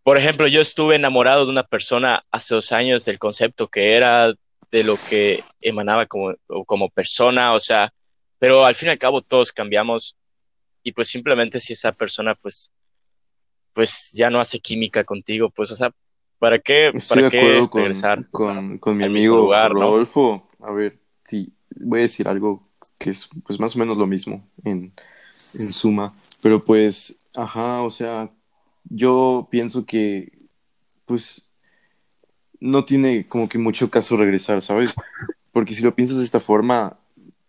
por 0.01 0.17
ejemplo, 0.17 0.47
yo 0.47 0.61
estuve 0.61 0.95
enamorado 0.95 1.45
de 1.45 1.51
una 1.51 1.67
persona 1.67 2.25
hace 2.31 2.55
dos 2.55 2.71
años 2.71 3.05
del 3.05 3.19
concepto 3.19 3.67
que 3.67 3.95
era 3.95 4.33
de 4.71 4.83
lo 4.83 4.95
que 5.07 5.43
emanaba 5.61 6.07
como, 6.07 6.33
como 6.65 6.89
persona, 6.89 7.53
o 7.53 7.59
sea, 7.59 7.93
pero 8.39 8.65
al 8.65 8.73
fin 8.73 8.87
y 8.87 8.91
al 8.93 8.97
cabo 8.97 9.21
todos 9.21 9.51
cambiamos 9.51 10.17
y 10.81 10.93
pues 10.93 11.09
simplemente 11.09 11.59
si 11.59 11.73
esa 11.73 11.91
persona 11.91 12.33
pues 12.33 12.73
pues 13.77 14.11
ya 14.11 14.31
no 14.31 14.39
hace 14.39 14.59
química 14.59 15.03
contigo, 15.03 15.51
pues 15.51 15.69
o 15.69 15.75
sea, 15.75 15.93
¿Para 16.39 16.57
qué, 16.57 16.89
Estoy 16.89 17.23
para 17.23 17.29
de 17.29 17.29
qué 17.29 17.67
con, 17.69 17.81
regresar 17.81 18.27
con, 18.31 18.77
con 18.79 18.97
mi 18.97 19.05
amigo 19.05 19.37
lugar, 19.37 19.73
¿no? 19.73 19.81
Rodolfo. 19.81 20.47
A 20.61 20.71
ver, 20.71 20.99
sí, 21.23 21.51
voy 21.75 21.99
a 21.99 22.01
decir 22.03 22.27
algo 22.27 22.61
que 22.99 23.11
es 23.11 23.29
pues 23.45 23.59
más 23.59 23.75
o 23.75 23.79
menos 23.79 23.97
lo 23.97 24.07
mismo 24.07 24.47
en, 24.63 24.91
en 25.53 25.71
suma. 25.71 26.13
Pero 26.41 26.63
pues, 26.63 27.23
ajá, 27.35 27.81
o 27.81 27.89
sea, 27.91 28.29
yo 28.83 29.47
pienso 29.51 29.85
que 29.85 30.31
pues 31.05 31.51
no 32.59 32.83
tiene 32.83 33.27
como 33.27 33.47
que 33.47 33.59
mucho 33.59 33.89
caso 33.91 34.17
regresar, 34.17 34.63
¿sabes? 34.63 34.95
Porque 35.51 35.75
si 35.75 35.83
lo 35.83 35.93
piensas 35.93 36.17
de 36.17 36.25
esta 36.25 36.39
forma, 36.39 36.97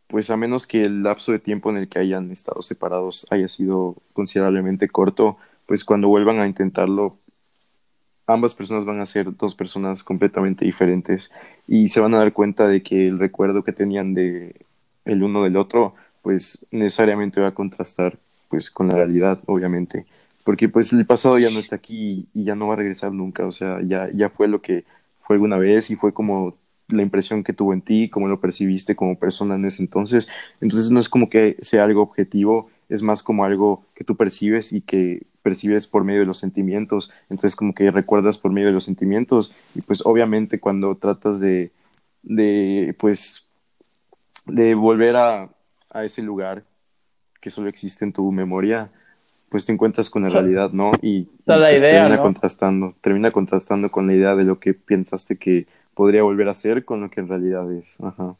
pues 0.06 0.28
a 0.30 0.36
menos 0.36 0.66
que 0.66 0.82
el 0.82 1.02
lapso 1.02 1.32
de 1.32 1.38
tiempo 1.38 1.70
en 1.70 1.78
el 1.78 1.88
que 1.88 1.98
hayan 1.98 2.30
estado 2.30 2.60
separados 2.62 3.26
haya 3.30 3.48
sido 3.48 3.96
considerablemente 4.14 4.88
corto, 4.88 5.38
pues 5.68 5.84
cuando 5.84 6.08
vuelvan 6.08 6.40
a 6.40 6.46
intentarlo, 6.46 7.18
ambas 8.26 8.54
personas 8.54 8.86
van 8.86 9.00
a 9.00 9.06
ser 9.06 9.36
dos 9.36 9.54
personas 9.54 10.02
completamente 10.02 10.64
diferentes 10.64 11.30
y 11.66 11.88
se 11.88 12.00
van 12.00 12.14
a 12.14 12.18
dar 12.18 12.32
cuenta 12.32 12.66
de 12.66 12.82
que 12.82 13.06
el 13.06 13.18
recuerdo 13.18 13.62
que 13.62 13.74
tenían 13.74 14.14
de 14.14 14.56
el 15.04 15.22
uno 15.22 15.44
del 15.44 15.58
otro, 15.58 15.94
pues 16.22 16.66
necesariamente 16.70 17.42
va 17.42 17.48
a 17.48 17.54
contrastar 17.54 18.18
pues 18.48 18.70
con 18.70 18.88
la 18.88 18.96
realidad, 18.96 19.40
obviamente, 19.44 20.06
porque 20.42 20.70
pues 20.70 20.90
el 20.94 21.04
pasado 21.04 21.38
ya 21.38 21.50
no 21.50 21.58
está 21.58 21.76
aquí 21.76 22.26
y 22.32 22.44
ya 22.44 22.54
no 22.54 22.68
va 22.68 22.72
a 22.72 22.78
regresar 22.78 23.12
nunca, 23.12 23.46
o 23.46 23.52
sea, 23.52 23.82
ya 23.82 24.08
ya 24.14 24.30
fue 24.30 24.48
lo 24.48 24.62
que 24.62 24.84
fue 25.20 25.36
alguna 25.36 25.58
vez 25.58 25.90
y 25.90 25.96
fue 25.96 26.14
como 26.14 26.54
la 26.88 27.02
impresión 27.02 27.44
que 27.44 27.52
tuvo 27.52 27.74
en 27.74 27.82
ti, 27.82 28.08
cómo 28.08 28.26
lo 28.28 28.40
percibiste 28.40 28.96
como 28.96 29.18
persona 29.18 29.56
en 29.56 29.66
ese 29.66 29.82
entonces. 29.82 30.30
Entonces 30.62 30.90
no 30.90 30.98
es 31.00 31.10
como 31.10 31.28
que 31.28 31.56
sea 31.60 31.84
algo 31.84 32.00
objetivo, 32.00 32.70
es 32.88 33.02
más 33.02 33.22
como 33.22 33.44
algo 33.44 33.84
que 33.94 34.04
tú 34.04 34.16
percibes 34.16 34.72
y 34.72 34.80
que 34.80 35.26
percibes 35.48 35.86
por 35.86 36.04
medio 36.04 36.20
de 36.20 36.26
los 36.26 36.36
sentimientos. 36.36 37.10
Entonces 37.30 37.56
como 37.56 37.72
que 37.72 37.90
recuerdas 37.90 38.36
por 38.36 38.52
medio 38.52 38.68
de 38.68 38.74
los 38.74 38.84
sentimientos 38.84 39.54
y 39.74 39.80
pues 39.80 40.04
obviamente 40.04 40.60
cuando 40.60 40.94
tratas 40.96 41.40
de, 41.40 41.70
de 42.22 42.94
pues, 42.98 43.50
de 44.44 44.74
volver 44.74 45.16
a, 45.16 45.48
a 45.90 46.04
ese 46.04 46.20
lugar 46.20 46.64
que 47.40 47.48
solo 47.48 47.70
existe 47.70 48.04
en 48.04 48.12
tu 48.12 48.30
memoria, 48.30 48.90
pues 49.48 49.64
te 49.64 49.72
encuentras 49.72 50.10
con 50.10 50.24
la 50.24 50.28
realidad, 50.28 50.70
¿no? 50.72 50.90
Y, 51.00 51.28
la 51.46 51.56
pues, 51.56 51.80
idea, 51.80 51.92
termina 51.92 52.16
¿no? 52.16 52.22
contrastando, 52.22 52.94
termina 53.00 53.30
contrastando 53.30 53.90
con 53.90 54.06
la 54.06 54.12
idea 54.12 54.34
de 54.36 54.44
lo 54.44 54.58
que 54.58 54.74
pensaste 54.74 55.38
que 55.38 55.66
podría 55.94 56.22
volver 56.22 56.50
a 56.50 56.54
ser 56.54 56.84
con 56.84 57.00
lo 57.00 57.10
que 57.10 57.20
en 57.20 57.28
realidad 57.28 57.72
es. 57.72 57.98
Ajá. 58.02 58.36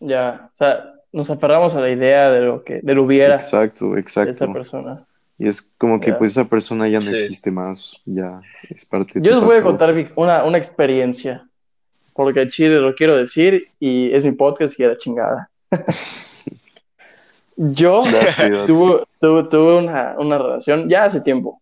Ya, 0.00 0.50
o 0.52 0.56
sea, 0.56 0.92
nos 1.12 1.30
aferramos 1.30 1.74
a 1.74 1.80
la 1.80 1.90
idea 1.90 2.30
de 2.30 2.40
lo 2.40 2.64
que, 2.64 2.80
del 2.82 2.98
hubiera 2.98 3.36
Exacto, 3.36 3.92
de 3.92 4.00
esa 4.00 4.24
exacto. 4.24 4.52
persona. 4.52 5.06
Y 5.38 5.48
es 5.48 5.62
como 5.78 5.98
que 6.00 6.12
pues 6.12 6.32
esa 6.32 6.44
persona 6.44 6.88
ya 6.88 6.98
no 7.00 7.06
Sí. 7.10 7.16
existe 7.16 7.50
más, 7.50 7.96
ya 8.04 8.40
es 8.68 8.84
parte 8.86 9.18
de 9.18 9.26
Yo 9.26 9.34
tu 9.34 9.40
les 9.40 9.46
voy 9.46 9.56
a 9.56 9.62
contar 9.62 9.94
una, 10.16 10.44
una 10.44 10.58
experiencia, 10.58 11.48
porque 12.12 12.46
Chile 12.48 12.78
lo 12.80 12.94
quiero 12.94 13.16
decir 13.16 13.68
y 13.80 14.12
es 14.12 14.24
mi 14.24 14.32
podcast 14.32 14.78
y 14.78 14.84
a 14.84 14.88
la 14.88 14.98
chingada. 14.98 15.50
Yo 17.56 18.02
tuve, 18.66 19.04
tuve, 19.20 19.44
tuve 19.44 19.78
una, 19.78 20.14
una 20.18 20.38
relación 20.38 20.88
ya 20.88 21.04
hace 21.04 21.20
tiempo, 21.20 21.60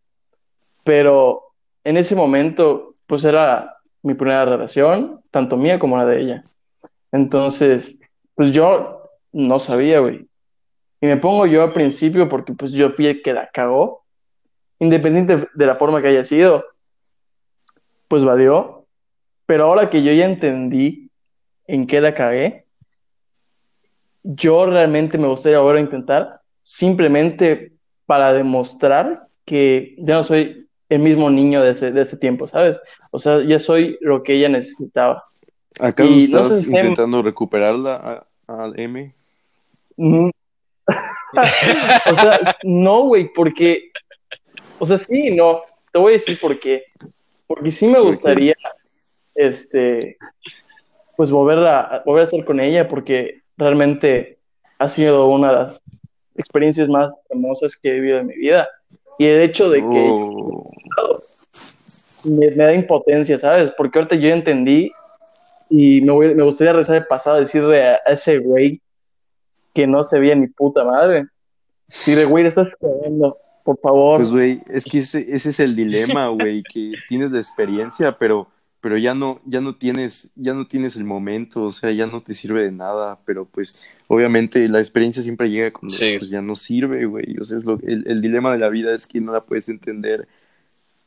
pero 0.84 1.42
en 1.84 1.96
ese 1.96 2.14
momento, 2.14 2.94
pues 3.06 3.24
era 3.24 3.76
mi 4.02 4.14
primera 4.14 4.44
relación, 4.44 5.20
tanto 5.30 5.56
mía 5.56 5.78
como 5.78 5.96
la 5.96 6.06
de 6.06 6.20
ella. 6.20 6.42
Entonces, 7.12 8.00
pues 8.34 8.52
yo 8.52 9.10
no 9.32 9.58
sabía, 9.58 10.00
güey. 10.00 10.26
Y 11.00 11.06
me 11.06 11.16
pongo 11.16 11.46
yo 11.46 11.62
al 11.62 11.72
principio 11.72 12.28
porque 12.28 12.52
pues 12.52 12.72
yo 12.72 12.90
fui 12.90 13.06
el 13.06 13.22
que 13.22 13.32
la 13.32 13.48
cagó, 13.50 14.04
independiente 14.78 15.48
de 15.54 15.66
la 15.66 15.74
forma 15.76 16.00
que 16.02 16.08
haya 16.08 16.24
sido, 16.24 16.64
pues 18.08 18.24
valió. 18.24 18.86
Pero 19.46 19.64
ahora 19.64 19.90
que 19.90 20.02
yo 20.02 20.12
ya 20.12 20.26
entendí 20.26 21.10
en 21.66 21.86
qué 21.86 22.00
la 22.00 22.14
cagué, 22.14 22.66
yo 24.22 24.66
realmente 24.66 25.18
me 25.18 25.28
gustaría 25.28 25.58
volver 25.58 25.78
a 25.78 25.84
intentar 25.84 26.40
simplemente 26.62 27.72
para 28.06 28.32
demostrar 28.32 29.26
que 29.44 29.94
ya 29.98 30.14
no 30.16 30.24
soy 30.24 30.68
el 30.88 30.98
mismo 31.00 31.30
niño 31.30 31.62
de 31.62 31.70
ese, 31.70 31.92
de 31.92 32.02
ese 32.02 32.16
tiempo, 32.16 32.46
¿sabes? 32.46 32.78
O 33.10 33.18
sea, 33.18 33.42
ya 33.42 33.58
soy 33.58 33.96
lo 34.00 34.22
que 34.22 34.34
ella 34.34 34.48
necesitaba. 34.48 35.24
¿Acaso 35.78 36.08
Y 36.10 36.28
no 36.28 36.40
estás 36.40 36.48
sé 36.48 36.58
si 36.60 36.64
sea- 36.70 36.80
intentando 36.80 37.22
recuperarla 37.22 38.26
a, 38.48 38.64
a 38.64 38.72
M? 38.76 39.14
O 41.32 42.16
sea, 42.16 42.56
no, 42.64 43.02
güey, 43.04 43.32
porque, 43.32 43.90
o 44.78 44.86
sea, 44.86 44.98
sí, 44.98 45.34
no, 45.34 45.60
te 45.92 45.98
voy 45.98 46.12
a 46.12 46.14
decir 46.14 46.38
por 46.40 46.58
qué. 46.58 46.84
Porque 47.46 47.70
sí 47.70 47.86
me 47.86 47.98
gustaría, 48.00 48.54
este, 49.34 50.16
pues 51.16 51.30
volver 51.30 51.58
a, 51.58 52.02
volver 52.04 52.22
a 52.22 52.24
estar 52.24 52.44
con 52.44 52.60
ella, 52.60 52.88
porque 52.88 53.40
realmente 53.56 54.38
ha 54.78 54.88
sido 54.88 55.26
una 55.28 55.48
de 55.48 55.54
las 55.56 55.82
experiencias 56.36 56.88
más 56.88 57.14
hermosas 57.28 57.76
que 57.76 57.90
he 57.90 57.94
vivido 57.94 58.18
en 58.18 58.26
mi 58.28 58.34
vida. 58.36 58.68
Y 59.18 59.26
el 59.26 59.42
hecho 59.42 59.68
de 59.70 59.80
que 59.80 59.84
Oh, 61.02 61.20
me, 62.24 62.50
me 62.50 62.64
da 62.64 62.74
impotencia, 62.74 63.38
¿sabes? 63.38 63.72
Porque 63.76 63.98
ahorita 63.98 64.14
yo 64.16 64.28
entendí 64.30 64.90
y 65.68 66.00
me, 66.02 66.12
voy- 66.12 66.34
me 66.34 66.42
gustaría 66.44 66.72
rezar 66.72 66.96
el 66.96 67.06
pasado, 67.06 67.38
decirle 67.38 67.86
a, 67.86 68.00
a 68.06 68.12
ese 68.12 68.38
güey 68.38 68.80
que 69.74 69.86
no 69.86 70.04
se 70.04 70.18
veía 70.18 70.34
ni 70.34 70.46
puta 70.48 70.84
madre. 70.84 71.26
Decirle, 71.88 72.24
güey, 72.24 72.46
estás 72.46 72.70
cagando, 72.80 73.36
por 73.64 73.78
favor. 73.80 74.18
Pues, 74.18 74.30
güey, 74.30 74.60
es 74.68 74.84
que 74.84 74.98
ese, 74.98 75.34
ese 75.34 75.50
es 75.50 75.60
el 75.60 75.74
dilema, 75.76 76.28
güey, 76.28 76.62
que 76.62 76.92
tienes 77.08 77.30
la 77.32 77.38
experiencia, 77.38 78.16
pero, 78.18 78.48
pero 78.80 78.96
ya 78.96 79.14
no, 79.14 79.40
ya 79.44 79.60
no 79.60 79.74
tienes, 79.76 80.32
ya 80.36 80.54
no 80.54 80.66
tienes 80.66 80.96
el 80.96 81.04
momento, 81.04 81.64
o 81.64 81.70
sea, 81.72 81.90
ya 81.90 82.06
no 82.06 82.22
te 82.22 82.34
sirve 82.34 82.62
de 82.64 82.72
nada, 82.72 83.18
pero 83.24 83.44
pues, 83.44 83.80
obviamente, 84.06 84.66
la 84.68 84.78
experiencia 84.80 85.22
siempre 85.22 85.50
llega 85.50 85.72
cuando 85.72 85.94
Sí. 85.94 86.14
pues, 86.18 86.30
ya 86.30 86.42
no 86.42 86.54
sirve, 86.54 87.06
güey. 87.06 87.36
O 87.40 87.44
sea, 87.44 87.58
es 87.58 87.64
lo, 87.64 87.78
el, 87.82 88.04
el 88.06 88.20
dilema 88.20 88.52
de 88.52 88.58
la 88.58 88.68
vida 88.68 88.94
es 88.94 89.06
que 89.06 89.20
no 89.20 89.32
la 89.32 89.42
puedes 89.42 89.68
entender 89.68 90.28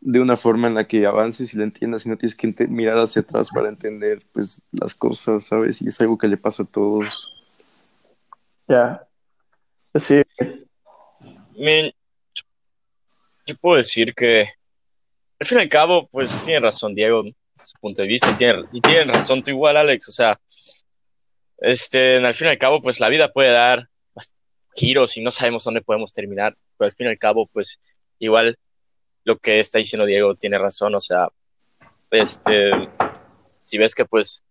de 0.05 0.19
una 0.19 0.35
forma 0.35 0.67
en 0.67 0.73
la 0.75 0.85
que 0.85 1.05
avances 1.05 1.53
y 1.53 1.57
la 1.57 1.63
entiendas 1.63 2.05
y 2.05 2.09
no 2.09 2.17
tienes 2.17 2.35
que 2.35 2.53
mirar 2.67 2.97
hacia 2.97 3.21
atrás 3.21 3.49
para 3.55 3.69
entender, 3.69 4.21
pues, 4.33 4.61
las 4.73 4.95
cosas, 4.95 5.45
¿sabes? 5.45 5.81
Y 5.81 5.87
es 5.87 6.01
algo 6.01 6.17
que 6.17 6.27
le 6.27 6.35
pasa 6.35 6.63
a 6.63 6.65
todos. 6.65 7.29
Ya. 8.67 9.07
Sí, 9.95 10.21
yo- 13.45 13.55
puedo 13.61 13.77
decir 13.77 14.13
que 14.15 14.47
al 15.39 15.47
fin 15.47 15.57
y 15.59 15.61
al 15.61 15.69
cabo, 15.69 16.07
pues 16.07 16.31
tiene 16.45 16.61
razón 16.61 16.95
Diego, 16.95 17.23
su 17.55 17.77
punto 17.79 18.01
de 18.01 18.07
vista, 18.07 18.31
y 18.31 18.35
tiene, 18.35 18.63
y 18.71 18.81
tienen 18.81 19.09
razón 19.09 19.43
tú 19.43 19.51
igual, 19.51 19.77
Alex. 19.77 20.07
O 20.09 20.11
sea, 20.11 20.39
este, 21.57 22.17
al 22.17 22.33
fin 22.33 22.47
y 22.47 22.49
al 22.51 22.57
cabo, 22.57 22.81
pues 22.81 22.99
la 22.99 23.09
vida 23.09 23.31
puede 23.31 23.51
dar 23.51 23.87
giros 24.75 25.17
y 25.17 25.21
no 25.21 25.29
sabemos 25.31 25.63
dónde 25.63 25.81
podemos 25.81 26.13
terminar, 26.13 26.55
pero 26.77 26.87
al 26.87 26.93
fin 26.93 27.07
y 27.07 27.09
al 27.11 27.19
cabo, 27.19 27.47
pues 27.47 27.79
igual 28.19 28.57
lo 29.25 29.37
que 29.37 29.59
está 29.59 29.77
diciendo 29.77 30.05
Diego 30.05 30.35
tiene 30.35 30.57
razón. 30.57 30.95
O 30.95 30.99
sea, 30.99 31.27
este, 32.09 32.71
si 33.59 33.77
ves 33.77 33.93
que 33.93 34.05
pues 34.05 34.43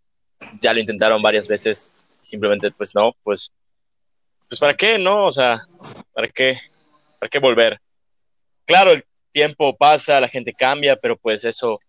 ya 0.60 0.72
lo 0.72 0.80
intentaron 0.80 1.22
varias 1.22 1.48
veces, 1.48 1.90
simplemente 2.20 2.70
pues 2.70 2.94
no, 2.94 3.16
pues, 3.22 3.52
pues 4.52 4.60
para 4.60 4.74
qué, 4.74 4.98
no, 4.98 5.24
o 5.24 5.30
sea, 5.30 5.62
para 6.12 6.28
qué. 6.28 6.58
¿Para 7.18 7.30
qué 7.30 7.38
volver? 7.38 7.80
Claro, 8.66 8.90
el 8.92 9.02
tiempo 9.32 9.74
pasa, 9.74 10.20
la 10.20 10.28
gente 10.28 10.52
cambia, 10.52 10.94
pero 10.96 11.16
pues 11.16 11.42
eso 11.46 11.80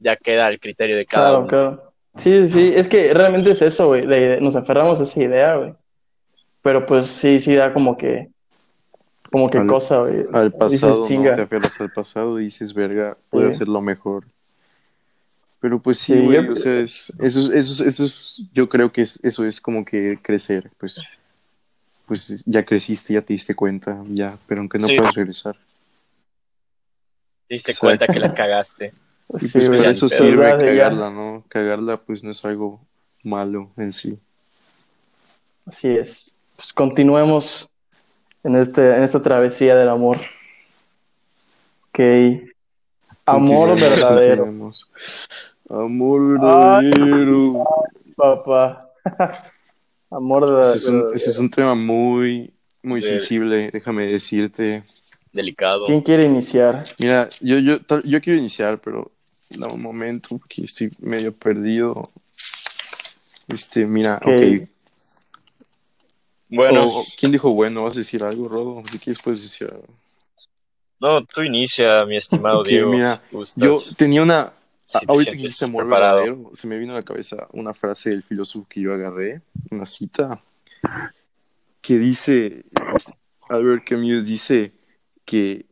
ya 0.00 0.16
queda 0.16 0.46
al 0.46 0.58
criterio 0.58 0.96
de 0.96 1.06
cada 1.06 1.26
claro, 1.26 1.38
uno. 1.38 1.46
claro. 1.48 1.92
Sí, 2.16 2.48
sí, 2.48 2.72
es 2.74 2.88
que 2.88 3.14
realmente 3.14 3.52
es 3.52 3.62
eso, 3.62 3.86
güey. 3.86 4.04
Nos 4.40 4.56
aferramos 4.56 4.98
a 4.98 5.04
esa 5.04 5.22
idea, 5.22 5.54
güey. 5.58 5.74
Pero 6.60 6.84
pues 6.84 7.06
sí, 7.06 7.38
sí 7.38 7.54
da 7.54 7.72
como 7.72 7.96
que, 7.96 8.30
como 9.30 9.48
que 9.48 9.58
Al- 9.58 9.66
cosa, 9.68 9.98
güey. 10.00 10.24
Al 10.32 10.50
Dices, 10.50 10.58
pasado, 10.80 11.00
¿no? 11.02 11.06
"Chinga". 11.06 11.34
Te 11.36 11.42
aferras 11.42 11.80
al 11.80 11.92
pasado 11.92 12.40
y 12.40 12.44
dices, 12.46 12.74
verga, 12.74 13.16
puedo 13.30 13.48
Sí. 13.48 13.54
hacerlo 13.54 13.80
mejor. 13.80 14.24
Pero 15.60 15.80
pues 15.80 15.98
sí, 16.00 16.14
Sí, 16.14 16.20
güey, 16.20 16.44
yo- 16.46 16.50
o 16.52 16.56
sea, 16.56 16.80
es, 16.80 17.12
eso, 17.20 17.38
es- 17.38 17.70
eso, 17.70 17.72
es- 17.74 17.80
eso 17.80 18.04
es, 18.06 18.42
yo 18.52 18.68
creo 18.68 18.90
que 18.90 19.02
es- 19.02 19.20
eso 19.22 19.46
es 19.46 19.60
como 19.60 19.84
que 19.84 20.18
crecer, 20.20 20.68
pues, 20.78 20.96
pues 22.12 22.42
ya 22.44 22.62
creciste, 22.62 23.14
ya 23.14 23.22
te 23.22 23.32
diste 23.32 23.54
cuenta, 23.54 23.98
ya, 24.10 24.36
pero 24.46 24.60
aunque 24.60 24.76
no 24.76 24.86
Sí. 24.86 24.98
puedes 24.98 25.14
regresar. 25.14 25.56
Te 27.46 27.54
diste 27.54 27.74
cuenta 27.74 28.06
que 28.06 28.20
la 28.20 28.34
cagaste. 28.34 28.92
Y 29.40 29.46
Sí, 29.46 29.60
pues 29.66 29.80
para 29.80 29.90
eso 29.92 30.10
sirve 30.10 30.50
cagarla, 30.50 31.08
¿no? 31.08 31.42
Cagarla 31.48 31.96
pues 31.96 32.22
no 32.22 32.32
es 32.32 32.44
algo 32.44 32.82
malo 33.22 33.70
en 33.78 33.94
sí. 33.94 34.18
Así 35.64 35.88
es. 35.88 36.38
Pues 36.56 36.74
continuemos 36.74 37.70
en 38.44 38.56
este, 38.56 38.94
en 38.94 39.02
esta 39.04 39.22
travesía 39.22 39.74
del 39.74 39.88
amor. 39.88 40.18
Ok. 41.88 42.00
Amor 43.24 43.80
verdadero. 43.80 44.72
Amor 45.70 46.38
verdadero. 46.38 47.64
papá. 48.16 48.90
Amor 50.14 50.60
Ese 50.60 50.76
es, 50.76 50.84
un, 50.86 50.92
verdadero. 50.94 51.14
ese 51.16 51.30
es 51.30 51.38
un 51.38 51.50
tema 51.50 51.74
muy, 51.74 52.52
muy 52.82 53.00
De- 53.00 53.06
sensible, 53.06 53.70
déjame 53.70 54.06
decirte. 54.06 54.84
Delicado. 55.32 55.86
¿Quién 55.86 56.02
quiere 56.02 56.26
iniciar? 56.26 56.84
Mira, 56.98 57.28
yo, 57.40 57.58
yo, 57.58 57.78
yo 58.04 58.20
quiero 58.20 58.38
iniciar, 58.38 58.78
pero 58.80 59.10
da 59.50 59.68
un 59.68 59.80
momento 59.80 60.38
porque 60.38 60.62
estoy 60.62 60.90
medio 60.98 61.32
perdido. 61.32 62.02
Este, 63.48 63.86
mira, 63.86 64.20
Ok. 64.24 64.28
ok. 64.62 64.68
Bueno, 66.48 66.88
O- 66.98 67.06
¿Quién 67.18 67.32
dijo 67.32 67.50
bueno? 67.52 67.84
¿Vas 67.84 67.96
a 67.96 68.00
decir 68.00 68.22
algo, 68.22 68.46
Rodo? 68.48 68.82
Si 68.90 68.98
quieres, 68.98 69.22
puedes 69.22 69.40
decir 69.42 69.68
algo. 69.70 69.86
no, 71.00 71.24
tú 71.24 71.42
inicia, 71.42 72.04
mi 72.04 72.16
estimado 72.18 72.60
Ok, 72.60 72.66
Diego. 72.68 72.90
mira. 72.92 73.22
Yo 73.56 73.78
tenía 73.96 74.22
una. 74.22 74.52
Si 74.92 74.98
a- 74.98 75.00
te 75.00 75.06
ahorita 75.12 75.30
que 75.32 75.48
verdadero, 75.72 76.50
se 76.54 76.66
me 76.66 76.78
vino 76.78 76.92
a 76.92 76.96
la 76.96 77.02
cabeza 77.02 77.48
una 77.52 77.72
frase 77.74 78.10
del 78.10 78.22
filósofo 78.22 78.66
que 78.68 78.80
yo 78.80 78.92
agarré, 78.92 79.42
una 79.70 79.86
cita, 79.86 80.38
que 81.80 81.98
dice: 81.98 82.64
Albert 83.48 83.84
Camus 83.84 84.26
dice 84.26 84.72
que 85.24 85.66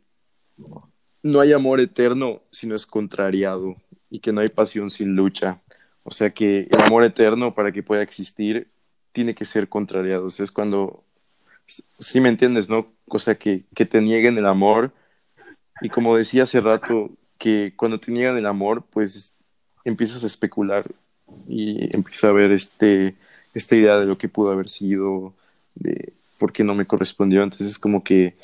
no 1.22 1.40
hay 1.40 1.52
amor 1.52 1.80
eterno 1.80 2.42
si 2.50 2.66
no 2.66 2.74
es 2.74 2.86
contrariado 2.86 3.76
y 4.10 4.20
que 4.20 4.32
no 4.32 4.40
hay 4.40 4.48
pasión 4.48 4.90
sin 4.90 5.14
lucha. 5.14 5.60
O 6.02 6.10
sea 6.12 6.30
que 6.30 6.66
el 6.70 6.80
amor 6.82 7.04
eterno, 7.04 7.54
para 7.54 7.72
que 7.72 7.82
pueda 7.82 8.02
existir, 8.02 8.68
tiene 9.12 9.34
que 9.34 9.44
ser 9.44 9.68
contrariado. 9.68 10.26
O 10.26 10.30
sea, 10.30 10.44
es 10.44 10.50
cuando. 10.50 11.04
Sí 11.98 12.20
me 12.20 12.30
entiendes, 12.30 12.68
¿no? 12.68 12.92
O 13.06 13.18
sea, 13.18 13.36
que, 13.36 13.64
que 13.74 13.84
te 13.86 14.00
nieguen 14.00 14.38
el 14.38 14.46
amor. 14.46 14.92
Y 15.82 15.88
como 15.88 16.16
decía 16.16 16.42
hace 16.44 16.60
rato, 16.60 17.10
que 17.40 17.72
cuando 17.74 17.98
te 17.98 18.12
niegan 18.12 18.36
el 18.36 18.46
amor, 18.46 18.84
pues 18.92 19.36
empiezas 19.84 20.22
a 20.22 20.26
especular 20.28 20.84
y 21.48 21.84
empiezas 21.96 22.24
a 22.24 22.32
ver 22.32 22.52
este, 22.52 23.16
esta 23.54 23.76
idea 23.76 23.98
de 23.98 24.06
lo 24.06 24.18
que 24.18 24.28
pudo 24.28 24.52
haber 24.52 24.68
sido, 24.68 25.32
de 25.74 26.12
por 26.38 26.52
qué 26.52 26.62
no 26.62 26.74
me 26.74 26.86
correspondió. 26.86 27.42
Entonces, 27.42 27.78
como 27.78 28.04
que, 28.04 28.34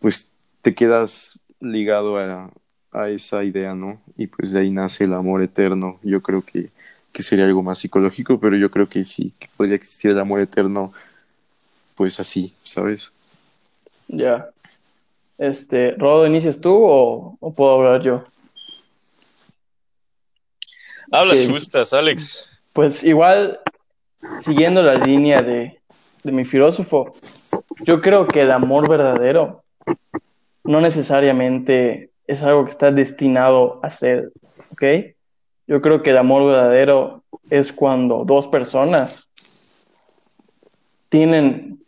pues, 0.00 0.34
te 0.60 0.74
quedas 0.74 1.38
ligado 1.60 2.18
a, 2.18 2.50
a 2.90 3.08
esa 3.10 3.44
idea, 3.44 3.74
¿no? 3.74 4.00
Y 4.16 4.26
pues 4.26 4.50
de 4.50 4.60
ahí 4.60 4.70
nace 4.70 5.04
el 5.04 5.14
amor 5.14 5.42
eterno. 5.42 6.00
Yo 6.02 6.20
creo 6.20 6.42
que, 6.42 6.70
que 7.12 7.22
sería 7.22 7.44
algo 7.44 7.62
más 7.62 7.78
psicológico, 7.78 8.40
pero 8.40 8.56
yo 8.56 8.72
creo 8.72 8.86
que 8.86 9.04
sí, 9.04 9.32
que 9.38 9.48
podría 9.56 9.76
existir 9.76 10.10
el 10.10 10.18
amor 10.18 10.40
eterno, 10.42 10.92
pues 11.94 12.18
así, 12.18 12.54
¿sabes? 12.64 13.12
Ya. 14.08 14.50
Este, 15.38 15.92
Rodo, 15.96 16.26
¿inicias 16.26 16.60
tú 16.60 16.72
o, 16.72 17.36
o 17.40 17.54
puedo 17.54 17.74
hablar 17.74 18.02
yo? 18.02 18.24
Habla 21.12 21.34
si 21.34 21.46
Ok. 21.46 21.52
gustas, 21.52 21.92
Alex. 21.92 22.48
Pues 22.72 23.04
igual, 23.04 23.60
siguiendo 24.40 24.82
la 24.82 24.94
línea 24.94 25.42
de, 25.42 25.80
de 26.24 26.32
mi 26.32 26.44
filósofo, 26.44 27.12
yo 27.84 28.00
creo 28.00 28.26
que 28.26 28.40
el 28.40 28.50
amor 28.50 28.88
verdadero 28.88 29.62
no 30.64 30.80
necesariamente 30.80 32.10
es 32.26 32.42
algo 32.42 32.64
que 32.64 32.70
está 32.70 32.90
destinado 32.90 33.80
a 33.82 33.90
ser, 33.90 34.32
¿ok? 34.70 34.84
Yo 35.66 35.82
creo 35.82 36.02
que 36.02 36.10
el 36.10 36.18
amor 36.18 36.46
verdadero 36.50 37.24
es 37.50 37.72
cuando 37.72 38.24
dos 38.24 38.48
personas 38.48 39.28
tienen 41.08 41.84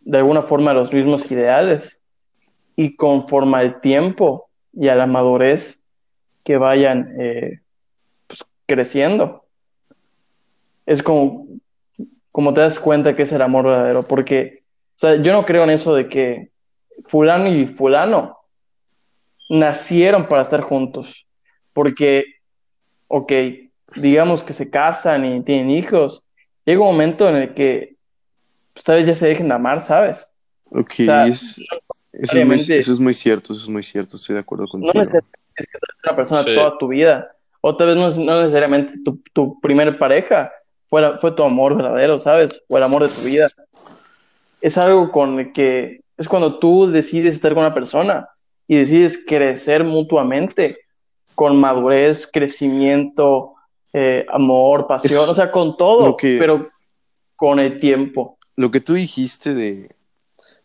de 0.00 0.18
alguna 0.18 0.42
forma 0.42 0.72
los 0.72 0.92
mismos 0.92 1.30
ideales 1.30 2.00
y 2.76 2.96
conforme 2.96 3.56
al 3.58 3.80
tiempo 3.80 4.48
y 4.72 4.88
a 4.88 4.94
la 4.94 5.06
madurez 5.06 5.80
que 6.44 6.56
vayan 6.56 7.14
eh, 7.20 7.60
creciendo, 8.68 9.46
es 10.86 11.02
como, 11.02 11.46
como 12.30 12.52
te 12.54 12.60
das 12.60 12.78
cuenta 12.78 13.16
que 13.16 13.22
es 13.22 13.32
el 13.32 13.42
amor 13.42 13.64
verdadero, 13.64 14.04
porque, 14.04 14.62
o 14.96 14.98
sea, 14.98 15.16
yo 15.16 15.32
no 15.32 15.44
creo 15.44 15.64
en 15.64 15.70
eso 15.70 15.94
de 15.94 16.08
que 16.08 16.50
fulano 17.06 17.48
y 17.48 17.66
fulano 17.66 18.36
nacieron 19.48 20.26
para 20.28 20.42
estar 20.42 20.60
juntos, 20.60 21.26
porque, 21.72 22.24
ok, 23.08 23.32
digamos 23.96 24.44
que 24.44 24.52
se 24.52 24.70
casan 24.70 25.24
y 25.24 25.42
tienen 25.42 25.70
hijos, 25.70 26.22
llega 26.66 26.80
un 26.82 26.88
momento 26.88 27.28
en 27.28 27.36
el 27.36 27.54
que, 27.54 27.96
pues, 28.74 28.84
tal 28.84 28.96
vez 28.96 29.06
ya 29.06 29.14
se 29.14 29.26
dejen 29.28 29.48
de 29.48 29.54
amar, 29.54 29.80
¿sabes? 29.80 30.32
Ok, 30.66 30.94
O 31.00 31.04
sea, 31.04 31.26
es- 31.26 31.64
eso, 32.12 32.38
es 32.38 32.46
muy, 32.46 32.56
eso 32.56 32.92
es 32.92 32.98
muy 32.98 33.14
cierto, 33.14 33.52
eso 33.54 33.62
es 33.62 33.68
muy 33.70 33.82
cierto, 33.82 34.16
estoy 34.16 34.34
de 34.34 34.40
acuerdo 34.40 34.64
No 34.64 34.70
contigo. 34.70 34.92
necesariamente 34.92 35.38
es 35.56 35.66
que 35.66 35.78
una 36.08 36.16
persona 36.16 36.42
Sí. 36.42 36.54
toda 36.54 36.76
tu 36.78 36.88
vida, 36.88 37.32
o 37.60 37.76
tal 37.76 37.88
vez 37.88 37.96
no, 37.96 38.24
no 38.24 38.40
necesariamente 38.42 38.94
tu, 39.04 39.20
tu 39.32 39.60
primer 39.60 39.98
pareja 39.98 40.52
fue, 40.88 41.18
fue 41.18 41.32
tu 41.32 41.42
amor 41.42 41.76
verdadero, 41.76 42.18
¿sabes? 42.18 42.62
O 42.68 42.76
el 42.76 42.82
amor 42.82 43.02
de 43.08 43.14
tu 43.14 43.22
vida. 43.22 43.50
Es 44.60 44.76
algo 44.78 45.10
con 45.10 45.38
el 45.38 45.52
que 45.52 46.00
es 46.16 46.28
cuando 46.28 46.58
tú 46.58 46.86
decides 46.90 47.34
estar 47.34 47.54
con 47.54 47.64
una 47.64 47.74
persona 47.74 48.28
y 48.66 48.76
decides 48.76 49.24
crecer 49.26 49.84
mutuamente 49.84 50.78
con 51.34 51.56
madurez, 51.56 52.28
crecimiento, 52.30 53.54
eh, 53.92 54.26
amor, 54.30 54.86
pasión, 54.86 55.22
Es 55.22 55.28
o 55.28 55.34
sea, 55.34 55.50
con 55.50 55.76
todo, 55.76 56.16
que- 56.16 56.36
pero 56.38 56.68
con 57.36 57.60
el 57.60 57.78
tiempo. 57.78 58.36
Lo 58.56 58.70
que 58.72 58.80
tú 58.80 58.94
dijiste 58.94 59.54
de, 59.54 59.90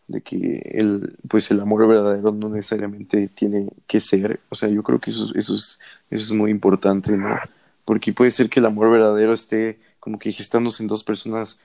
de 0.08 0.20
que 0.20 0.60
el, 0.74 1.16
pues 1.28 1.48
el 1.52 1.60
amor 1.60 1.86
verdadero 1.86 2.32
no 2.32 2.48
necesariamente 2.48 3.28
tiene 3.28 3.68
que 3.86 4.00
ser, 4.00 4.40
o 4.48 4.56
sea, 4.56 4.68
yo 4.68 4.82
creo 4.82 4.98
que 4.98 5.10
eso, 5.10 5.30
eso, 5.36 5.54
es, 5.54 5.78
eso 6.14 6.24
es 6.24 6.32
muy 6.32 6.50
importante, 6.50 7.16
¿no? 7.16 7.36
Porque 7.84 8.12
puede 8.14 8.30
ser 8.32 8.50
que 8.50 8.60
el 8.60 8.66
amor 8.66 8.90
verdadero 8.90 9.32
esté 9.34 9.80
como 10.00 10.18
que 10.18 10.32
gestándose 10.32 10.82
en 10.82 10.88
dos 10.88 11.04
personas 11.04 11.60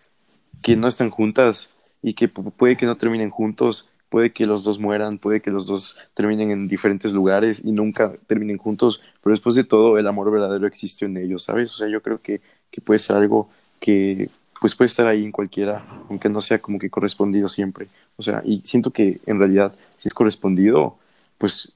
que 0.61 0.75
no 0.75 0.87
están 0.87 1.09
juntas 1.09 1.69
y 2.01 2.13
que 2.13 2.33
pu- 2.33 2.51
puede 2.53 2.75
que 2.75 2.85
no 2.85 2.97
terminen 2.97 3.29
juntos, 3.29 3.89
puede 4.09 4.33
que 4.33 4.45
los 4.47 4.63
dos 4.63 4.79
mueran, 4.79 5.17
puede 5.19 5.41
que 5.41 5.51
los 5.51 5.67
dos 5.67 5.97
terminen 6.13 6.51
en 6.51 6.67
diferentes 6.67 7.13
lugares 7.13 7.63
y 7.65 7.71
nunca 7.71 8.13
terminen 8.27 8.57
juntos, 8.57 9.01
pero 9.23 9.33
después 9.33 9.55
de 9.55 9.63
todo 9.65 9.97
el 9.97 10.07
amor 10.07 10.31
verdadero 10.31 10.67
existió 10.67 11.07
en 11.07 11.17
ellos, 11.17 11.43
¿sabes? 11.43 11.73
O 11.73 11.77
sea, 11.77 11.89
yo 11.89 12.01
creo 12.01 12.21
que, 12.21 12.41
que 12.71 12.81
puede 12.81 12.99
ser 12.99 13.17
algo 13.17 13.49
que 13.79 14.29
pues 14.61 14.75
puede 14.75 14.87
estar 14.87 15.07
ahí 15.07 15.23
en 15.23 15.31
cualquiera, 15.31 15.85
aunque 16.09 16.27
no 16.29 16.41
sea 16.41 16.59
como 16.59 16.79
que 16.79 16.89
correspondido 16.89 17.47
siempre. 17.47 17.87
O 18.17 18.23
sea, 18.23 18.41
y 18.45 18.61
siento 18.65 18.91
que 18.91 19.21
en 19.25 19.39
realidad 19.39 19.73
si 19.97 20.09
es 20.09 20.13
correspondido, 20.13 20.97
pues 21.37 21.73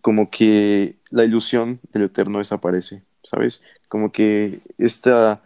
como 0.00 0.30
que 0.30 0.96
la 1.10 1.24
ilusión 1.24 1.80
del 1.92 2.04
eterno 2.04 2.38
desaparece, 2.38 3.02
¿sabes? 3.22 3.62
Como 3.88 4.10
que 4.12 4.60
esta 4.78 5.42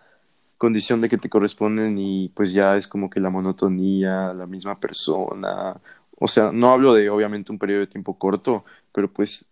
condición 0.59 1.01
de 1.01 1.09
que 1.09 1.19
te 1.19 1.29
corresponden 1.29 1.99
y 1.99 2.31
pues 2.31 2.53
ya 2.53 2.77
es 2.77 2.89
como 2.89 3.11
que 3.11 3.21
la 3.21 3.31
monotonía, 3.31 4.33
la 4.35 4.47
misma 4.47 4.79
persona. 4.81 5.77
O 6.19 6.29
sea, 6.29 6.51
no 6.53 6.71
hablo 6.71 6.95
de 6.95 7.11
obviamente 7.11 7.53
un 7.53 7.59
periodo 7.59 7.81
de 7.81 7.87
tiempo 7.89 8.19
corto, 8.19 8.65
pero 8.93 9.09
pues 9.09 9.47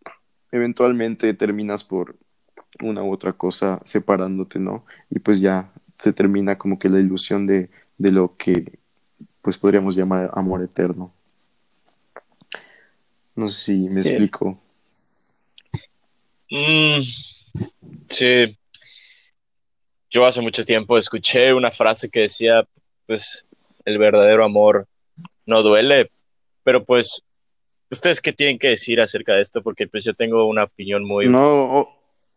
eventualmente 0.52 1.34
terminas 1.34 1.84
por 1.84 2.16
una 2.82 3.02
u 3.02 3.12
otra 3.12 3.32
cosa 3.34 3.80
separándote, 3.84 4.58
¿no? 4.58 4.84
Y 5.10 5.18
pues 5.20 5.40
ya 5.40 5.70
se 5.98 6.12
termina 6.12 6.58
como 6.58 6.78
que 6.78 6.88
la 6.88 7.00
ilusión 7.00 7.46
de, 7.46 7.70
de 7.98 8.12
lo 8.12 8.36
que 8.36 8.78
pues 9.42 9.58
podríamos 9.58 9.96
llamar 9.96 10.30
amor 10.34 10.62
eterno. 10.62 11.12
No 13.36 13.48
sé 13.48 13.64
si 13.64 13.88
me 13.88 14.00
Sí. 14.02 14.08
explico. 14.08 14.58
Mm, 16.50 17.02
sí. 18.08 18.56
Yo 20.10 20.26
hace 20.26 20.40
mucho 20.40 20.64
tiempo 20.64 20.96
escuché 20.96 21.52
una 21.52 21.70
frase 21.70 22.08
que 22.08 22.20
decía, 22.20 22.66
pues, 23.06 23.44
el 23.84 23.98
verdadero 23.98 24.44
amor 24.44 24.86
no 25.46 25.62
duele, 25.62 26.10
pero 26.62 26.84
pues, 26.84 27.22
¿ustedes 27.90 28.20
qué 28.20 28.32
tienen 28.32 28.58
que 28.58 28.68
decir 28.68 29.00
acerca 29.00 29.34
de 29.34 29.42
esto? 29.42 29.62
Porque 29.62 29.86
pues 29.86 30.04
yo 30.04 30.14
tengo 30.14 30.46
una 30.46 30.64
opinión 30.64 31.04
muy, 31.04 31.28
No, 31.28 31.88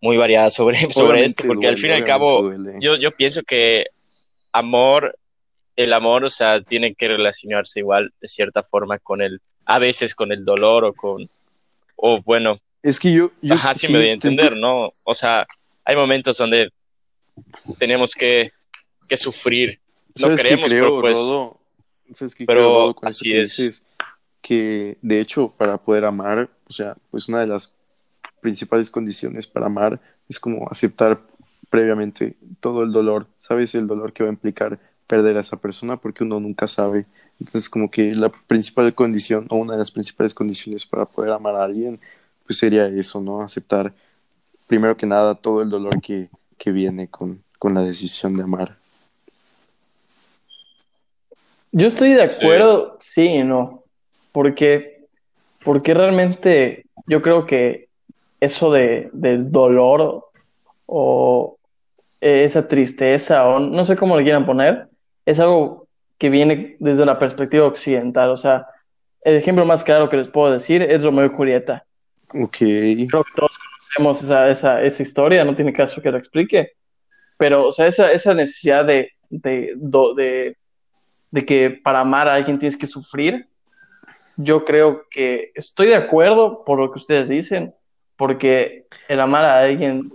muy 0.02 0.18
variada 0.18 0.50
sobre, 0.50 0.78
sobre 0.92 1.08
obviamente 1.08 1.28
esto, 1.28 1.44
porque 1.48 1.68
al 1.68 1.78
fin 1.78 1.92
y 1.92 1.94
al 1.94 2.04
cabo, 2.04 2.52
yo, 2.80 2.96
yo 2.96 3.12
pienso 3.12 3.44
que 3.44 3.86
amor, 4.52 5.18
el 5.76 5.94
amor, 5.94 6.26
o 6.26 6.30
sea, 6.30 6.62
tiene 6.62 6.96
que 6.96 7.08
relacionarse 7.08 7.80
igual 7.80 8.12
de 8.20 8.28
cierta 8.28 8.64
forma 8.64 9.00
con 9.00 9.22
el, 9.22 9.42
a 9.66 9.80
veces 9.80 10.16
con 10.16 10.32
el 10.32 10.44
dolor 10.44 10.86
o 10.86 10.94
con, 10.94 11.30
o 11.96 12.22
bueno, 12.22 12.60
Es 12.88 13.02
que 13.02 13.12
yo, 13.12 13.32
yo 13.42 13.56
Ajá, 13.56 13.76
sí, 13.76 13.92
me 13.92 13.98
doy 13.98 14.06
a 14.06 14.08
te 14.08 14.14
entender, 14.14 14.56
¿no? 14.56 14.94
O 15.04 15.14
sea, 15.14 15.46
hay 15.84 15.98
momentos 15.98 16.38
donde 16.38 16.72
tenemos 17.78 18.14
que, 18.14 18.54
que 19.10 19.18
sufrir. 19.18 19.78
No 20.16 20.28
¿Sabes 20.28 20.42
qué 20.42 20.48
queremos, 20.48 20.70
creo, 20.70 20.84
pero 20.86 21.02
pues, 21.02 21.18
Rodo? 21.18 21.60
¿Sabes 22.12 22.34
qué 22.34 22.46
pero 22.46 22.60
creo, 22.62 22.78
Rodo, 22.78 22.96
con 22.96 23.10
así 23.10 23.26
que 23.26 23.42
es. 23.42 23.58
dices? 23.58 23.86
Que 24.42 24.98
de 25.02 25.20
hecho, 25.20 25.54
para 25.58 25.78
poder 25.78 26.06
amar, 26.06 26.50
o 26.66 26.72
sea, 26.72 26.96
pues 27.12 27.28
una 27.28 27.42
de 27.42 27.48
las 27.48 27.76
principales 28.40 28.90
condiciones 28.90 29.48
para 29.48 29.66
amar 29.66 30.00
es 30.30 30.40
como 30.40 30.70
aceptar 30.72 31.20
previamente 31.70 32.38
todo 32.62 32.84
el 32.84 32.94
dolor, 32.94 33.26
¿sabes? 33.42 33.76
El 33.76 33.88
dolor 33.88 34.14
que 34.14 34.24
va 34.24 34.30
a 34.30 34.32
implicar 34.32 34.80
perder 35.08 35.36
a 35.36 35.42
esa 35.42 35.58
persona 35.58 35.98
porque 35.98 36.24
uno 36.24 36.40
nunca 36.40 36.68
sabe. 36.68 37.06
Entonces, 37.38 37.70
como 37.70 37.92
que 37.92 38.16
la 38.16 38.30
principal 38.30 38.96
condición 38.96 39.46
o 39.50 39.58
una 39.58 39.74
de 39.74 39.80
las 39.80 39.92
principales 39.92 40.34
condiciones 40.34 40.86
para 40.86 41.06
poder 41.06 41.34
amar 41.34 41.56
a 41.56 41.66
alguien, 41.66 42.00
pues 42.48 42.58
sería 42.58 42.88
eso, 42.88 43.22
¿no? 43.22 43.42
Aceptar 43.42 43.94
primero 44.66 44.98
que 44.98 45.06
nada 45.06 45.36
todo 45.36 45.62
el 45.62 45.70
dolor 45.70 46.02
que, 46.02 46.30
que 46.58 46.72
viene 46.72 47.10
con, 47.10 47.44
con 47.60 47.74
la 47.74 47.82
decisión 47.82 48.36
de 48.36 48.44
amar. 48.44 48.78
Yo 51.72 51.88
estoy 51.88 52.14
de 52.14 52.24
acuerdo, 52.24 52.98
sí, 53.00 53.28
y 53.28 53.44
no, 53.44 53.84
porque, 54.32 55.06
porque 55.64 55.94
realmente 55.94 56.86
yo 57.06 57.22
creo 57.22 57.46
que 57.46 57.90
eso 58.40 58.72
de, 58.72 59.10
del 59.14 59.52
dolor 59.52 60.30
o 60.86 61.58
eh, 62.22 62.44
esa 62.46 62.68
tristeza 62.68 63.46
o 63.48 63.60
no 63.60 63.84
sé 63.84 63.96
cómo 63.96 64.18
le 64.18 64.24
quieran 64.24 64.46
poner, 64.46 64.88
es 65.26 65.40
algo 65.40 65.88
que 66.18 66.30
viene 66.30 66.78
desde 66.80 67.04
una 67.04 67.20
perspectiva 67.20 67.68
occidental. 67.68 68.30
O 68.30 68.38
sea, 68.38 68.68
el 69.22 69.36
ejemplo 69.36 69.66
más 69.66 69.84
claro 69.84 70.10
que 70.10 70.18
les 70.18 70.30
puedo 70.30 70.52
decir 70.52 70.82
es 70.82 71.04
Romeo 71.04 71.26
y 71.26 71.36
Julieta. 71.36 71.86
Ok. 72.34 72.58
Creo 72.58 73.24
que 73.24 73.34
todos 73.36 73.58
conocemos 73.58 74.24
esa, 74.24 74.50
esa, 74.50 74.84
esa 74.84 75.04
historia, 75.04 75.46
no 75.46 75.56
tiene 75.56 75.74
caso 75.74 76.02
que 76.02 76.12
lo 76.12 76.18
explique. 76.18 76.74
Pero, 77.38 77.68
o 77.68 77.72
sea, 77.72 77.88
esa, 77.88 78.12
esa 78.12 78.34
necesidad 78.34 78.86
de, 78.86 79.12
de, 79.30 79.74
de, 79.76 80.58
de 81.32 81.46
que 81.46 81.70
para 81.70 82.02
amar 82.02 82.28
a 82.28 82.34
alguien 82.34 82.60
tienes 82.60 82.78
que 82.78 82.88
sufrir, 82.88 83.48
yo 84.38 84.66
creo 84.66 85.04
que 85.10 85.52
estoy 85.56 85.88
de 85.88 85.96
acuerdo 85.96 86.64
por 86.66 86.80
lo 86.80 86.92
que 86.92 87.00
ustedes 87.00 87.30
dicen, 87.30 87.74
porque 88.16 88.86
el 89.08 89.20
amar 89.20 89.46
a 89.46 89.60
alguien 89.60 90.12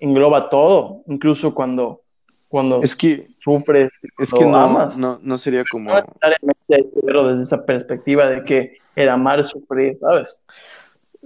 engloba 0.00 0.48
todo, 0.48 1.02
incluso 1.06 1.54
cuando, 1.54 2.02
cuando 2.48 2.82
Es 2.82 2.94
que, 2.94 3.26
sufres, 3.40 3.92
es 4.18 4.32
que 4.32 4.44
no, 4.44 4.56
amas. 4.56 4.98
no, 4.98 5.18
no 5.22 5.38
sería 5.38 5.64
como... 5.70 5.90
No 5.90 5.96
necesariamente 5.96 6.74
hay 6.74 6.82
que 6.82 7.00
verlo 7.02 7.28
desde 7.28 7.44
esa 7.44 7.64
perspectiva 7.64 8.28
de 8.28 8.44
que 8.44 8.78
el 8.94 9.08
amar 9.08 9.40
es 9.40 9.48
sufrir, 9.48 9.96
¿sabes? 10.00 10.42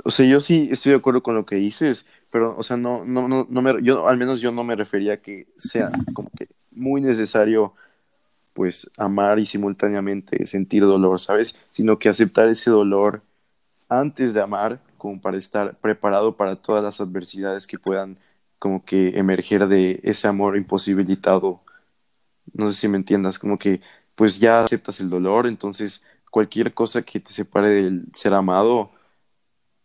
O 0.05 0.11
sea, 0.11 0.27
yo 0.27 0.41
sí 0.41 0.69
estoy 0.71 0.91
de 0.93 0.99
acuerdo 0.99 1.23
con 1.23 1.35
lo 1.35 1.47
que 1.47 1.57
dices, 1.57 2.07
pero, 2.31 2.57
o 2.57 2.63
sea, 2.63 2.77
no, 2.77 3.05
no, 3.05 3.29
no, 3.29 3.47
no 3.49 3.63
me, 3.63 3.83
yo, 3.83 4.09
al 4.09 4.17
menos 4.17 4.41
yo 4.41 4.53
no 4.53 4.65
me 4.65 4.75
refería 4.77 5.15
a 5.15 5.17
que 5.19 5.47
sea 5.57 5.91
como 6.15 6.31
que 6.37 6.49
muy 6.71 7.01
necesario, 7.01 7.75
pues, 8.55 8.91
amar 8.97 9.39
y 9.39 9.47
simultáneamente 9.47 10.47
sentir 10.47 10.83
dolor, 10.83 11.21
¿sabes? 11.21 11.59
Sino 11.71 11.99
que 11.99 12.09
aceptar 12.09 12.49
ese 12.49 12.71
dolor 12.71 13.23
antes 13.89 14.35
de 14.35 14.41
amar, 14.41 14.81
como 14.97 15.21
para 15.21 15.37
estar 15.37 15.77
preparado 15.79 16.37
para 16.37 16.57
todas 16.57 16.83
las 16.83 17.01
adversidades 17.01 17.67
que 17.67 17.79
puedan 17.79 18.19
como 18.59 18.85
que 18.85 19.19
emerger 19.19 19.67
de 19.67 20.01
ese 20.05 20.29
amor 20.29 20.57
imposibilitado. 20.57 21.61
No 22.55 22.69
sé 22.69 22.75
si 22.75 22.89
me 22.89 22.97
entiendas, 22.97 23.39
como 23.39 23.59
que 23.59 23.81
pues 24.15 24.39
ya 24.39 24.61
aceptas 24.61 25.01
el 25.01 25.11
dolor, 25.11 25.47
entonces 25.47 26.05
cualquier 26.31 26.73
cosa 26.73 27.03
que 27.03 27.21
te 27.21 27.33
separe 27.33 27.71
del 27.71 28.05
ser 28.15 28.35
amado, 28.35 28.89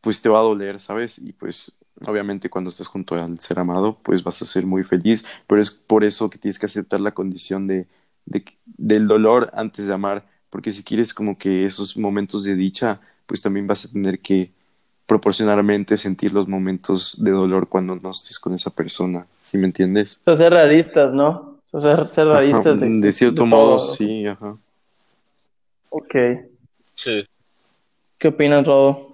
pues 0.07 0.21
te 0.21 0.29
va 0.29 0.39
a 0.39 0.43
doler, 0.43 0.79
¿sabes? 0.79 1.19
Y 1.19 1.33
pues 1.33 1.73
obviamente 2.05 2.49
cuando 2.49 2.69
estás 2.69 2.87
junto 2.87 3.13
al 3.15 3.41
ser 3.41 3.59
amado, 3.59 3.97
pues 4.03 4.23
vas 4.23 4.41
a 4.41 4.45
ser 4.45 4.65
muy 4.65 4.83
feliz, 4.85 5.25
pero 5.47 5.59
es 5.59 5.69
por 5.69 6.05
eso 6.05 6.29
que 6.29 6.37
tienes 6.37 6.57
que 6.57 6.65
aceptar 6.65 7.01
la 7.01 7.11
condición 7.13 7.67
de, 7.67 7.87
de- 8.25 8.45
del 8.65 9.05
dolor 9.09 9.49
antes 9.53 9.85
de 9.85 9.93
amar, 9.93 10.23
porque 10.49 10.71
si 10.71 10.81
quieres 10.81 11.13
como 11.13 11.37
que 11.37 11.65
esos 11.65 11.97
momentos 11.97 12.45
de 12.45 12.55
dicha, 12.55 13.01
pues 13.25 13.41
también 13.41 13.67
vas 13.67 13.83
a 13.83 13.91
tener 13.91 14.19
que 14.21 14.49
proporcionalmente 15.07 15.97
sentir 15.97 16.31
los 16.31 16.47
momentos 16.47 17.21
de 17.21 17.31
dolor 17.31 17.67
cuando 17.67 17.97
no 17.97 18.11
estés 18.11 18.39
con 18.39 18.53
esa 18.53 18.69
persona, 18.69 19.27
¿sí 19.41 19.57
me 19.57 19.65
entiendes? 19.67 20.21
O 20.25 20.37
ser 20.37 20.53
realistas, 20.53 21.13
¿no? 21.13 21.59
O 21.73 21.81
sea, 21.81 21.97
ser, 21.97 22.07
ser 22.07 22.27
Ajá, 22.27 22.39
realistas 22.39 22.79
de, 22.79 22.87
de 23.01 23.11
cierto 23.11 23.43
de 23.43 23.49
modo, 23.49 23.77
todo. 23.77 23.93
sí, 23.93 24.25
ajá. 24.25 24.55
Ok. 25.89 26.15
Sí. 26.95 27.25
¿Qué 28.17 28.29
opinas, 28.29 28.65
Rodo? 28.65 29.06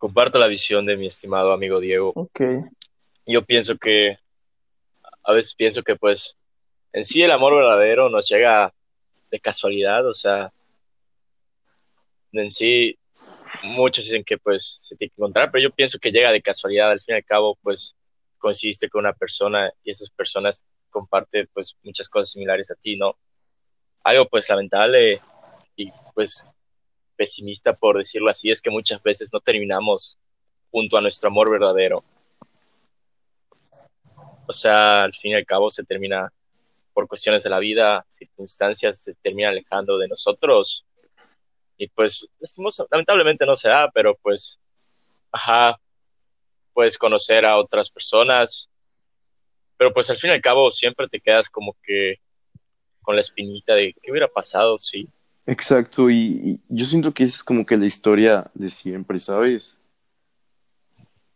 Comparto 0.00 0.38
la 0.38 0.46
visión 0.46 0.86
de 0.86 0.96
mi 0.96 1.08
estimado 1.08 1.52
amigo 1.52 1.78
Diego. 1.78 2.12
Ok. 2.14 2.40
Yo 3.26 3.44
pienso 3.44 3.76
que, 3.76 4.16
a 5.22 5.32
veces 5.34 5.54
pienso 5.54 5.82
que 5.82 5.94
pues 5.94 6.38
en 6.94 7.04
sí 7.04 7.22
el 7.22 7.30
amor 7.30 7.54
verdadero 7.54 8.08
nos 8.08 8.26
llega 8.26 8.72
de 9.30 9.40
casualidad, 9.40 10.06
o 10.06 10.14
sea, 10.14 10.54
en 12.32 12.50
sí 12.50 12.98
muchos 13.62 14.06
dicen 14.06 14.24
que 14.24 14.38
pues 14.38 14.64
se 14.88 14.96
tiene 14.96 15.10
que 15.10 15.20
encontrar, 15.20 15.50
pero 15.50 15.64
yo 15.64 15.70
pienso 15.70 15.98
que 15.98 16.10
llega 16.10 16.32
de 16.32 16.40
casualidad, 16.40 16.90
al 16.90 17.02
fin 17.02 17.16
y 17.16 17.18
al 17.18 17.24
cabo 17.26 17.58
pues 17.60 17.94
coincidiste 18.38 18.88
con 18.88 19.00
una 19.00 19.12
persona 19.12 19.70
y 19.84 19.90
esas 19.90 20.08
personas 20.08 20.64
comparten 20.88 21.46
pues 21.52 21.76
muchas 21.82 22.08
cosas 22.08 22.30
similares 22.30 22.70
a 22.70 22.74
ti, 22.74 22.96
¿no? 22.96 23.18
Algo 24.02 24.26
pues 24.30 24.48
lamentable 24.48 25.20
y 25.76 25.92
pues 26.14 26.46
pesimista 27.20 27.74
por 27.74 27.98
decirlo 27.98 28.30
así 28.30 28.50
es 28.50 28.62
que 28.62 28.70
muchas 28.70 29.02
veces 29.02 29.28
no 29.30 29.40
terminamos 29.40 30.16
junto 30.70 30.96
a 30.96 31.02
nuestro 31.02 31.28
amor 31.28 31.50
verdadero. 31.50 31.96
O 34.46 34.52
sea, 34.54 35.02
al 35.02 35.12
fin 35.12 35.32
y 35.32 35.34
al 35.34 35.44
cabo 35.44 35.68
se 35.68 35.84
termina 35.84 36.32
por 36.94 37.06
cuestiones 37.06 37.42
de 37.42 37.50
la 37.50 37.58
vida, 37.58 38.06
circunstancias, 38.08 39.02
se 39.02 39.14
termina 39.16 39.50
alejando 39.50 39.98
de 39.98 40.08
nosotros. 40.08 40.86
Y 41.76 41.88
pues, 41.88 42.26
lamentablemente 42.90 43.44
no 43.44 43.54
se 43.54 43.68
da, 43.68 43.90
pero 43.92 44.16
pues, 44.22 44.58
ajá, 45.30 45.78
puedes 46.72 46.96
conocer 46.96 47.44
a 47.44 47.58
otras 47.58 47.90
personas, 47.90 48.70
pero 49.76 49.92
pues 49.92 50.08
al 50.08 50.16
fin 50.16 50.30
y 50.30 50.32
al 50.32 50.40
cabo 50.40 50.70
siempre 50.70 51.06
te 51.06 51.20
quedas 51.20 51.50
como 51.50 51.76
que 51.82 52.14
con 53.02 53.14
la 53.14 53.20
espinita 53.20 53.74
de 53.74 53.94
qué 54.00 54.10
hubiera 54.10 54.28
pasado 54.28 54.78
si, 54.78 55.06
Exacto, 55.50 56.08
y, 56.08 56.40
y 56.44 56.60
yo 56.68 56.84
siento 56.84 57.12
que 57.12 57.24
es 57.24 57.42
como 57.42 57.66
que 57.66 57.76
la 57.76 57.84
historia 57.84 58.48
de 58.54 58.70
siempre, 58.70 59.18
¿sabes? 59.18 59.76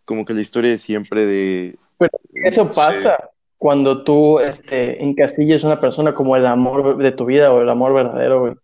Como 0.05 0.25
que 0.25 0.33
la 0.33 0.41
historia 0.41 0.71
de 0.71 0.79
siempre 0.79 1.27
de... 1.27 1.77
Pero 1.99 2.13
eso 2.35 2.71
pasa 2.71 3.31
cuando 3.59 4.05
tú 4.05 4.39
este, 4.39 5.03
encasillas 5.03 5.65
a 5.65 5.67
una 5.67 5.81
persona 5.81 6.15
como 6.15 6.37
el 6.37 6.47
amor 6.47 6.97
de 6.97 7.11
tu 7.11 7.25
vida 7.25 7.53
o 7.53 7.61
el 7.61 7.69
amor 7.69 7.93
verdadero, 7.93 8.41
güey. 8.41 8.55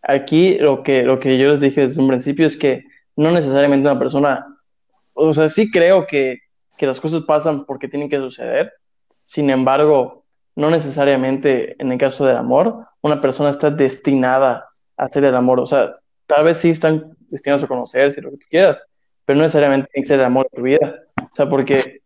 Aquí 0.00 0.58
lo 0.58 0.84
que, 0.84 1.02
lo 1.02 1.18
que 1.18 1.38
yo 1.38 1.48
les 1.48 1.58
dije 1.58 1.80
desde 1.80 2.00
un 2.00 2.06
principio 2.06 2.46
es 2.46 2.56
que 2.56 2.84
no 3.16 3.32
necesariamente 3.32 3.90
una 3.90 3.98
persona, 3.98 4.46
o 5.12 5.34
sea, 5.34 5.48
sí 5.48 5.72
creo 5.72 6.06
que, 6.06 6.38
que 6.76 6.86
las 6.86 7.00
cosas 7.00 7.24
pasan 7.24 7.64
porque 7.64 7.88
tienen 7.88 8.08
que 8.08 8.18
suceder, 8.18 8.72
sin 9.24 9.50
embargo, 9.50 10.24
no 10.54 10.70
necesariamente 10.70 11.74
en 11.82 11.90
el 11.90 11.98
caso 11.98 12.24
del 12.26 12.36
amor, 12.36 12.86
una 13.02 13.20
persona 13.20 13.50
está 13.50 13.70
destinada 13.70 14.68
hacer 14.96 15.24
el 15.24 15.34
amor, 15.34 15.60
o 15.60 15.66
sea, 15.66 15.96
tal 16.26 16.44
vez 16.44 16.58
sí 16.58 16.70
están 16.70 17.16
destinados 17.28 17.64
a 17.64 17.68
conocerse, 17.68 18.20
lo 18.20 18.30
que 18.30 18.38
tú 18.38 18.46
quieras, 18.48 18.82
pero 19.24 19.36
no 19.36 19.42
necesariamente 19.42 19.88
tiene 19.92 20.04
que 20.04 20.08
ser 20.08 20.20
el 20.20 20.26
amor 20.26 20.48
de 20.50 20.56
tu 20.56 20.62
vida, 20.62 21.00
o 21.16 21.34
sea, 21.34 21.48
porque, 21.48 22.02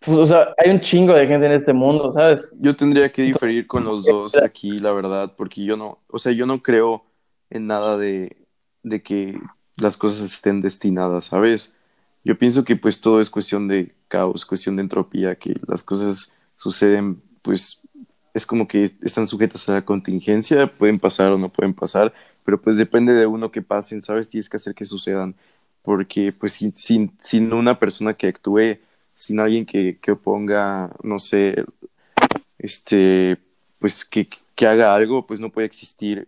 pues, 0.00 0.18
o 0.18 0.24
sea, 0.26 0.54
hay 0.58 0.70
un 0.70 0.80
chingo 0.80 1.14
de 1.14 1.26
gente 1.26 1.46
en 1.46 1.52
este 1.52 1.72
mundo, 1.72 2.12
¿sabes? 2.12 2.54
Yo 2.58 2.76
tendría 2.76 3.10
que 3.10 3.22
diferir 3.22 3.66
con 3.66 3.84
los 3.84 4.04
dos 4.04 4.36
aquí, 4.36 4.78
la 4.78 4.92
verdad, 4.92 5.32
porque 5.36 5.64
yo 5.64 5.76
no, 5.76 5.98
o 6.08 6.18
sea, 6.18 6.32
yo 6.32 6.46
no 6.46 6.62
creo 6.62 7.04
en 7.50 7.66
nada 7.66 7.96
de, 7.96 8.36
de 8.82 9.02
que 9.02 9.38
las 9.76 9.96
cosas 9.96 10.20
estén 10.20 10.60
destinadas, 10.60 11.26
¿sabes? 11.26 11.76
Yo 12.24 12.38
pienso 12.38 12.64
que 12.64 12.76
pues 12.76 13.00
todo 13.00 13.20
es 13.20 13.28
cuestión 13.28 13.68
de 13.68 13.94
caos, 14.08 14.46
cuestión 14.46 14.76
de 14.76 14.82
entropía, 14.82 15.36
que 15.36 15.54
las 15.66 15.82
cosas 15.82 16.36
suceden, 16.56 17.22
pues 17.42 17.83
es 18.34 18.44
como 18.46 18.66
que 18.68 18.90
están 19.02 19.26
sujetas 19.26 19.68
a 19.68 19.72
la 19.74 19.82
contingencia, 19.84 20.66
pueden 20.66 20.98
pasar 20.98 21.32
o 21.32 21.38
no 21.38 21.48
pueden 21.50 21.72
pasar, 21.72 22.12
pero 22.44 22.60
pues 22.60 22.76
depende 22.76 23.14
de 23.14 23.26
uno 23.26 23.50
que 23.50 23.62
pasen, 23.62 24.02
¿sabes? 24.02 24.28
Tienes 24.28 24.50
que 24.50 24.56
hacer 24.58 24.74
que 24.74 24.84
sucedan, 24.84 25.34
porque 25.82 26.32
pues 26.32 26.52
sin, 26.54 26.74
sin, 26.74 27.12
sin 27.20 27.52
una 27.52 27.78
persona 27.78 28.12
que 28.14 28.26
actúe, 28.28 28.78
sin 29.14 29.38
alguien 29.40 29.64
que, 29.64 29.98
que 30.02 30.12
oponga, 30.12 30.90
no 31.02 31.18
sé, 31.18 31.64
este, 32.58 33.36
pues 33.78 34.04
que, 34.04 34.28
que 34.54 34.66
haga 34.66 34.94
algo, 34.94 35.26
pues 35.26 35.40
no 35.40 35.50
puede 35.50 35.66
existir. 35.66 36.26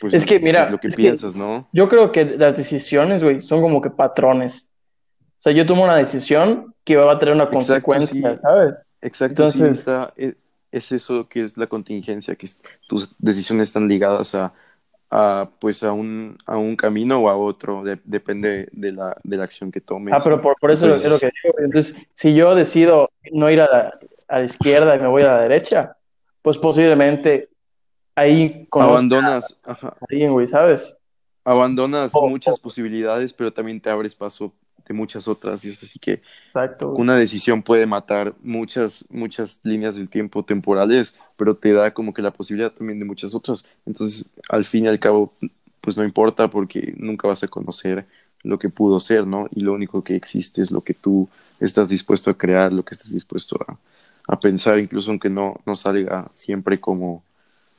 Pues, 0.00 0.14
Es 0.14 0.24
que, 0.24 0.38
mira, 0.38 0.70
lo 0.70 0.78
que 0.78 0.88
es 0.88 0.94
que- 0.96 1.02
piensas, 1.02 1.34
¿no? 1.34 1.68
Yo 1.72 1.88
creo 1.88 2.12
que 2.12 2.24
las 2.24 2.56
decisiones, 2.56 3.22
güey, 3.24 3.40
son 3.40 3.60
como 3.60 3.80
que 3.80 3.90
patrones. 3.90 4.70
O 5.38 5.42
sea, 5.44 5.52
yo 5.52 5.66
tomo 5.66 5.84
una 5.84 5.96
decisión 5.96 6.74
que 6.84 6.96
va 6.96 7.12
a 7.12 7.18
tener 7.18 7.34
una 7.34 7.44
Exacto, 7.44 7.58
consecuencia, 7.58 8.34
sí. 8.34 8.40
¿sabes? 8.40 8.80
Exacto, 9.02 9.50
sí, 9.50 9.58
Entonces- 9.58 9.78
está, 9.80 10.12
e- 10.16 10.34
es 10.76 10.92
eso 10.92 11.28
que 11.28 11.42
es 11.42 11.56
la 11.56 11.66
contingencia, 11.66 12.34
que 12.36 12.46
es- 12.46 12.62
tus 12.88 13.14
decisiones 13.18 13.68
están 13.68 13.88
ligadas 13.88 14.34
a, 14.34 14.52
a, 15.10 15.48
pues 15.60 15.82
a 15.84 15.92
un, 15.92 16.36
a 16.46 16.56
un 16.56 16.76
camino 16.76 17.20
o 17.20 17.28
a 17.28 17.36
otro, 17.36 17.84
de- 17.84 18.00
depende 18.04 18.68
de 18.72 18.92
la, 18.92 19.16
de 19.22 19.36
la 19.36 19.44
acción 19.44 19.70
que 19.70 19.80
tomes. 19.80 20.14
Ah, 20.14 20.20
pero 20.22 20.40
por, 20.40 20.56
por 20.60 20.70
eso 20.70 20.86
Pues- 20.88 21.04
es 21.04 21.10
lo 21.10 21.18
que 21.18 21.30
digo. 21.42 21.54
Entonces, 21.58 21.94
si 22.12 22.34
yo 22.34 22.54
decido 22.54 23.10
no 23.32 23.50
ir 23.50 23.60
a 23.60 23.68
la, 23.70 23.98
a 24.28 24.38
la 24.40 24.44
izquierda 24.44 24.96
y 24.96 24.98
me 25.00 25.06
voy 25.08 25.22
a 25.22 25.26
la 25.36 25.40
derecha, 25.42 25.96
pues 26.42 26.58
posiblemente 26.58 27.48
ahí 28.16 28.66
abandonas, 28.70 29.60
a 29.64 29.94
alguien, 30.10 30.32
güey, 30.32 30.46
¿sabes? 30.46 30.96
abandonas 31.44 32.12
Oh, 32.14 32.28
muchas 32.28 32.58
oh. 32.58 32.62
posibilidades, 32.62 33.32
pero 33.32 33.52
también 33.52 33.80
te 33.80 33.90
abres 33.90 34.14
paso 34.14 34.54
de 34.86 34.94
muchas 34.94 35.28
otras, 35.28 35.64
y 35.64 35.70
es 35.70 35.82
así 35.82 35.98
que 35.98 36.20
Exacto. 36.46 36.90
una 36.90 37.16
decisión 37.16 37.62
puede 37.62 37.86
matar 37.86 38.34
muchas, 38.42 39.04
muchas 39.10 39.60
líneas 39.64 39.96
del 39.96 40.08
tiempo 40.08 40.44
temporales, 40.44 41.18
pero 41.36 41.56
te 41.56 41.72
da 41.72 41.92
como 41.92 42.12
que 42.12 42.22
la 42.22 42.32
posibilidad 42.32 42.72
también 42.72 42.98
de 42.98 43.04
muchas 43.04 43.34
otras. 43.34 43.66
Entonces, 43.86 44.34
al 44.48 44.64
fin 44.64 44.84
y 44.84 44.88
al 44.88 45.00
cabo, 45.00 45.32
pues 45.80 45.96
no 45.96 46.04
importa 46.04 46.48
porque 46.48 46.94
nunca 46.96 47.28
vas 47.28 47.42
a 47.42 47.48
conocer 47.48 48.06
lo 48.42 48.58
que 48.58 48.68
pudo 48.68 49.00
ser, 49.00 49.26
¿no? 49.26 49.46
Y 49.50 49.60
lo 49.60 49.72
único 49.72 50.04
que 50.04 50.16
existe 50.16 50.62
es 50.62 50.70
lo 50.70 50.82
que 50.82 50.94
tú 50.94 51.28
estás 51.60 51.88
dispuesto 51.88 52.30
a 52.30 52.36
crear, 52.36 52.72
lo 52.72 52.84
que 52.84 52.94
estás 52.94 53.12
dispuesto 53.12 53.58
a, 53.66 53.78
a 54.28 54.38
pensar, 54.38 54.78
incluso 54.78 55.10
aunque 55.10 55.30
no, 55.30 55.60
no 55.64 55.74
salga 55.74 56.28
siempre 56.32 56.78
como, 56.78 57.24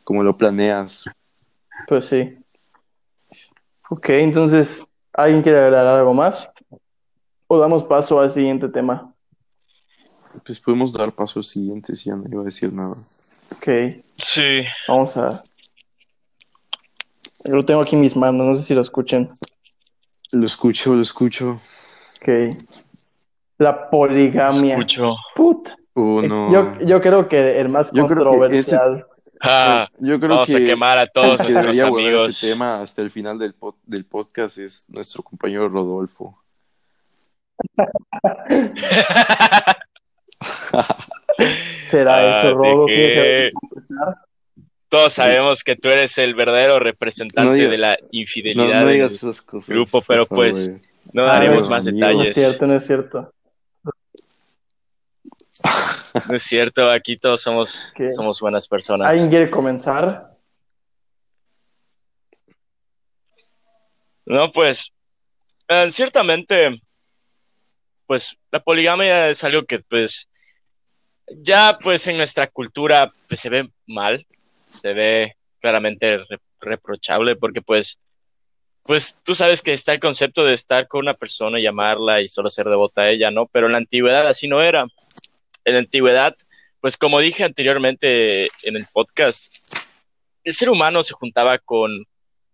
como 0.03 0.23
lo 0.23 0.35
planeas. 0.37 1.05
Pues 1.87 2.05
sí. 2.05 2.35
Ok, 3.89 4.09
entonces, 4.09 4.87
¿Alguien 5.17 5.41
quiere 5.41 5.59
agregar 5.59 5.87
algo 5.87 6.13
más? 6.13 6.51
¿O 7.47 7.57
damos 7.59 7.83
paso 7.83 8.19
al 8.19 8.31
siguiente 8.31 8.67
tema? 8.69 9.13
Pues 10.45 10.59
podemos 10.59 10.91
dar 10.91 11.11
paso 11.13 11.39
al 11.39 11.45
siguiente 11.45 11.95
si 11.95 12.09
ya 12.09 12.15
no 12.15 12.23
iba 12.29 12.41
a 12.41 12.45
decir 12.45 12.73
nada. 12.73 12.95
Ok, 13.55 14.01
Sí. 14.17 14.63
vamos 14.87 15.15
a... 15.17 15.41
Lo 17.45 17.63
tengo 17.63 17.81
aquí 17.81 17.95
en 17.95 18.01
mis 18.01 18.15
manos, 18.15 18.45
no 18.47 18.55
sé 18.55 18.63
si 18.63 18.73
lo 18.73 18.81
escuchen. 18.81 19.29
Lo 20.31 20.45
escucho, 20.45 20.95
lo 20.95 21.01
escucho. 21.01 21.61
Ok. 22.21 22.55
La 23.59 23.89
poligamia. 23.89 24.73
Escucho. 24.73 25.15
Puta. 25.35 25.75
Oh, 25.93 26.21
no. 26.21 26.51
Yo, 26.51 26.79
yo 26.85 26.99
creo 26.99 27.27
que 27.27 27.59
el 27.61 27.69
más 27.69 27.87
Yo 27.91 28.07
creo 28.07 28.07
que 28.07 28.13
controversial. 28.15 29.05
Ah, 29.41 29.87
Yo 29.99 30.17
creo 30.19 30.31
vamos 30.31 30.47
que 30.47 30.57
a 30.57 30.65
quemar 30.65 30.97
a 30.97 31.07
todos 31.07 31.39
que 31.39 31.53
nuestros 31.53 31.79
amigos. 31.79 32.29
ese 32.29 32.47
tema 32.49 32.81
hasta 32.81 33.01
el 33.03 33.11
final 33.11 33.37
del, 33.37 33.57
pod- 33.57 33.75
del 33.85 34.05
podcast 34.05 34.57
es 34.57 34.89
nuestro 34.89 35.21
compañero 35.21 35.69
Rodolfo. 35.69 36.41
¿Será 41.85 42.17
Ah, 42.17 42.29
eso, 42.31 42.47
¿de 42.47 42.53
Rodo? 42.53 42.87
empezar? 42.87 44.15
Todos 44.89 45.13
sabemos 45.13 45.63
que 45.63 45.75
tú 45.75 45.89
eres 45.89 46.17
el 46.17 46.33
verdadero 46.35 46.79
representante 46.79 47.49
No 47.49 47.53
diga- 47.53 47.69
de 47.69 47.77
la 47.77 47.97
infidelidad 48.11 48.81
no 48.81 48.87
del 48.87 48.95
digas 48.95 49.11
esas 49.13 49.41
cosas. 49.41 49.69
grupo, 49.69 50.01
pero 50.07 50.25
pues 50.25 50.71
no 51.11 51.23
Ah, 51.23 51.33
daremos 51.33 51.65
no, 51.65 51.71
más 51.71 51.87
amigo. 51.87 52.05
No 52.07 52.11
es 52.13 52.19
detalles. 52.19 52.33
cierto, 52.35 52.67
no 52.67 52.75
es 52.75 52.85
cierto. 52.87 53.31
No 56.29 56.35
es 56.35 56.43
cierto, 56.43 56.89
aquí 56.89 57.17
todos 57.17 57.41
somos, 57.41 57.91
¿Qué? 57.95 58.09
somos 58.11 58.39
buenas 58.39 58.67
personas. 58.67 59.11
¿Alguien 59.11 59.29
quiere 59.29 59.49
comenzar? 59.49 60.31
No, 64.25 64.51
pues, 64.51 64.91
eh, 65.67 65.91
ciertamente, 65.91 66.79
pues 68.05 68.37
la 68.51 68.59
poligamia 68.61 69.29
es 69.29 69.43
algo 69.43 69.65
que 69.65 69.79
pues 69.79 70.29
ya 71.27 71.77
pues 71.81 72.07
en 72.07 72.17
nuestra 72.17 72.47
cultura 72.47 73.13
pues, 73.27 73.39
se 73.39 73.49
ve 73.49 73.69
mal, 73.87 74.25
se 74.71 74.93
ve 74.93 75.35
claramente 75.59 76.17
re- 76.17 76.39
reprochable 76.59 77.35
porque 77.35 77.61
pues, 77.61 77.99
pues 78.83 79.19
tú 79.23 79.33
sabes 79.33 79.61
que 79.61 79.73
está 79.73 79.93
el 79.93 79.99
concepto 79.99 80.43
de 80.43 80.53
estar 80.53 80.87
con 80.87 81.01
una 81.01 81.15
persona 81.15 81.59
y 81.59 81.65
amarla 81.65 82.21
y 82.21 82.27
solo 82.27 82.49
ser 82.49 82.67
devota 82.67 83.01
a 83.01 83.09
ella, 83.09 83.31
¿no? 83.31 83.47
Pero 83.47 83.65
en 83.65 83.71
la 83.73 83.79
antigüedad 83.79 84.27
así 84.27 84.47
no 84.47 84.61
era. 84.61 84.85
En 85.63 85.73
la 85.73 85.79
antigüedad, 85.79 86.35
pues 86.79 86.97
como 86.97 87.19
dije 87.19 87.43
anteriormente 87.43 88.45
en 88.63 88.75
el 88.75 88.85
podcast, 88.93 89.55
el 90.43 90.53
ser 90.53 90.69
humano 90.69 91.01
se 91.01 91.15
juntaba 91.15 91.57
con, 91.57 92.05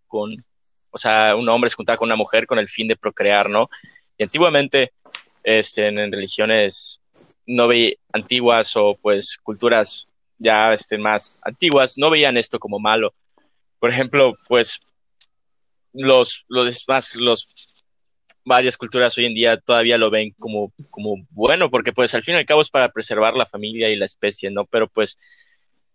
con 0.08 0.45
o 0.91 0.97
sea, 0.97 1.36
un 1.36 1.47
hombre 1.49 1.70
se 1.70 1.76
juntaba 1.76 1.97
con 1.97 2.08
una 2.08 2.16
mujer 2.16 2.47
con 2.47 2.60
el 2.60 2.70
fin 2.70 2.88
de 2.88 2.95
procrear, 2.95 3.49
¿no? 3.49 3.70
Y 4.18 4.24
antiguamente, 4.24 4.93
este, 5.44 5.88
en, 5.88 6.12
religiones 6.12 7.00
no 7.46 7.68
ve 7.68 7.98
antiguas 8.14 8.76
o 8.76 8.96
pues 9.02 9.38
culturas 9.38 10.08
ya 10.38 10.74
este, 10.74 10.98
más 10.98 11.39
antiguas, 11.42 11.98
no 11.98 12.10
veían 12.10 12.38
esto 12.38 12.60
como 12.60 12.80
malo. 12.80 13.14
Por 13.80 13.89
ejemplo, 13.89 14.36
pues 14.48 14.80
los, 15.94 16.46
los 16.48 16.84
más, 16.88 17.16
los 17.16 17.48
varias 18.44 18.78
culturas 18.78 19.18
hoy 19.18 19.26
en 19.26 19.34
día 19.34 19.58
todavía 19.58 19.98
lo 19.98 20.10
ven 20.10 20.34
como, 20.39 20.74
como 20.89 21.26
bueno, 21.30 21.70
porque 21.70 21.94
pues 21.94 22.14
al 22.16 22.24
fin 22.24 22.36
y 22.36 22.38
al 22.38 22.46
cabo 22.46 22.62
es 22.62 22.70
para 22.70 22.92
preservar 22.92 23.36
la 23.36 23.46
familia 23.46 23.89
y 23.89 23.96
la 23.96 24.06
especie, 24.06 24.50
¿no? 24.50 24.66
Pero 24.66 24.88
pues 24.88 25.18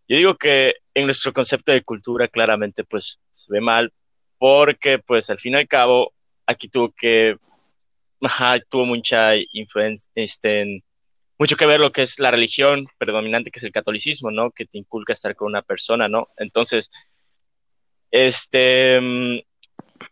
yo 0.09 0.17
digo 0.17 0.37
que 0.37 0.75
en 0.95 1.07
nuestro 1.07 1.33
concepto 1.33 1.73
de 1.73 1.83
cultura 1.83 2.29
claramente 2.29 2.85
pues 2.85 3.21
se 3.33 3.53
ve 3.53 3.61
mal, 3.61 3.93
porque 4.39 4.99
pues 4.99 5.29
al 5.31 5.39
fin 5.39 5.55
y 5.55 5.57
al 5.57 5.69
cabo 5.69 6.13
aquí 6.47 6.69
tuvo 6.69 6.93
que, 6.93 7.37
ajá, 8.23 8.59
tuvo 8.61 8.85
mucha 8.87 9.33
influencia, 9.53 10.11
este, 10.15 10.83
mucho 11.39 11.57
que 11.57 11.67
ver 11.67 11.81
lo 11.81 11.93
que 11.93 12.03
es 12.03 12.19
la 12.19 12.31
religión 12.31 12.87
predominante, 12.99 13.51
que 13.51 13.59
es 13.59 13.65
el 13.65 13.73
catolicismo, 13.73 14.31
¿no? 14.31 14.51
Que 14.51 14.67
te 14.67 14.79
inculca 14.79 15.13
estar 15.13 15.37
con 15.37 15.49
una 15.49 15.63
persona, 15.63 16.09
¿no? 16.09 16.29
Entonces, 16.39 16.91
este, 18.11 19.01
mm, 19.01 19.39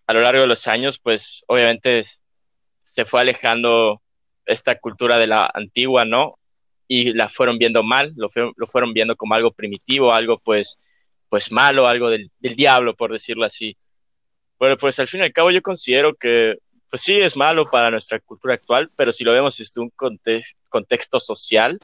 a 0.06 0.12
lo 0.12 0.20
largo 0.20 0.42
de 0.42 0.46
los 0.48 0.66
años, 0.66 0.98
pues 0.98 1.42
obviamente 1.48 2.02
se 2.82 3.04
fue 3.04 3.20
alejando 3.20 4.02
esta 4.46 4.78
cultura 4.78 5.18
de 5.18 5.26
la 5.26 5.50
antigua, 5.52 6.04
¿no? 6.04 6.38
Y 6.88 7.12
la 7.14 7.28
fueron 7.28 7.58
viendo 7.58 7.82
mal, 7.82 8.12
lo, 8.16 8.28
fue- 8.28 8.52
lo 8.56 8.66
fueron 8.66 8.92
viendo 8.92 9.16
como 9.16 9.34
algo 9.34 9.52
primitivo, 9.52 10.12
algo 10.12 10.38
pues, 10.38 10.78
pues 11.28 11.50
malo, 11.52 11.86
algo 11.88 12.10
del, 12.10 12.30
del 12.38 12.56
diablo, 12.56 12.94
por 12.94 13.12
decirlo 13.12 13.44
así. 13.44 13.76
Pero 14.58 14.76
pues 14.76 14.98
al 15.00 15.08
fin 15.08 15.20
y 15.20 15.24
al 15.24 15.32
cabo 15.32 15.50
yo 15.50 15.62
considero 15.62 16.14
que 16.14 16.56
pues 16.94 17.02
sí 17.02 17.20
es 17.20 17.36
malo 17.36 17.64
para 17.66 17.90
nuestra 17.90 18.20
cultura 18.20 18.54
actual, 18.54 18.88
pero 18.94 19.10
si 19.10 19.24
lo 19.24 19.32
vemos 19.32 19.56
desde 19.56 19.80
un 19.80 19.90
conte- 19.96 20.44
contexto 20.70 21.18
social, 21.18 21.80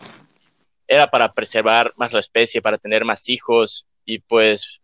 era 0.86 1.10
para 1.10 1.32
preservar 1.32 1.90
más 1.96 2.12
la 2.12 2.20
especie, 2.20 2.62
para 2.62 2.78
tener 2.78 3.04
más 3.04 3.28
hijos 3.28 3.88
y 4.04 4.20
pues 4.20 4.80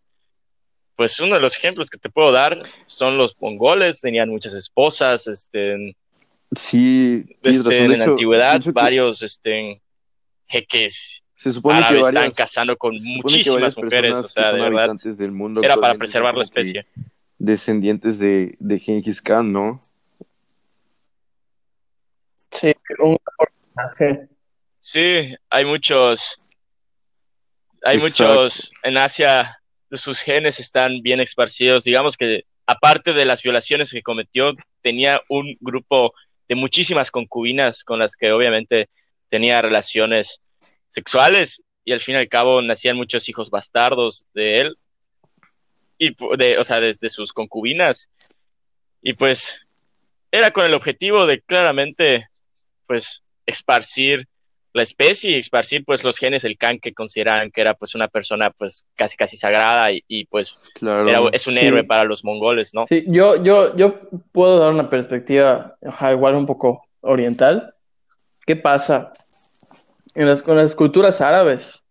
pues 0.97 1.21
uno 1.21 1.37
de 1.37 1.41
los 1.41 1.57
ejemplos 1.57 1.89
que 1.89 1.99
te 1.99 2.11
puedo 2.11 2.33
dar 2.33 2.61
son 2.87 3.17
los 3.17 3.41
mongoles, 3.41 4.01
tenían 4.01 4.29
muchas 4.29 4.53
esposas, 4.55 5.29
este, 5.29 5.95
Sí, 6.53 7.25
este, 7.45 7.69
razón. 7.71 7.93
En 7.93 7.99
la 8.01 8.05
antigüedad 8.07 8.61
que 8.61 8.73
varios 8.73 9.23
este, 9.23 9.81
jeques 10.49 11.23
se 11.37 11.53
supone 11.53 11.79
que 11.79 11.85
árabes 11.85 12.03
varias, 12.03 12.25
están 12.25 12.37
casando 12.47 12.77
con 12.77 12.97
muchísimas 13.01 13.79
mujeres, 13.79 14.17
o 14.17 14.27
sea, 14.27 14.53
de 14.53 14.61
verdad, 14.61 14.93
del 15.05 15.31
mundo 15.31 15.63
era 15.63 15.77
para 15.77 15.95
preservar 15.95 16.35
la 16.35 16.43
especie. 16.43 16.85
Descendientes 17.39 18.19
de, 18.19 18.57
de 18.59 18.81
Genghis 18.81 19.23
Khan, 19.23 19.53
¿no? 19.53 19.81
Sí, 22.61 22.73
un 22.99 23.19
porcentaje. 23.37 24.29
Sí, 24.81 25.35
hay 25.51 25.65
muchos, 25.65 26.37
hay 27.83 27.99
Exacto. 27.99 28.35
muchos 28.35 28.71
en 28.83 28.97
Asia, 28.97 29.61
sus 29.93 30.21
genes 30.21 30.61
están 30.61 31.03
bien 31.03 31.21
esparcidos. 31.21 31.85
Digamos 31.85 32.17
que 32.17 32.45
aparte 32.67 33.13
de 33.13 33.25
las 33.25 33.43
violaciones 33.43 33.91
que 33.91 34.03
cometió, 34.03 34.55
tenía 34.83 35.21
un 35.29 35.57
grupo 35.61 36.15
de 36.49 36.55
muchísimas 36.55 37.11
concubinas 37.11 37.85
con 37.85 37.99
las 37.99 38.17
que 38.17 38.33
obviamente 38.33 38.89
tenía 39.29 39.61
relaciones 39.61 40.41
sexuales 40.89 41.63
y 41.85 41.93
al 41.93 42.01
fin 42.01 42.15
y 42.15 42.19
al 42.19 42.29
cabo 42.29 42.63
nacían 42.63 42.97
muchos 42.97 43.29
hijos 43.29 43.51
bastardos 43.51 44.27
de 44.35 44.61
él 44.61 44.79
y 45.99 46.15
de, 46.37 46.59
o 46.59 46.65
sea, 46.65 46.81
de, 46.81 46.95
de 47.01 47.09
sus 47.09 47.33
concubinas. 47.33 48.11
Y 49.03 49.13
pues 49.13 49.59
era 50.31 50.51
con 50.51 50.65
el 50.67 50.75
objetivo 50.75 51.27
de 51.27 51.41
claramente 51.41 52.29
pues 52.87 53.23
esparcir 53.47 54.27
la 54.73 54.83
especie 54.83 55.31
y 55.31 55.35
esparcir 55.37 55.85
pues 55.87 56.05
los 56.05 56.19
genes 56.19 56.43
del 56.43 56.59
Khan 56.59 56.79
que 56.79 56.93
consideraban 56.93 57.51
que 57.51 57.63
era 57.63 57.73
pues 57.75 57.95
una 57.95 58.09
persona 58.09 58.51
pues 58.51 58.87
casi 58.95 59.17
casi 59.17 59.37
sagrada 59.39 59.91
y, 59.91 60.05
y, 60.07 60.27
pues 60.27 60.59
Claro. 60.75 61.09
era, 61.09 61.21
es 61.33 61.47
un 61.47 61.55
Sí. 61.55 61.61
héroe 61.61 61.83
para 61.85 62.05
los 62.05 62.25
mongoles, 62.25 62.75
¿no? 62.75 62.85
Sí, 62.87 63.05
yo, 63.09 63.43
yo, 63.43 63.75
yo 63.77 64.01
puedo 64.33 64.59
dar 64.59 64.73
una 64.73 64.91
perspectiva 64.91 65.77
igual 66.13 66.35
un 66.35 66.45
poco 66.45 66.87
oriental. 67.01 67.73
¿Qué 68.45 68.55
pasa? 68.55 69.13
En 70.15 70.27
las, 70.29 70.43
con 70.43 70.57
las 70.57 70.75
culturas 70.75 71.21
árabes, 71.23 71.83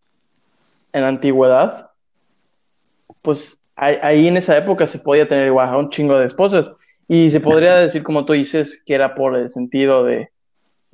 en 0.93 1.01
la 1.01 1.07
antigüedad, 1.09 1.89
pues 3.23 3.57
ahí, 3.75 3.97
ahí 4.01 4.27
en 4.27 4.37
esa 4.37 4.55
época 4.57 4.85
se 4.85 4.99
podía 4.99 5.27
tener 5.27 5.47
igual 5.47 5.69
a 5.69 5.77
un 5.77 5.89
chingo 5.89 6.17
de 6.19 6.27
esposas. 6.27 6.71
Y 7.07 7.29
se 7.31 7.39
podría 7.39 7.75
decir, 7.77 8.03
como 8.03 8.25
tú 8.25 8.33
dices, 8.33 8.83
que 8.85 8.93
era 8.93 9.15
por 9.15 9.35
el 9.35 9.49
sentido 9.49 10.03
de, 10.03 10.29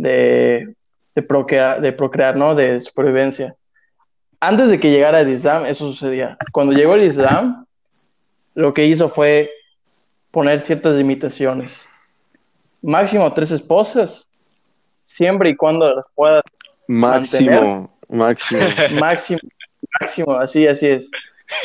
de, 0.02 0.74
de 1.16 1.22
procrear, 1.22 1.80
de 1.80 1.92
procrear, 1.92 2.36
¿no? 2.36 2.56
De 2.56 2.80
supervivencia. 2.80 3.56
Antes 4.40 4.70
de 4.70 4.80
que 4.80 4.90
llegara 4.90 5.20
el 5.20 5.30
Islam, 5.30 5.66
eso 5.66 5.88
sucedía. 5.88 6.38
Cuando 6.52 6.74
llegó 6.74 6.96
el 6.96 7.04
Islam, 7.04 7.66
lo 8.56 8.74
que 8.74 8.86
hizo 8.86 9.08
fue 9.08 9.52
poner 10.32 10.60
ciertas 10.60 10.96
limitaciones. 10.96 11.88
Máximo 12.82 13.32
tres 13.32 13.52
esposas, 13.52 14.28
siempre 15.04 15.52
y 15.52 15.56
cuando 15.56 15.94
las 15.94 16.08
puedas. 16.16 16.44
Máximo, 16.88 17.96
máximo. 18.10 18.62
Máximo, 19.00 19.40
máximo, 20.00 20.34
así, 20.34 20.68
así 20.68 20.88
es. 20.88 21.12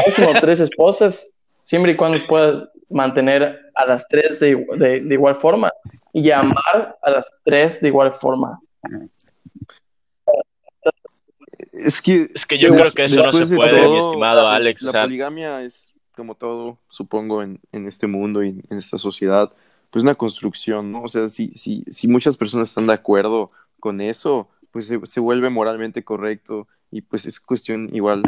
Máximo 0.06 0.32
tres 0.38 0.60
esposas, 0.60 1.26
siempre 1.62 1.92
y 1.92 1.96
cuando 1.96 2.18
puedas 2.26 2.68
mantener 2.88 3.70
a 3.74 3.84
las 3.86 4.06
tres 4.08 4.38
de, 4.40 4.56
de- 4.78 5.00
de 5.00 5.14
igual 5.14 5.34
forma 5.34 5.72
y 6.12 6.30
amar 6.30 6.96
a 7.02 7.10
las 7.10 7.30
tres 7.44 7.80
de 7.80 7.88
igual 7.88 8.12
forma. 8.12 8.60
Es 11.72 12.00
que 12.00 12.30
Es 12.34 12.46
que 12.46 12.58
yo 12.58 12.70
Des- 12.70 12.80
creo 12.80 12.92
que 12.92 13.04
eso 13.04 13.22
no 13.24 13.32
se 13.32 13.46
de 13.46 13.56
puede, 13.56 13.80
todo, 13.82 13.92
mi 13.92 13.98
estimado 13.98 14.48
Alex. 14.48 14.82
La 14.82 14.88
O 14.88 14.92
sea, 14.92 15.02
poligamia 15.04 15.62
es, 15.62 15.94
como 16.14 16.34
todo, 16.34 16.78
supongo, 16.88 17.42
en, 17.42 17.60
en 17.72 17.86
este 17.86 18.06
mundo 18.06 18.42
y 18.42 18.60
en 18.70 18.78
esta 18.78 18.98
sociedad, 18.98 19.52
pues 19.90 20.02
una 20.02 20.14
construcción, 20.14 20.92
¿no? 20.92 21.02
O 21.02 21.08
sea, 21.08 21.28
si, 21.28 21.48
si, 21.54 21.84
si 21.90 22.08
muchas 22.08 22.36
personas 22.36 22.68
están 22.68 22.86
de 22.86 22.92
acuerdo 22.94 23.50
con 23.80 24.00
eso, 24.00 24.48
pues 24.70 24.86
se, 24.86 25.04
se 25.04 25.20
vuelve 25.20 25.50
moralmente 25.50 26.02
correcto 26.04 26.66
y 26.90 27.02
pues 27.02 27.26
es 27.26 27.40
cuestión 27.40 27.94
igual 27.94 28.22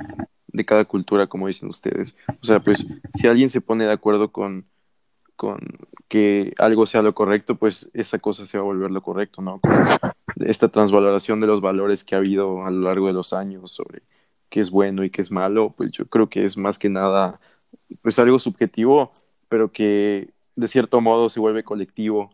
de 0.49 0.65
cada 0.65 0.85
cultura, 0.85 1.27
como 1.27 1.47
dicen 1.47 1.69
ustedes. 1.69 2.17
O 2.41 2.45
sea, 2.45 2.61
pues 2.61 2.87
si 3.15 3.27
alguien 3.27 3.51
se 3.51 3.61
pone 3.61 3.85
de 3.85 3.93
acuerdo 3.93 4.33
con, 4.33 4.67
con 5.37 5.61
que 6.09 6.55
algo 6.59 6.87
sea 6.87 7.03
lo 7.03 7.15
correcto, 7.15 7.57
pues 7.57 7.91
esa 7.95 8.19
cosa 8.19 8.47
se 8.47 8.59
va 8.59 8.63
a 8.63 8.67
volver 8.67 8.91
lo 8.91 9.03
correcto, 9.03 9.43
¿no? 9.43 9.61
esta 10.45 10.69
transvaloración 10.69 11.41
de 11.41 11.47
los 11.47 11.61
valores 11.61 12.05
que 12.05 12.15
ha 12.15 12.19
habido 12.19 12.65
a 12.65 12.71
lo 12.71 12.83
largo 12.83 13.07
de 13.07 13.13
los 13.13 13.33
años 13.33 13.73
sobre 13.73 14.03
qué 14.49 14.61
es 14.61 14.71
bueno 14.71 15.05
y 15.05 15.11
qué 15.11 15.23
es 15.23 15.31
malo, 15.31 15.75
pues 15.77 15.91
yo 15.93 16.07
creo 16.07 16.29
que 16.29 16.45
es 16.45 16.57
más 16.57 16.79
que 16.79 16.89
nada, 16.89 17.41
pues 18.03 18.19
algo 18.19 18.39
subjetivo, 18.39 19.13
pero 19.49 19.71
que 19.73 20.31
de 20.57 20.69
cierto 20.69 21.01
modo 21.01 21.29
se 21.29 21.41
vuelve 21.41 21.63
colectivo. 21.63 22.31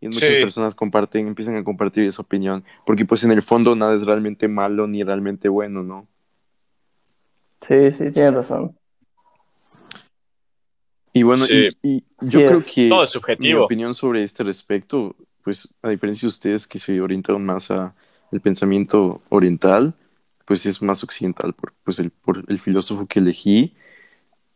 Y 0.00 0.08
muchas 0.08 0.36
personas 0.36 0.74
comparten, 0.74 1.26
empiezan 1.28 1.56
a 1.56 1.64
compartir 1.64 2.04
esa 2.04 2.20
opinión, 2.20 2.62
porque 2.84 3.06
pues 3.06 3.24
en 3.24 3.32
el 3.32 3.42
fondo 3.42 3.74
nada 3.74 3.94
es 3.94 4.04
realmente 4.04 4.48
malo 4.48 4.86
ni 4.86 5.02
realmente 5.02 5.48
bueno, 5.48 5.82
¿no? 5.82 6.06
Sí, 7.66 7.92
sí, 7.92 8.12
tienes 8.12 8.34
razón. 8.34 8.76
Y 11.14 11.22
bueno, 11.22 11.46
y, 11.48 12.04
yo 12.20 12.46
creo 12.46 12.58
que 12.60 12.88
Todo 12.88 13.04
es 13.04 13.10
subjetivo. 13.10 13.60
mi 13.60 13.64
opinión 13.64 13.94
sobre 13.94 14.22
este 14.22 14.42
respecto, 14.42 15.16
pues 15.42 15.68
a 15.80 15.88
diferencia 15.88 16.26
de 16.26 16.30
ustedes 16.30 16.66
que 16.66 16.78
se 16.78 17.00
orientaron 17.00 17.44
más 17.46 17.70
a 17.70 17.94
el 18.32 18.40
pensamiento 18.40 19.22
oriental, 19.30 19.94
pues 20.44 20.66
es 20.66 20.82
más 20.82 21.02
occidental 21.04 21.54
por, 21.54 21.72
pues 21.84 21.98
el, 22.00 22.10
por 22.10 22.44
el 22.48 22.60
filósofo 22.60 23.06
que 23.06 23.20
elegí. 23.20 23.74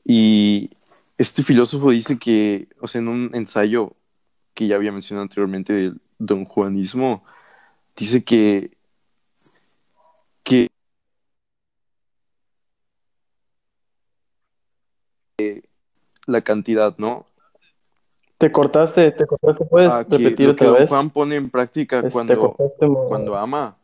Y 0.04 0.70
este 1.16 1.42
filósofo 1.42 1.90
dice 1.90 2.18
que, 2.18 2.68
o 2.80 2.88
sea, 2.88 3.00
en 3.00 3.08
un 3.08 3.30
ensayo 3.32 3.94
que 4.52 4.66
ya 4.66 4.76
había 4.76 4.92
mencionado 4.92 5.22
anteriormente 5.22 5.72
del 5.72 6.00
don 6.18 6.44
Juanismo, 6.44 7.24
dice 7.96 8.22
que, 8.22 8.76
que 10.42 10.68
la 16.26 16.40
cantidad, 16.42 16.96
¿no? 16.98 17.26
Te 18.38 18.52
cortaste, 18.52 19.10
te 19.12 19.26
cortaste, 19.26 19.64
puedes 19.64 19.92
Ah, 19.92 20.04
que 20.08 20.16
repetir 20.18 20.46
lo 20.48 20.56
que 20.56 20.66
otra 20.66 20.78
vez. 20.80 20.88
Juan 20.88 21.10
pone 21.10 21.36
en 21.36 21.50
práctica 21.50 21.98
Es- 21.98 22.04
te 22.04 22.10
cuando, 22.12 22.56
cuando 23.08 23.36
ama 23.36 23.76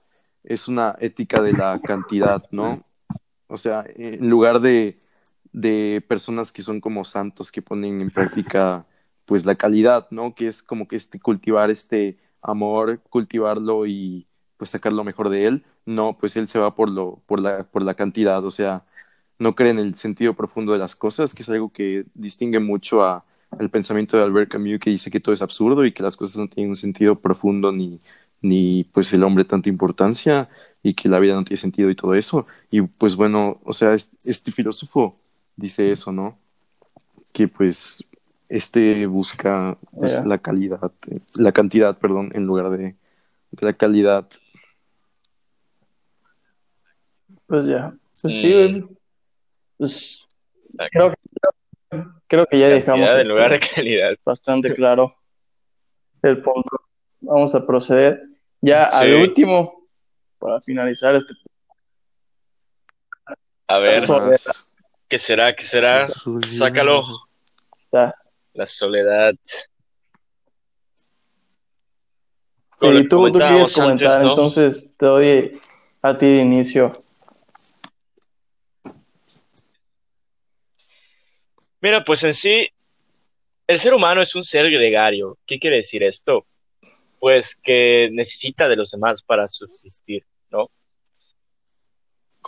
es 0.44 0.68
una 0.68 0.94
ética 1.00 1.40
de 1.42 1.52
la 1.52 1.80
cantidad, 1.80 2.44
¿no? 2.50 2.84
O 3.48 3.56
sea, 3.56 3.84
en 3.96 4.28
lugar 4.28 4.60
de, 4.60 4.96
de 5.52 6.04
personas 6.06 6.52
que 6.52 6.62
son 6.62 6.80
como 6.80 7.04
santos 7.04 7.50
que 7.50 7.62
ponen 7.62 8.00
en 8.00 8.10
práctica 8.10 8.84
pues 9.24 9.46
la 9.46 9.54
calidad, 9.54 10.06
¿no? 10.10 10.34
Que 10.34 10.48
es 10.48 10.62
como 10.62 10.86
que 10.86 10.96
este 10.96 11.18
cultivar 11.18 11.70
este 11.70 12.18
amor, 12.42 13.00
cultivarlo 13.08 13.86
y 13.86 14.26
pues 14.58 14.70
sacar 14.70 14.92
lo 14.92 15.02
mejor 15.02 15.30
de 15.30 15.46
él. 15.46 15.64
No, 15.86 16.16
pues 16.18 16.36
él 16.36 16.46
se 16.46 16.58
va 16.58 16.74
por 16.74 16.90
lo, 16.90 17.22
por 17.26 17.40
la, 17.40 17.64
por 17.64 17.82
la 17.82 17.94
cantidad, 17.94 18.44
o 18.44 18.50
sea, 18.50 18.84
no 19.38 19.54
cree 19.54 19.70
en 19.70 19.78
el 19.78 19.94
sentido 19.96 20.34
profundo 20.34 20.72
de 20.72 20.78
las 20.78 20.96
cosas, 20.96 21.34
que 21.34 21.42
es 21.42 21.48
algo 21.50 21.70
que 21.72 22.04
distingue 22.14 22.60
mucho 22.60 23.02
a, 23.02 23.24
al 23.50 23.70
pensamiento 23.70 24.16
de 24.16 24.22
Albert 24.24 24.50
Camus, 24.52 24.78
que 24.80 24.90
dice 24.90 25.10
que 25.10 25.20
todo 25.20 25.34
es 25.34 25.42
absurdo 25.42 25.84
y 25.84 25.92
que 25.92 26.02
las 26.02 26.16
cosas 26.16 26.36
no 26.36 26.48
tienen 26.48 26.70
un 26.70 26.76
sentido 26.76 27.16
profundo 27.16 27.72
ni, 27.72 28.00
ni 28.42 28.84
pues 28.84 29.12
el 29.12 29.24
hombre 29.24 29.44
tanta 29.44 29.68
importancia 29.68 30.48
y 30.82 30.94
que 30.94 31.08
la 31.08 31.18
vida 31.18 31.34
no 31.34 31.44
tiene 31.44 31.60
sentido 31.60 31.90
y 31.90 31.94
todo 31.96 32.14
eso. 32.14 32.46
Y 32.70 32.82
pues 32.82 33.16
bueno, 33.16 33.60
o 33.64 33.72
sea, 33.72 33.94
es- 33.94 34.12
este 34.24 34.52
filósofo 34.52 35.14
dice 35.56 35.90
eso, 35.92 36.12
¿no? 36.12 36.36
Que 37.32 37.48
pues 37.48 38.04
este 38.48 39.06
busca 39.06 39.76
pues 39.98 40.24
la 40.26 40.38
calidad, 40.38 40.92
eh, 41.08 41.20
la 41.36 41.52
cantidad, 41.52 41.98
perdón, 41.98 42.30
en 42.34 42.44
lugar 42.46 42.70
de, 42.70 42.94
de 43.52 43.66
la 43.66 43.72
calidad. 43.74 44.28
Pues 47.46 47.66
ya. 47.66 47.94
Pues 48.22 48.34
sí, 48.40 48.52
güey. 48.52 48.84
Pues 49.76 50.26
creo 50.90 51.10
que, 51.10 52.04
creo 52.26 52.46
que 52.46 52.58
ya 52.58 52.66
dejamos 52.68 53.10
en 53.10 53.20
este, 53.20 53.32
lugar 53.32 53.50
de 53.52 53.60
calidad. 53.60 54.14
bastante 54.24 54.74
claro 54.74 55.14
el 56.22 56.40
punto. 56.40 56.80
Vamos 57.20 57.54
a 57.54 57.64
proceder 57.64 58.22
ya 58.60 58.88
Sí. 58.90 58.96
al 58.96 59.14
último 59.14 59.88
para 60.38 60.60
finalizar 60.60 61.14
este. 61.14 61.34
A 63.66 63.78
ver. 63.78 64.02
¿qué 65.08 65.18
será? 65.18 65.54
¿Qué 65.54 65.62
será? 65.62 66.06
Sácalo. 66.08 67.04
Está. 67.76 68.14
La 68.52 68.66
soledad. 68.66 69.34
Sí, 72.72 73.08
tú, 73.08 73.30
tú 73.30 73.38
quieres 73.38 73.74
comentar, 73.74 74.08
antes, 74.08 74.18
¿no? 74.20 74.30
entonces 74.30 74.90
te 74.96 75.06
doy 75.06 75.60
a 76.02 76.18
ti 76.18 76.26
de 76.26 76.42
inicio. 76.42 76.92
Mira, 81.84 82.02
pues 82.02 82.24
en 82.24 82.32
sí, 82.32 82.66
el 83.66 83.78
ser 83.78 83.92
humano 83.92 84.22
es 84.22 84.34
un 84.34 84.42
ser 84.42 84.70
gregario. 84.70 85.36
¿Qué 85.44 85.58
quiere 85.58 85.76
decir 85.76 86.02
esto? 86.02 86.46
Pues 87.18 87.56
que 87.56 88.08
necesita 88.10 88.70
de 88.70 88.76
los 88.76 88.92
demás 88.92 89.22
para 89.22 89.46
subsistir, 89.48 90.24
¿no? 90.48 90.70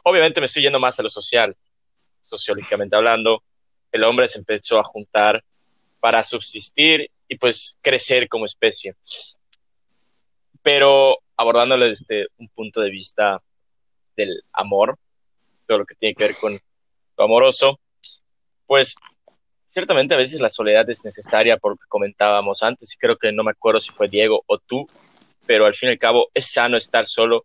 Obviamente 0.05 0.41
me 0.41 0.47
estoy 0.47 0.63
yendo 0.63 0.81
más 0.81 0.99
a 0.99 1.03
lo 1.03 1.11
social, 1.11 1.55
sociológicamente 2.23 2.97
hablando. 2.97 3.45
El 3.93 4.05
hombre 4.05 4.27
se 4.27 4.39
empezó 4.39 4.79
a 4.79 4.85
juntar 4.85 5.45
para 6.01 6.23
subsistir 6.23 7.11
y 7.29 7.37
pues 7.37 7.77
crecer 7.83 8.31
como 8.31 8.47
especie. 8.47 8.95
Pero 10.63 11.19
abordándolo 11.37 11.85
desde 11.85 12.29
un 12.39 12.49
punto 12.49 12.81
de 12.81 12.89
vista 12.89 13.43
del 14.17 14.43
amor, 14.51 14.99
todo 15.67 15.77
lo 15.77 15.85
que 15.85 15.95
tiene 15.95 16.15
que 16.15 16.25
ver 16.25 16.37
con 16.39 16.59
lo 17.19 17.23
amoroso, 17.23 17.79
pues 18.67 18.97
ciertamente 19.77 20.15
a 20.15 20.17
veces 20.17 20.41
la 20.41 20.49
soledad 20.49 20.89
es 20.89 21.05
necesaria 21.05 21.59
por 21.59 21.73
lo 21.73 21.77
que 21.77 21.87
comentábamos 21.87 22.63
antes 22.63 22.95
y 22.95 22.97
creo 22.97 23.19
que 23.19 23.31
no 23.31 23.45
me 23.45 23.51
acuerdo 23.51 23.79
si 23.79 23.93
fue 23.93 24.09
Diego 24.09 24.43
o 24.47 24.57
tú, 24.57 24.87
pero 25.45 25.67
al 25.67 25.75
fin 25.75 25.91
y 25.91 25.93
al 25.93 25.99
cabo 25.99 26.29
es 26.33 26.51
sano 26.51 26.79
estar 26.79 27.07
solo 27.07 27.45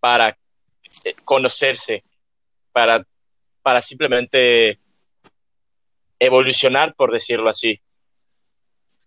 para 0.00 0.30
eh, 0.30 1.14
conocerse, 1.22 2.02
para, 2.72 3.06
para 3.62 3.82
simplemente 3.82 4.78
evolucionar, 6.18 6.94
por 6.94 7.12
decirlo 7.12 7.50
así. 7.50 7.78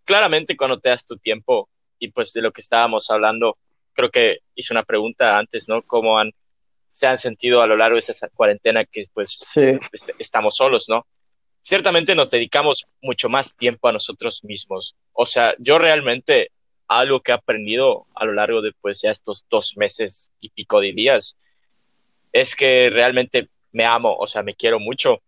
Claramente 0.06 0.56
cuando 0.56 0.80
te 0.80 0.90
das 0.90 1.08
tu 1.08 1.18
tiempo 1.18 1.68
y 1.98 2.12
pues 2.12 2.34
de 2.34 2.44
lo 2.44 2.52
que 2.52 2.62
estábamos 2.62 3.10
hablando, 3.10 3.58
creo 3.94 4.12
que 4.12 4.42
hice 4.54 4.76
una 4.76 4.84
pregunta 4.84 5.40
antes, 5.40 5.68
¿no? 5.68 5.82
¿Cómo 5.82 6.20
han, 6.20 6.32
se 6.88 7.08
han 7.08 7.18
sentido 7.18 7.64
a 7.64 7.68
lo 7.68 7.76
largo 7.78 7.96
de 7.96 8.00
esa 8.12 8.30
cuarentena 8.30 8.86
que 8.86 9.06
pues 9.12 9.32
Sí, 9.32 9.64
est- 9.92 10.12
estamos 10.20 10.56
solos, 10.56 10.86
¿no? 10.88 11.08
Ciertamente 11.64 12.16
nos 12.16 12.32
dedicamos 12.32 12.86
mucho 13.02 13.30
más 13.30 13.56
tiempo 13.56 13.88
a 13.88 13.92
nosotros 13.92 14.44
mismos. 14.44 14.96
O 15.14 15.26
sea, 15.26 15.54
yo 15.60 15.78
realmente 15.78 16.52
algo 16.88 17.22
que 17.22 17.32
he 17.32 17.36
aprendido 17.36 18.06
a 18.16 18.26
lo 18.26 18.34
largo 18.34 18.62
de 18.62 18.72
pues 18.80 19.02
ya 19.02 19.12
estos 19.12 19.46
dos 19.50 19.76
meses 19.76 20.32
y 20.40 20.50
pico 20.50 20.80
de 20.80 20.94
días 20.94 21.38
es 22.32 22.56
que 22.56 22.90
realmente 22.90 23.50
me 23.74 23.86
amo, 23.86 24.16
o 24.16 24.28
sea, 24.28 24.44
me 24.44 24.56
quiero 24.56 24.80
mucho. 24.80 25.22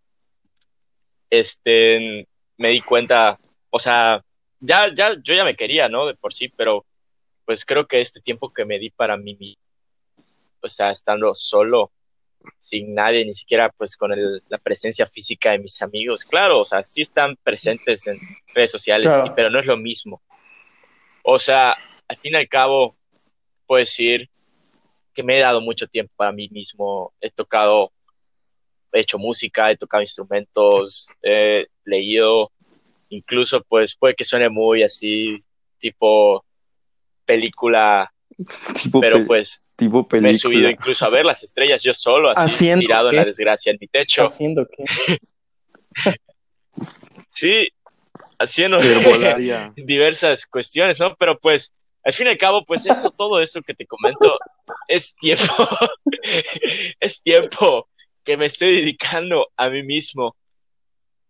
Este, 1.30 2.28
me 2.58 2.70
di 2.70 2.82
cuenta, 2.82 3.40
o 3.70 3.80
sea, 3.80 4.24
ya, 4.60 4.94
ya, 4.94 5.16
yo 5.22 5.34
ya 5.34 5.44
me 5.44 5.56
quería, 5.56 5.90
¿no? 5.90 6.08
De 6.08 6.16
por 6.16 6.34
sí, 6.34 6.50
pero 6.50 6.86
pues 7.46 7.66
creo 7.66 7.88
que 7.88 8.02
este 8.02 8.22
tiempo 8.22 8.54
que 8.54 8.66
me 8.66 8.80
di 8.80 8.90
para 8.90 9.18
mí 9.18 9.58
o 10.62 10.70
sea, 10.70 10.92
estando 10.92 11.34
solo, 11.36 11.92
sin 12.58 12.94
nadie, 12.94 13.26
ni 13.26 13.34
siquiera 13.34 13.70
pues 13.78 13.96
con 13.96 14.12
el- 14.12 14.42
la 14.48 14.58
presencia 14.58 15.06
física 15.06 15.52
de 15.52 15.60
mis 15.60 15.82
amigos. 15.82 16.24
Claro, 16.26 16.60
o 16.60 16.66
sea, 16.66 16.84
sí 16.84 17.02
están 17.02 17.36
presentes 17.44 18.06
en 18.08 18.20
redes 18.54 18.72
sociales, 18.72 19.08
Claro. 19.08 19.24
sí, 19.24 19.30
pero 19.36 19.50
no 19.50 19.60
es 19.60 19.66
lo 19.66 19.78
mismo. 19.78 20.22
O 21.24 21.38
sea, 21.40 21.76
al 22.08 22.18
fin 22.18 22.34
y 22.34 22.38
al 22.38 22.48
cabo, 22.48 22.96
puedo 23.66 23.80
decir 23.80 24.30
que 25.14 25.24
me 25.24 25.38
he 25.38 25.42
dado 25.42 25.62
mucho 25.62 25.88
tiempo 25.88 26.14
para 26.16 26.32
mí 26.32 26.48
mismo. 26.50 27.14
He 27.20 27.30
tocado, 27.30 27.92
he 28.92 29.02
hecho 29.02 29.20
música, 29.20 29.70
he 29.72 29.78
tocado 29.78 30.02
instrumentos, 30.02 31.08
he 31.22 31.68
leído, 31.84 32.52
incluso 33.10 33.62
pues 33.64 33.96
puede 33.96 34.16
que 34.16 34.24
suene 34.26 34.50
muy 34.50 34.82
así, 34.84 35.38
tipo 35.78 36.44
película, 37.26 38.12
Tipo, 38.82 39.00
pero 39.02 39.18
pe- 39.18 39.26
pues 39.26 39.62
tipo 39.80 40.08
me 40.12 40.30
he 40.32 40.36
subido 40.36 40.70
incluso 40.70 41.06
a 41.06 41.10
ver 41.10 41.26
las 41.26 41.42
estrellas 41.42 41.82
yo 41.82 41.94
solo, 41.94 42.30
así 42.30 42.44
¿Haciendo 42.44 42.82
tirado 42.82 43.08
en 43.08 43.12
qué? 43.14 43.18
la 43.18 43.26
desgracia 43.26 43.72
en 43.72 43.78
mi 43.82 43.88
techo. 43.88 44.26
haciendo 44.26 44.68
que 44.68 44.84
Sí, 47.30 47.68
haciendo 48.38 48.80
diversas 49.76 50.46
cuestiones, 50.46 51.00
¿no? 51.00 51.16
Pero 51.16 51.40
pues, 51.40 51.74
al 52.04 52.14
fin 52.14 52.28
y 52.28 52.30
al 52.32 52.38
cabo, 52.38 52.66
pues 52.66 52.86
eso, 52.86 53.10
todo 53.12 53.42
eso 53.42 53.62
que 53.62 53.74
te 53.74 53.86
comento 53.86 54.38
es 54.88 55.14
tiempo, 55.16 55.68
es 57.00 57.22
tiempo 57.22 57.88
que 58.24 58.38
me 58.38 58.46
estoy 58.48 58.76
dedicando 58.82 59.48
a 59.56 59.70
mí 59.70 59.84
mismo. 59.84 60.36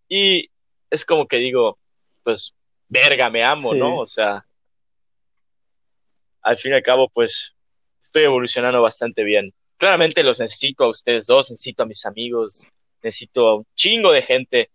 Y 0.07 0.49
es 0.89 1.05
como 1.05 1.27
que 1.27 1.37
digo, 1.37 1.77
pues, 2.23 2.53
verga, 2.87 3.29
me 3.29 3.43
amo, 3.43 3.73
Sí. 3.73 3.79
¿no? 3.79 3.99
O 3.99 4.05
sea, 4.05 4.45
al 6.41 6.57
fin 6.57 6.71
y 6.71 6.75
al 6.75 6.83
cabo, 6.83 7.09
pues, 7.09 7.55
estoy 8.09 8.23
evolucionando 8.23 8.81
bastante 8.81 9.23
bien. 9.23 9.53
Claramente 9.77 10.23
los 10.23 10.39
necesito 10.39 10.83
a 10.83 10.89
ustedes 10.89 11.27
dos, 11.27 11.49
necesito 11.51 11.83
a 11.83 11.85
mis 11.85 12.05
amigos, 12.05 12.67
necesito 13.03 13.47
a 13.47 13.55
un 13.57 13.65
chingo 13.75 14.11
de 14.11 14.21
gente, 14.23 14.69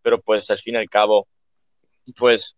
pero 0.00 0.20
pues 0.20 0.50
al 0.50 0.58
fin 0.58 0.74
y 0.74 0.78
al 0.78 0.88
cabo, 0.88 1.28
pues 2.16 2.56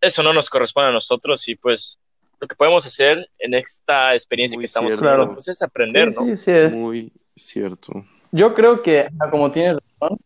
eso 0.00 0.22
no 0.22 0.32
nos 0.32 0.50
corresponde 0.50 0.90
a 0.90 0.92
nosotros 0.92 1.46
y 1.48 1.54
pues 1.54 1.98
lo 2.40 2.48
que 2.48 2.56
podemos 2.56 2.84
hacer 2.84 3.30
en 3.38 3.54
esta 3.54 4.12
experiencia 4.12 4.56
Muy 4.56 4.62
que 4.62 4.66
estamos 4.66 4.90
teniendo 4.90 5.14
Claro. 5.16 5.32
pues, 5.34 5.48
es 5.48 5.62
aprender, 5.62 6.10
Sí, 6.12 6.18
¿no? 6.20 6.36
sí, 6.36 6.36
sí 6.36 6.50
es. 6.50 6.74
Muy 6.74 7.12
cierto. 7.36 8.04
Yo 8.32 8.52
creo 8.54 8.82
que, 8.82 9.08
ah, 9.20 9.30
como 9.30 9.50
tienes 9.50 9.78
razón, 10.00 10.18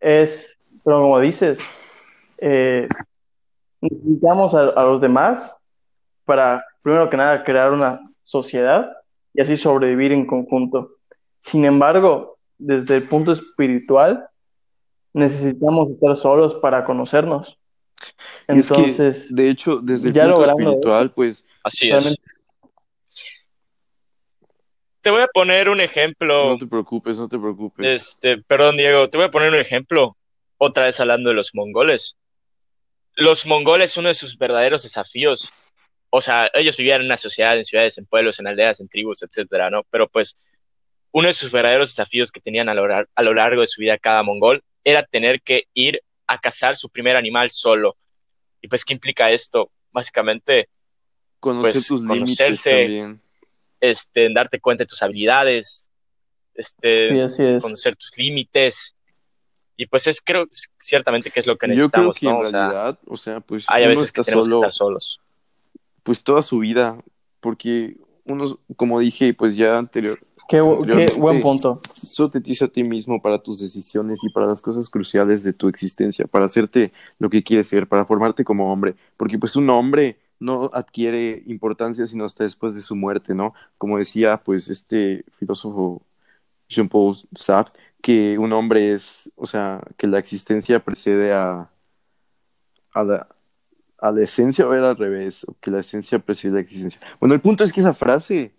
es, 0.00 0.56
pero 0.84 0.96
como 1.02 1.20
dices, 1.20 1.60
eh, 2.38 2.88
necesitamos 3.82 4.54
a, 4.54 4.62
a 4.70 4.82
los 4.84 5.00
demás 5.02 5.56
para, 6.24 6.64
primero 6.86 7.10
que 7.10 7.16
nada, 7.16 7.42
crear 7.42 7.72
una 7.72 8.00
sociedad 8.22 8.92
y 9.34 9.40
así 9.40 9.56
sobrevivir 9.56 10.12
en 10.12 10.24
conjunto. 10.24 10.98
Sin 11.40 11.64
embargo, 11.64 12.38
desde 12.58 12.94
el 12.94 13.08
punto 13.08 13.32
espiritual, 13.32 14.28
necesitamos 15.12 15.90
estar 15.90 16.14
solos 16.14 16.54
para 16.54 16.84
conocernos. 16.84 17.58
Y 18.48 18.58
es 18.60 18.68
que, 18.68 18.76
Entonces, 18.76 19.34
de 19.34 19.50
hecho, 19.50 19.80
desde 19.82 20.10
el 20.10 20.14
ya 20.14 20.32
punto 20.32 20.44
espiritual, 20.44 21.10
pues, 21.10 21.44
Así 21.64 21.90
es. 21.90 22.16
Te 25.00 25.10
voy 25.10 25.22
a 25.22 25.28
poner 25.34 25.68
un 25.68 25.80
ejemplo. 25.80 26.50
no 26.50 26.58
te 26.58 26.68
preocupes, 26.68 27.18
no 27.18 27.28
te 27.28 27.36
preocupes. 27.36 27.84
Este, 27.84 28.40
perdón, 28.42 28.76
Diego, 28.76 29.10
te 29.10 29.18
voy 29.18 29.26
a 29.26 29.30
poner 29.32 29.48
un 29.48 29.58
ejemplo. 29.58 30.16
Otra 30.56 30.84
vez 30.84 31.00
hablando 31.00 31.30
de 31.30 31.34
los 31.34 31.52
mongoles. 31.52 32.16
Los 33.16 33.44
mongoles, 33.44 33.96
uno 33.96 34.06
de 34.06 34.14
sus 34.14 34.38
verdaderos 34.38 34.84
desafíos, 34.84 35.52
o 36.10 36.20
sea, 36.20 36.50
ellos 36.54 36.76
vivían 36.76 37.00
en 37.00 37.06
una 37.06 37.16
sociedad, 37.16 37.56
en 37.56 37.64
ciudades, 37.64 37.98
en 37.98 38.06
pueblos, 38.06 38.38
en 38.38 38.46
aldeas, 38.46 38.80
en 38.80 38.88
tribus, 38.88 39.22
etcétera, 39.22 39.70
¿no? 39.70 39.82
Pero 39.90 40.08
pues, 40.08 40.36
uno 41.12 41.28
de 41.28 41.34
sus 41.34 41.50
verdaderos 41.50 41.90
desafíos 41.90 42.30
que 42.30 42.40
tenían 42.40 42.68
a 42.68 42.74
lo, 42.74 42.86
a 42.92 43.22
lo 43.22 43.34
largo 43.34 43.60
de 43.60 43.66
su 43.66 43.80
vida 43.80 43.98
cada 43.98 44.22
mongol 44.22 44.62
era 44.84 45.02
tener 45.02 45.42
que 45.42 45.68
ir 45.74 46.00
a 46.26 46.38
cazar 46.38 46.76
su 46.76 46.90
primer 46.90 47.16
animal 47.16 47.50
solo. 47.50 47.96
Y 48.60 48.68
pues, 48.68 48.84
¿qué 48.84 48.94
implica 48.94 49.30
esto? 49.30 49.70
Básicamente, 49.92 50.68
Conocer 51.40 51.72
pues, 51.72 51.86
tus 51.86 52.02
conocerse, 52.02 53.18
este, 53.80 54.32
darte 54.32 54.58
cuenta 54.58 54.84
de 54.84 54.88
tus 54.88 55.02
habilidades, 55.02 55.90
este, 56.54 57.08
sí, 57.08 57.20
así 57.20 57.44
es. 57.44 57.62
conocer 57.62 57.94
tus 57.94 58.16
límites. 58.16 58.96
Y 59.76 59.86
pues 59.86 60.06
es 60.06 60.22
creo 60.22 60.46
ciertamente 60.78 61.30
que 61.30 61.40
es 61.40 61.46
lo 61.46 61.56
que 61.56 61.68
Yo 61.76 61.90
creo 61.90 62.06
necesitamos, 62.06 62.18
que 62.18 62.26
¿no? 62.26 62.32
en 62.32 62.40
O 62.40 62.44
sea, 62.44 62.60
realidad, 62.60 62.98
o 63.06 63.16
sea, 63.16 63.40
pues 63.40 63.64
hay 63.68 63.84
a 63.84 63.88
veces 63.88 64.10
que 64.10 64.22
tenemos 64.22 64.46
solo, 64.46 64.56
que 64.56 64.66
estar 64.66 64.72
solos. 64.72 65.20
Pues 66.06 66.22
toda 66.22 66.40
su 66.40 66.60
vida, 66.60 67.02
porque 67.40 67.96
uno, 68.24 68.44
como 68.76 69.00
dije, 69.00 69.34
pues 69.34 69.56
ya 69.56 69.76
anterior, 69.76 70.20
Qué, 70.48 70.60
buen 70.60 71.40
punto. 71.40 71.80
solo 72.06 72.30
te 72.30 72.38
dice 72.38 72.66
a 72.66 72.68
ti 72.68 72.84
mismo 72.84 73.20
para 73.20 73.42
tus 73.42 73.58
decisiones 73.58 74.20
y 74.22 74.30
para 74.30 74.46
las 74.46 74.62
cosas 74.62 74.88
cruciales 74.88 75.42
de 75.42 75.52
tu 75.52 75.66
existencia, 75.66 76.28
para 76.28 76.44
hacerte 76.44 76.92
lo 77.18 77.28
que 77.28 77.42
quieres 77.42 77.66
ser, 77.66 77.88
para 77.88 78.04
formarte 78.04 78.44
como 78.44 78.72
hombre, 78.72 78.94
porque 79.16 79.36
pues 79.36 79.56
un 79.56 79.68
hombre 79.68 80.20
no 80.38 80.70
adquiere 80.72 81.42
importancia 81.46 82.06
sino 82.06 82.24
hasta 82.24 82.44
después 82.44 82.76
de 82.76 82.82
su 82.82 82.94
muerte, 82.94 83.34
¿no? 83.34 83.52
Como 83.76 83.98
decía 83.98 84.36
pues 84.44 84.68
este 84.68 85.24
filósofo 85.38 86.02
Jean-Paul 86.68 87.16
Sartre, 87.34 87.80
que 88.00 88.38
un 88.38 88.52
hombre 88.52 88.94
es, 88.94 89.32
o 89.34 89.46
sea, 89.48 89.80
que 89.96 90.06
la 90.06 90.20
existencia 90.20 90.78
precede 90.84 91.32
a, 91.32 91.68
a 92.94 93.02
la, 93.02 93.35
a 93.98 94.10
la 94.12 94.22
esencia 94.24 94.66
o 94.66 94.74
era 94.74 94.90
al 94.90 94.96
revés, 94.96 95.44
o 95.44 95.56
que 95.60 95.70
la 95.70 95.80
esencia 95.80 96.18
precede 96.18 96.52
a 96.52 96.54
la 96.56 96.60
existencia. 96.60 97.00
Bueno, 97.20 97.34
el 97.34 97.40
punto 97.40 97.64
es 97.64 97.72
que 97.72 97.80
esa 97.80 97.94
frase 97.94 98.52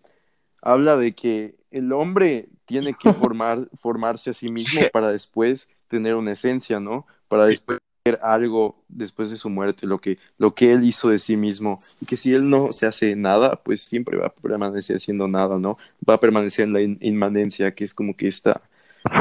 habla 0.61 0.97
de 0.97 1.13
que 1.15 1.55
el 1.71 1.91
hombre 1.93 2.49
tiene 2.65 2.93
que 2.93 3.09
formar, 3.13 3.69
formarse 3.79 4.31
a 4.31 4.33
sí 4.33 4.49
mismo 4.51 4.81
para 4.91 5.11
después 5.11 5.69
tener 5.89 6.15
una 6.15 6.33
esencia, 6.33 6.79
¿no? 6.79 7.05
Para 7.27 7.45
después 7.45 7.79
tener 8.03 8.19
algo 8.23 8.83
después 8.87 9.29
de 9.29 9.37
su 9.37 9.49
muerte, 9.49 9.85
lo 9.85 9.99
que, 9.99 10.17
lo 10.37 10.55
que 10.55 10.73
él 10.73 10.83
hizo 10.85 11.09
de 11.09 11.19
sí 11.19 11.37
mismo. 11.37 11.79
Y 12.01 12.05
que 12.05 12.17
si 12.17 12.33
él 12.33 12.49
no 12.49 12.71
se 12.73 12.85
hace 12.87 13.15
nada, 13.15 13.61
pues 13.63 13.81
siempre 13.81 14.17
va 14.17 14.27
a 14.27 14.33
permanecer 14.33 14.97
haciendo 14.97 15.27
nada, 15.27 15.57
¿no? 15.59 15.77
Va 16.07 16.15
a 16.15 16.19
permanecer 16.19 16.65
en 16.65 16.73
la 16.73 16.81
in- 16.81 16.97
inmanencia, 17.01 17.73
que 17.75 17.83
es 17.83 17.93
como 17.93 18.15
que 18.15 18.27
esta, 18.27 18.61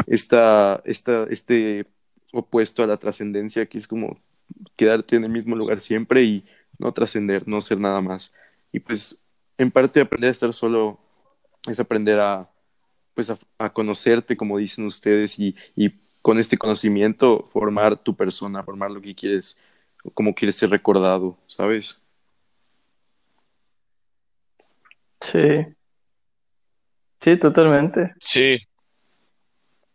esta, 0.07 0.83
esta, 0.85 1.25
este 1.31 1.87
opuesto 2.33 2.83
a 2.83 2.87
la 2.87 2.97
trascendencia, 2.99 3.67
que 3.67 3.79
es 3.79 3.87
como 3.87 4.19
quedarte 4.77 5.17
en 5.17 5.25
el 5.25 5.31
mismo 5.31 5.57
lugar 5.57 5.81
siempre 5.81 6.23
y 6.23 6.45
no 6.79 6.93
trascender, 6.93 7.47
no 7.47 7.61
ser 7.61 7.79
nada 7.79 8.01
más. 8.01 8.35
Y 8.73 8.81
pues, 8.81 9.23
en 9.59 9.71
parte, 9.71 10.01
aprender 10.01 10.29
a 10.29 10.33
estar 10.33 10.53
solo 10.53 10.99
es 11.69 11.81
aprender 11.81 12.21
a, 12.21 12.51
pues, 13.15 13.31
a, 13.31 13.39
a 13.59 13.73
conocerte, 13.73 14.37
como 14.37 14.59
dicen 14.59 14.87
ustedes, 14.87 15.39
y, 15.39 15.57
y 15.75 15.91
con 16.23 16.39
este 16.39 16.59
conocimiento 16.59 17.49
formar 17.53 17.97
tu 17.97 18.15
persona, 18.15 18.63
formar 18.63 18.91
lo 18.91 19.01
que 19.01 19.15
quieres, 19.15 19.59
cómo 20.15 20.35
quieres 20.35 20.57
ser 20.57 20.71
recordado, 20.71 21.39
¿sabes? 21.47 22.01
Sí. 25.21 25.77
Sí, 27.21 27.37
totalmente. 27.37 28.15
Sí. 28.21 28.59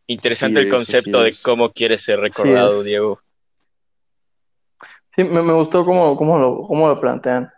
Interesante 0.08 0.60
el 0.60 0.70
concepto 0.70 1.22
de 1.22 1.34
cómo 1.42 1.72
quieres 1.72 2.02
ser 2.02 2.20
recordado, 2.20 2.80
es. 2.80 2.86
Diego. 2.86 3.22
Sí, 5.16 5.24
me, 5.24 5.42
me 5.42 5.54
gustó 5.54 5.86
cómo, 5.86 6.16
cómo 6.16 6.38
lo, 6.40 6.62
cómo 6.68 6.88
lo 6.88 7.00
plantean. 7.00 7.52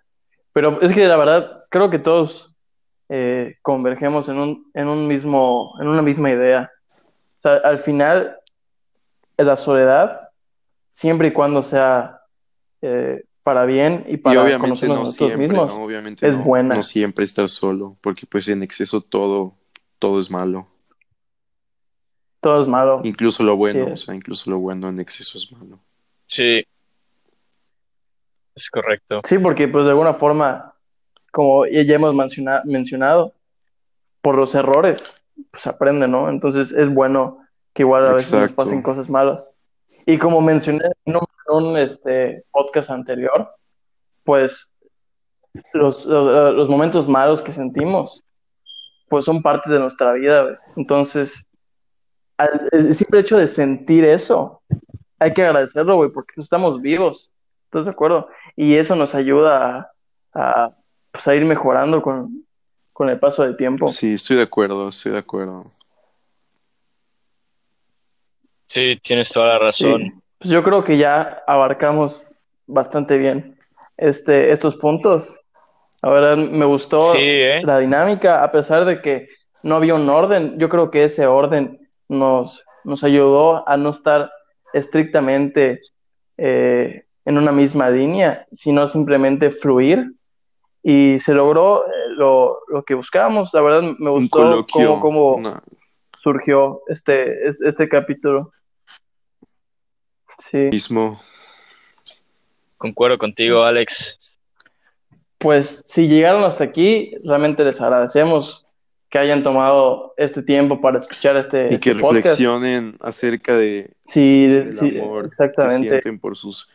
Pero 0.53 0.81
es 0.81 0.91
que 0.93 1.07
la 1.07 1.17
verdad, 1.17 1.63
creo 1.69 1.89
que 1.89 1.99
todos 1.99 2.53
eh, 3.09 3.57
convergemos 3.61 4.29
en 4.29 4.37
un, 4.39 4.71
en 4.73 4.87
un 4.87 5.07
mismo, 5.07 5.73
en 5.79 5.87
una 5.87 6.01
misma 6.01 6.31
idea. 6.31 6.71
O 7.37 7.41
sea, 7.41 7.55
al 7.57 7.77
final, 7.77 8.37
la 9.37 9.55
soledad, 9.55 10.29
siempre 10.87 11.27
y 11.29 11.33
cuando 11.33 11.61
sea 11.63 12.21
eh, 12.81 13.23
para 13.43 13.65
bien 13.65 14.05
y 14.07 14.13
Y 14.13 14.17
para 14.17 14.41
obviamente 14.41 14.61
conocernos 14.61 14.95
a 14.97 14.99
no 14.99 15.05
nosotros 15.05 15.27
siempre, 15.29 15.47
mismos, 15.47 15.75
¿no? 15.75 15.83
Obviamente 15.83 16.27
es 16.27 16.37
no, 16.37 16.43
buena. 16.43 16.75
no 16.75 16.83
siempre 16.83 17.23
estar 17.23 17.49
solo, 17.49 17.95
porque 18.01 18.25
pues 18.25 18.47
en 18.47 18.63
exceso 18.63 19.01
todo, 19.01 19.55
todo 19.99 20.19
es 20.19 20.29
malo. 20.31 20.67
todo 22.39 22.61
es 22.61 22.67
malo. 22.67 23.01
Incluso 23.03 23.43
lo 23.43 23.55
bueno, 23.57 23.85
Sí. 23.87 23.91
o 23.93 23.97
sea, 23.97 24.15
incluso 24.15 24.49
lo 24.49 24.59
bueno 24.59 24.89
en 24.89 24.99
exceso 24.99 25.37
es 25.37 25.51
malo. 25.51 25.79
Sí. 26.25 26.63
Es 28.55 28.69
correcto. 28.69 29.21
Sí, 29.25 29.37
porque 29.39 29.67
pues 29.67 29.85
de 29.85 29.91
alguna 29.91 30.13
forma, 30.15 30.73
como 31.31 31.65
ya 31.65 31.95
hemos 31.95 32.13
menciona- 32.13 32.61
mencionado, 32.65 33.33
por 34.21 34.35
los 34.35 34.55
errores, 34.55 35.17
pues 35.51 35.67
aprende, 35.67 36.07
¿no? 36.07 36.29
Entonces 36.29 36.71
es 36.71 36.93
bueno 36.93 37.39
que 37.73 37.81
igual 37.83 38.07
a 38.07 38.13
veces 38.13 38.33
nos 38.39 38.51
pasen 38.53 38.81
cosas 38.81 39.09
malas. 39.09 39.49
Y 40.05 40.17
como 40.17 40.39
mencioné 40.41 40.85
en 41.05 41.15
un, 41.15 41.25
en 41.49 41.55
un, 41.65 41.77
este, 41.77 42.43
podcast 42.51 42.89
anterior, 42.89 43.49
pues 44.23 44.73
los, 45.73 46.05
los, 46.05 46.53
los 46.55 46.69
momentos 46.69 47.07
malos 47.07 47.41
que 47.41 47.51
sentimos, 47.51 48.23
pues 49.09 49.25
son 49.25 49.41
parte 49.41 49.69
de 49.71 49.79
nuestra 49.79 50.13
vida, 50.13 50.43
güey. 50.43 50.55
Entonces, 50.77 51.45
al- 52.37 52.69
el 52.71 52.95
simple 52.95 53.19
hecho 53.19 53.37
de 53.37 53.47
sentir 53.47 54.05
eso, 54.05 54.61
hay 55.19 55.33
que 55.33 55.43
agradecerlo, 55.43 55.95
güey, 55.95 56.11
porque 56.11 56.33
estamos 56.37 56.81
vivos. 56.81 57.31
¿Estás 57.65 57.85
de 57.85 57.91
acuerdo? 57.91 58.27
Y 58.55 58.75
eso 58.75 58.95
nos 58.95 59.15
ayuda 59.15 59.91
a, 60.33 60.39
a, 60.65 60.71
pues, 61.11 61.27
a 61.27 61.35
ir 61.35 61.45
mejorando 61.45 62.01
con, 62.01 62.45
con 62.93 63.09
el 63.09 63.19
paso 63.19 63.43
del 63.43 63.57
tiempo. 63.57 63.87
Sí, 63.87 64.13
estoy 64.13 64.37
de 64.37 64.43
acuerdo, 64.43 64.89
estoy 64.89 65.13
de 65.13 65.17
acuerdo. 65.19 65.71
Sí, 68.67 68.99
tienes 69.01 69.29
toda 69.31 69.57
la 69.59 69.71
Sí. 69.71 69.85
razón. 69.85 70.21
Pues 70.39 70.49
yo 70.51 70.63
creo 70.63 70.83
que 70.83 70.97
ya 70.97 71.43
abarcamos 71.47 72.23
bastante 72.67 73.17
bien 73.17 73.57
este, 73.97 74.51
estos 74.51 74.75
puntos. 74.75 75.39
La 76.01 76.09
verdad, 76.09 76.37
me 76.37 76.65
gustó 76.65 77.13
Sí, 77.13 77.19
¿eh? 77.21 77.61
la 77.63 77.79
dinámica, 77.79 78.43
a 78.43 78.51
pesar 78.51 78.85
de 78.85 79.01
que 79.01 79.29
no 79.61 79.75
había 79.75 79.95
un 79.95 80.09
orden. 80.09 80.57
Yo 80.59 80.67
creo 80.69 80.91
que 80.91 81.05
ese 81.05 81.27
orden 81.27 81.79
nos, 82.09 82.65
nos 82.83 83.03
ayudó 83.03 83.67
a 83.67 83.77
no 83.77 83.89
estar 83.91 84.31
estrictamente 84.73 85.79
eh, 86.37 87.05
en 87.25 87.37
una 87.37 87.51
misma 87.51 87.89
línea, 87.89 88.45
sino 88.51 88.87
simplemente 88.87 89.51
fluir. 89.51 90.11
Y 90.81 91.19
se 91.19 91.33
logró 91.33 91.85
eh, 91.87 91.89
lo, 92.17 92.59
lo 92.67 92.83
que 92.83 92.93
buscábamos. 92.93 93.51
La 93.53 93.61
verdad, 93.61 93.93
me 93.99 94.09
gustó 94.09 94.65
cómo, 94.71 94.99
cómo 94.99 95.61
surgió 96.19 96.81
este, 96.87 97.47
es- 97.47 97.61
este 97.61 97.87
capítulo. 97.87 98.51
Sí. 100.37 100.57
mismo. 100.71 101.21
Concuerdo 102.77 103.17
contigo, 103.17 103.63
Alex. 103.63 104.39
Pues 105.37 105.83
si 105.87 106.07
llegaron 106.07 106.43
hasta 106.43 106.63
aquí, 106.63 107.13
realmente 107.23 107.63
les 107.63 107.79
agradecemos 107.81 108.65
que 109.09 109.19
hayan 109.19 109.43
tomado 109.43 110.13
este 110.17 110.41
tiempo 110.41 110.81
para 110.81 110.97
escuchar 110.97 111.37
este, 111.37 111.67
Y 111.73 111.77
que 111.79 111.91
este 111.91 112.01
podcast. 112.01 112.25
reflexionen 112.25 112.97
acerca 112.99 113.55
de, 113.55 113.91
Sí, 114.01 114.47
del 114.47 114.73
sí, 114.73 114.97
amor 114.99 115.21
que 115.23 115.27
exactamente. 115.27 115.89
sienten 115.89 116.19
por 116.19 116.35
sus 116.35 116.67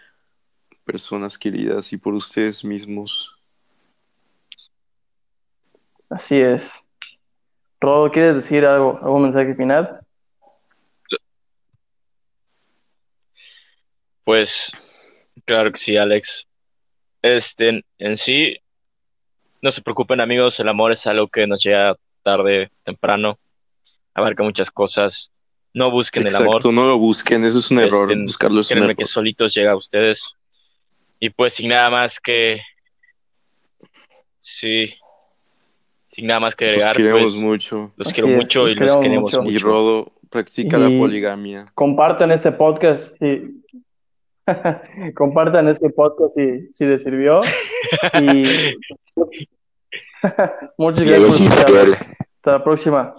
personas 0.89 1.37
queridas 1.37 1.93
y 1.93 1.99
por 1.99 2.15
ustedes 2.15 2.65
mismos. 2.65 3.37
Así 6.09 6.41
es. 6.41 6.73
Rodo, 7.79 8.11
¿quieres 8.11 8.37
decir 8.37 8.65
algo, 8.65 8.99
algún 9.03 9.25
mensaje 9.25 9.55
final? 9.55 10.01
Pues 14.25 14.73
Claro 15.45 15.71
que 15.73 15.79
sí, 15.79 15.97
Alex. 15.97 16.47
Este, 17.21 17.69
en, 17.69 17.85
en 17.99 18.17
sí, 18.17 18.57
no 19.61 19.71
se 19.71 19.83
preocupen 19.83 20.21
amigos, 20.21 20.59
el 20.61 20.69
amor 20.69 20.93
es 20.93 21.07
algo 21.07 21.29
que 21.29 21.47
nos 21.47 21.63
llega 21.63 21.97
tarde, 22.23 22.71
temprano, 22.83 23.39
abarca 24.15 24.43
muchas 24.43 24.71
cosas. 24.71 25.33
No 25.75 25.91
busquen 25.91 26.27
el 26.27 26.35
amor. 26.35 26.47
Exacto, 26.47 26.73
no 26.73 26.87
lo 26.87 26.99
busquen, 26.99 27.45
eso 27.45 27.59
es 27.59 27.71
un 27.71 27.81
error. 27.81 28.11
Este, 28.11 28.23
Buscarlo 28.23 28.61
es 28.63 28.71
un 28.71 28.79
error. 28.79 28.97
que 28.97 29.05
solitos 29.05 29.55
llega 29.55 29.73
a 29.73 29.77
ustedes. 29.77 30.38
Y 31.21 31.31
pues 31.31 31.55
sin 31.55 31.69
nada 31.71 31.91
más 31.91 32.21
que... 32.21 32.61
Sí. 34.39 34.95
Sin 36.07 36.27
nada 36.27 36.41
más 36.41 36.55
que 36.57 36.73
Los 36.73 36.85
agregar, 36.85 36.97
queremos 36.97 37.33
pues 37.33 37.35
mucho. 37.45 37.93
los 37.97 38.09
Así 38.09 38.15
quiero 38.15 38.31
es, 38.31 38.37
mucho 38.37 38.63
los 38.63 38.73
y 38.73 38.75
los 38.77 38.97
queremos 38.97 39.33
mucho. 39.33 39.43
mucho. 39.43 39.55
Y 39.55 39.59
Rodo 39.59 40.13
practica 40.31 40.79
Y- 40.79 40.81
la 40.81 40.89
poligamia. 40.99 41.67
Compartan 41.75 42.31
este 42.31 42.53
podcast 42.53 43.17
si 43.19 43.63
compartan 45.15 45.69
este 45.69 45.91
podcast 45.91 46.35
si, 46.37 46.73
si 46.73 46.87
les 46.87 47.03
sirvió. 47.03 47.41
Y 48.21 48.75
muchas 50.79 51.05
Y 51.05 51.09
gracias. 51.09 51.51
Hasta 51.51 52.51
la 52.51 52.65
próxima. 52.65 53.15